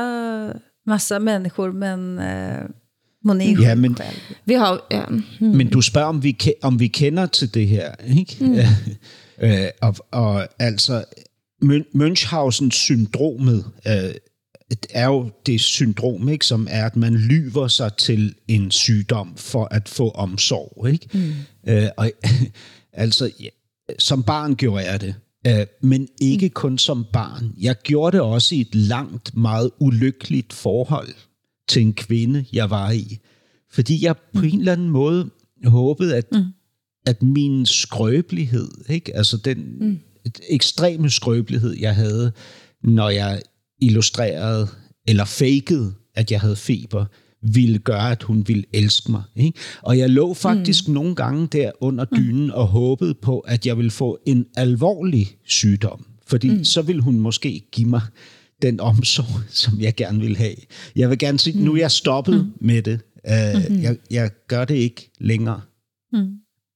massa 0.86 1.20
människor, 1.20 1.72
men 1.72 2.20
øh, 2.20 2.70
hon 3.24 3.42
är 3.42 3.62
ja, 3.62 3.76
men, 3.76 3.96
själv. 3.96 4.18
Vi 4.46 4.54
har, 4.54 4.82
ja. 4.92 5.06
mm. 5.10 5.24
Men 5.40 5.70
du 5.70 5.82
spørger, 5.82 6.08
om 6.08 6.24
vi, 6.24 6.38
om 6.62 6.80
vi 6.80 6.88
kender 6.88 7.26
til 7.26 7.54
det 7.54 7.68
her, 7.68 7.96
ikke? 8.18 8.38
Mm. 8.40 8.56
øh, 9.46 9.68
og, 9.82 9.96
og 10.12 10.48
altså, 10.60 11.06
Münchhausen-syndromet 11.94 13.66
øh, 13.88 14.14
er 14.90 15.06
jo 15.06 15.32
det 15.46 15.62
syndrom, 15.62 16.30
ikke, 16.30 16.46
som 16.46 16.68
er, 16.70 16.86
at 16.86 16.96
man 16.96 17.16
lyver 17.16 17.68
sig 17.68 17.94
til 17.98 18.36
en 18.48 18.72
sygdom 18.72 19.38
for 19.38 19.68
at 19.72 19.90
få 19.90 20.10
omsorg. 20.10 20.90
Ikke? 20.90 21.08
Mm. 21.14 21.34
Øh, 21.68 21.88
og, 21.98 22.12
altså, 22.94 23.32
ja, 23.40 23.50
som 24.00 24.24
barn 24.24 24.56
gjorde 24.56 24.92
jeg 24.92 25.02
det, 25.02 25.16
øh, 25.48 25.66
men 25.82 26.08
ikke 26.22 26.46
mm. 26.46 26.54
kun 26.54 26.78
som 26.78 27.06
barn. 27.14 27.54
Jeg 27.60 27.76
gjorde 27.84 28.18
det 28.18 28.22
også 28.22 28.56
i 28.56 28.62
et 28.62 28.76
langt, 28.76 29.38
meget 29.38 29.72
ulykkeligt 29.80 30.54
forhold 30.54 31.14
til 31.68 31.82
en 31.82 31.94
kvinde, 31.94 32.46
jeg 32.54 32.70
var 32.70 32.92
i. 32.92 33.20
Fordi 33.72 34.06
jeg 34.06 34.16
på 34.18 34.42
mm. 34.42 34.48
en 34.48 34.60
eller 34.60 34.72
anden 34.72 34.90
måde 34.90 35.30
håbede, 35.66 36.16
at, 36.16 36.32
mm. 36.32 36.44
at 37.06 37.24
min 37.24 37.66
skrøbelighed, 37.66 38.72
ikke? 38.90 39.16
altså 39.16 39.38
den 39.38 39.78
mm. 39.80 40.00
ekstreme 40.50 41.10
skrøbelighed, 41.10 41.78
jeg 41.80 41.96
havde, 41.96 42.32
når 42.84 43.10
jeg 43.10 43.42
illustrerede 43.82 44.68
eller 45.08 45.26
fakede, 45.26 45.94
at 46.16 46.32
jeg 46.32 46.40
havde 46.40 46.56
feber, 46.56 47.06
ville 47.42 47.80
gøre, 47.80 48.12
at 48.12 48.24
hun 48.24 48.48
ville 48.48 48.64
elske 48.74 49.12
mig. 49.12 49.24
Ikke? 49.36 49.60
Og 49.82 49.98
jeg 49.98 50.10
lå 50.10 50.34
faktisk 50.34 50.88
mm. 50.88 50.94
nogle 50.94 51.16
gange 51.16 51.48
der 51.48 51.72
under 51.80 52.06
dynen 52.06 52.46
mm. 52.46 52.52
og 52.54 52.68
håbede 52.68 53.14
på, 53.14 53.40
at 53.40 53.66
jeg 53.66 53.78
ville 53.78 53.92
få 53.92 54.20
en 54.26 54.46
alvorlig 54.58 55.28
sygdom. 55.46 56.06
Fordi 56.28 56.50
mm. 56.50 56.64
så 56.64 56.82
ville 56.82 57.02
hun 57.02 57.20
måske 57.20 57.62
give 57.72 57.90
mig 57.90 58.02
den 58.62 58.80
omsorg, 58.80 59.42
som 59.50 59.82
jeg 59.82 59.96
gerne 59.96 60.20
vil 60.20 60.38
have. 60.38 60.56
Jeg 60.96 61.10
vil 61.10 61.18
gerne 61.18 61.40
sige, 61.40 61.58
mm. 61.58 61.66
nu 61.66 61.74
er 61.74 61.78
jeg 61.78 61.92
stoppet 61.92 62.46
mm. 62.46 62.52
med 62.68 62.82
det. 62.82 63.00
Uh, 63.28 63.60
mm-hmm. 63.60 63.84
jeg, 63.84 63.98
jeg 64.12 64.30
gør 64.48 64.66
det 64.66 64.76
ikke 64.76 65.12
længere. 65.20 65.62
Mm. 66.14 66.28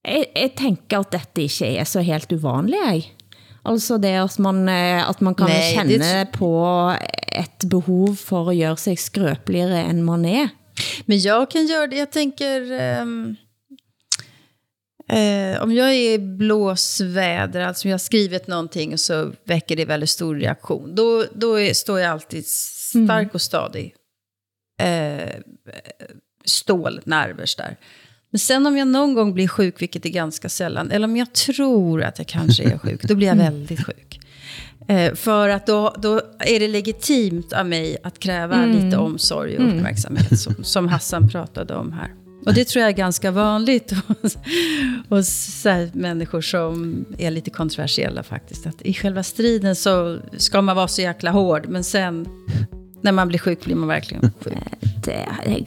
Jeg, 0.06 0.26
jeg 0.36 0.52
tænker, 0.58 1.00
at 1.00 1.12
dette 1.12 1.42
ikke 1.42 1.78
er 1.78 1.84
så 1.84 2.02
helt 2.02 2.32
uvanligt, 2.32 2.78
jeg. 2.86 3.04
Altså 3.66 3.98
det, 3.98 4.14
at 4.24 4.40
man, 4.40 4.70
eh, 4.70 5.10
at 5.10 5.22
man 5.22 5.36
kan 5.36 5.48
Nej, 5.48 5.76
Nej, 5.76 6.24
det 6.24 6.32
på 6.34 6.94
et 7.32 7.70
behov 7.70 8.16
for 8.16 8.50
at 8.50 8.58
gøre 8.58 8.78
sig 8.78 8.98
skrøbeligere, 8.98 9.90
end 9.90 10.04
man 10.04 10.26
er. 10.26 10.48
Men 11.06 11.18
jag 11.20 11.50
kan 11.50 11.68
göra 11.68 11.88
det, 11.88 11.96
jag 11.96 12.12
tänker... 12.12 12.72
ehm, 12.72 13.36
eh, 15.10 15.62
om 15.62 15.72
jag 15.72 15.90
är 15.90 16.14
i 16.14 16.20
blåsväder, 16.20 17.62
alltså 17.62 17.88
jag 17.88 17.94
har 17.94 18.00
skrivit 18.00 18.48
någonting 18.48 18.94
och 18.94 19.00
så 19.00 19.32
väcker 19.46 19.76
det 19.76 19.86
väldigt 19.86 20.10
stor 20.10 20.36
reaktion. 20.36 20.96
Då, 20.96 21.26
då 21.34 21.60
är, 21.60 21.74
står 21.74 22.00
jag 22.00 22.12
alltid 22.12 22.48
stark 22.48 23.34
och 23.34 23.42
stadig. 23.42 23.96
Eh, 24.82 25.30
stålnervers 26.46 27.56
där. 27.56 27.78
Men 28.32 28.40
sen 28.40 28.66
om 28.68 28.78
jag 28.78 28.88
någon 28.88 29.14
gång 29.14 29.34
blir 29.34 29.48
sjuk, 29.48 29.82
vilket 29.82 30.06
är 30.06 30.10
ganska 30.10 30.50
sällan, 30.50 30.92
eller 30.92 31.08
om 31.08 31.18
jag 31.18 31.34
tror 31.34 32.04
att 32.04 32.18
jag 32.18 32.28
kanske 32.28 32.64
är 32.64 32.78
sjuk, 32.78 33.02
då 33.04 33.16
blir 33.16 33.28
jag 33.28 33.36
väldigt 33.36 33.86
sjuk. 33.86 34.20
Eh, 34.88 35.14
för 35.14 35.50
att 35.50 35.68
då, 35.68 35.96
då 36.00 36.22
är 36.40 36.60
det 36.60 36.68
legitimt 36.68 37.54
av 37.54 37.66
mig 37.66 37.98
att 38.04 38.20
kräva 38.20 38.56
Mm. 38.56 38.86
lite 38.86 38.98
omsorg 38.98 39.56
och 39.58 39.64
Mm. 39.64 39.78
uppmärksamhet, 39.78 40.40
som, 40.40 40.56
som 40.64 40.88
Hassan 40.88 41.30
pratade 41.30 41.76
om 41.76 41.92
här. 41.92 42.14
Och 42.46 42.54
det 42.54 42.66
tror 42.68 42.82
jag 42.82 42.90
är 42.90 42.96
ganska 42.96 43.32
vanligt 43.32 43.92
hos, 44.22 44.38
hos 45.10 45.62
så 45.62 45.70
här, 45.70 45.90
människor 45.94 46.42
som 46.42 47.06
är 47.18 47.32
lite 47.32 47.50
kontroversiella 47.50 48.24
faktiskt. 48.24 48.68
Att 48.68 48.82
I 48.82 48.94
själva 48.94 49.24
striden 49.24 49.76
så 49.76 50.18
ska 50.38 50.62
man 50.62 50.76
vara 50.76 50.88
så 50.88 51.02
jäkla 51.02 51.32
hård, 51.32 51.66
men 51.70 51.84
sen 51.84 52.26
när 53.06 53.12
man 53.12 53.28
blir 53.28 53.40
sjuk 53.40 53.66
blir 53.66 53.76
man 53.76 53.88
verkligen 53.88 54.32
sjuk. 54.44 54.54
Det 55.06 55.22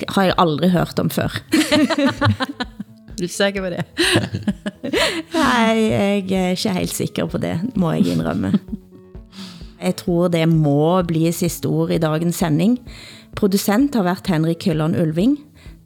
har 0.08 0.24
jeg 0.26 0.34
aldrig 0.38 0.70
hørt 0.74 0.98
om 0.98 1.10
før. 1.10 1.32
Du 3.18 3.24
er 3.26 3.32
sikker 3.34 3.64
på 3.64 3.70
det? 3.72 3.82
Nej, 5.34 5.78
jeg 5.90 6.36
er 6.38 6.52
ikke 6.54 6.74
helt 6.76 6.94
sikker 6.94 7.26
på 7.26 7.40
det, 7.42 7.56
må 7.74 7.90
jeg 7.96 8.12
indrømme. 8.12 8.52
Jeg 9.82 9.96
tror 9.98 10.30
det 10.30 10.44
må 10.46 11.02
bli 11.02 11.24
sidste 11.34 11.66
ord 11.66 11.90
i 11.90 11.98
dagens 11.98 12.38
sending. 12.38 12.78
Producent 13.34 13.98
har 13.98 14.06
været 14.06 14.30
Henrik 14.30 14.68
Hylland 14.70 14.94
Ulving. 15.02 15.34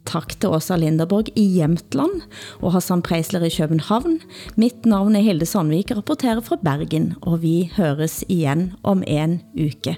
Tak 0.05 0.37
til 0.37 0.53
Åsa 0.53 0.77
Linderborg 0.77 1.33
i 1.33 1.47
Jämtland 1.57 2.21
og 2.61 2.77
Hassan 2.77 3.01
Preisler 3.01 3.49
i 3.49 3.53
København. 3.57 4.19
Mitt 4.55 4.85
navn 4.85 5.15
er 5.15 5.25
Hilde 5.25 5.49
Sandvik, 5.49 5.97
rapporterer 5.97 6.45
fra 6.45 6.61
Bergen, 6.61 7.15
og 7.21 7.41
vi 7.41 7.71
høres 7.77 8.21
igen 8.29 8.73
om 8.83 9.03
en 9.07 9.41
uke. 9.57 9.97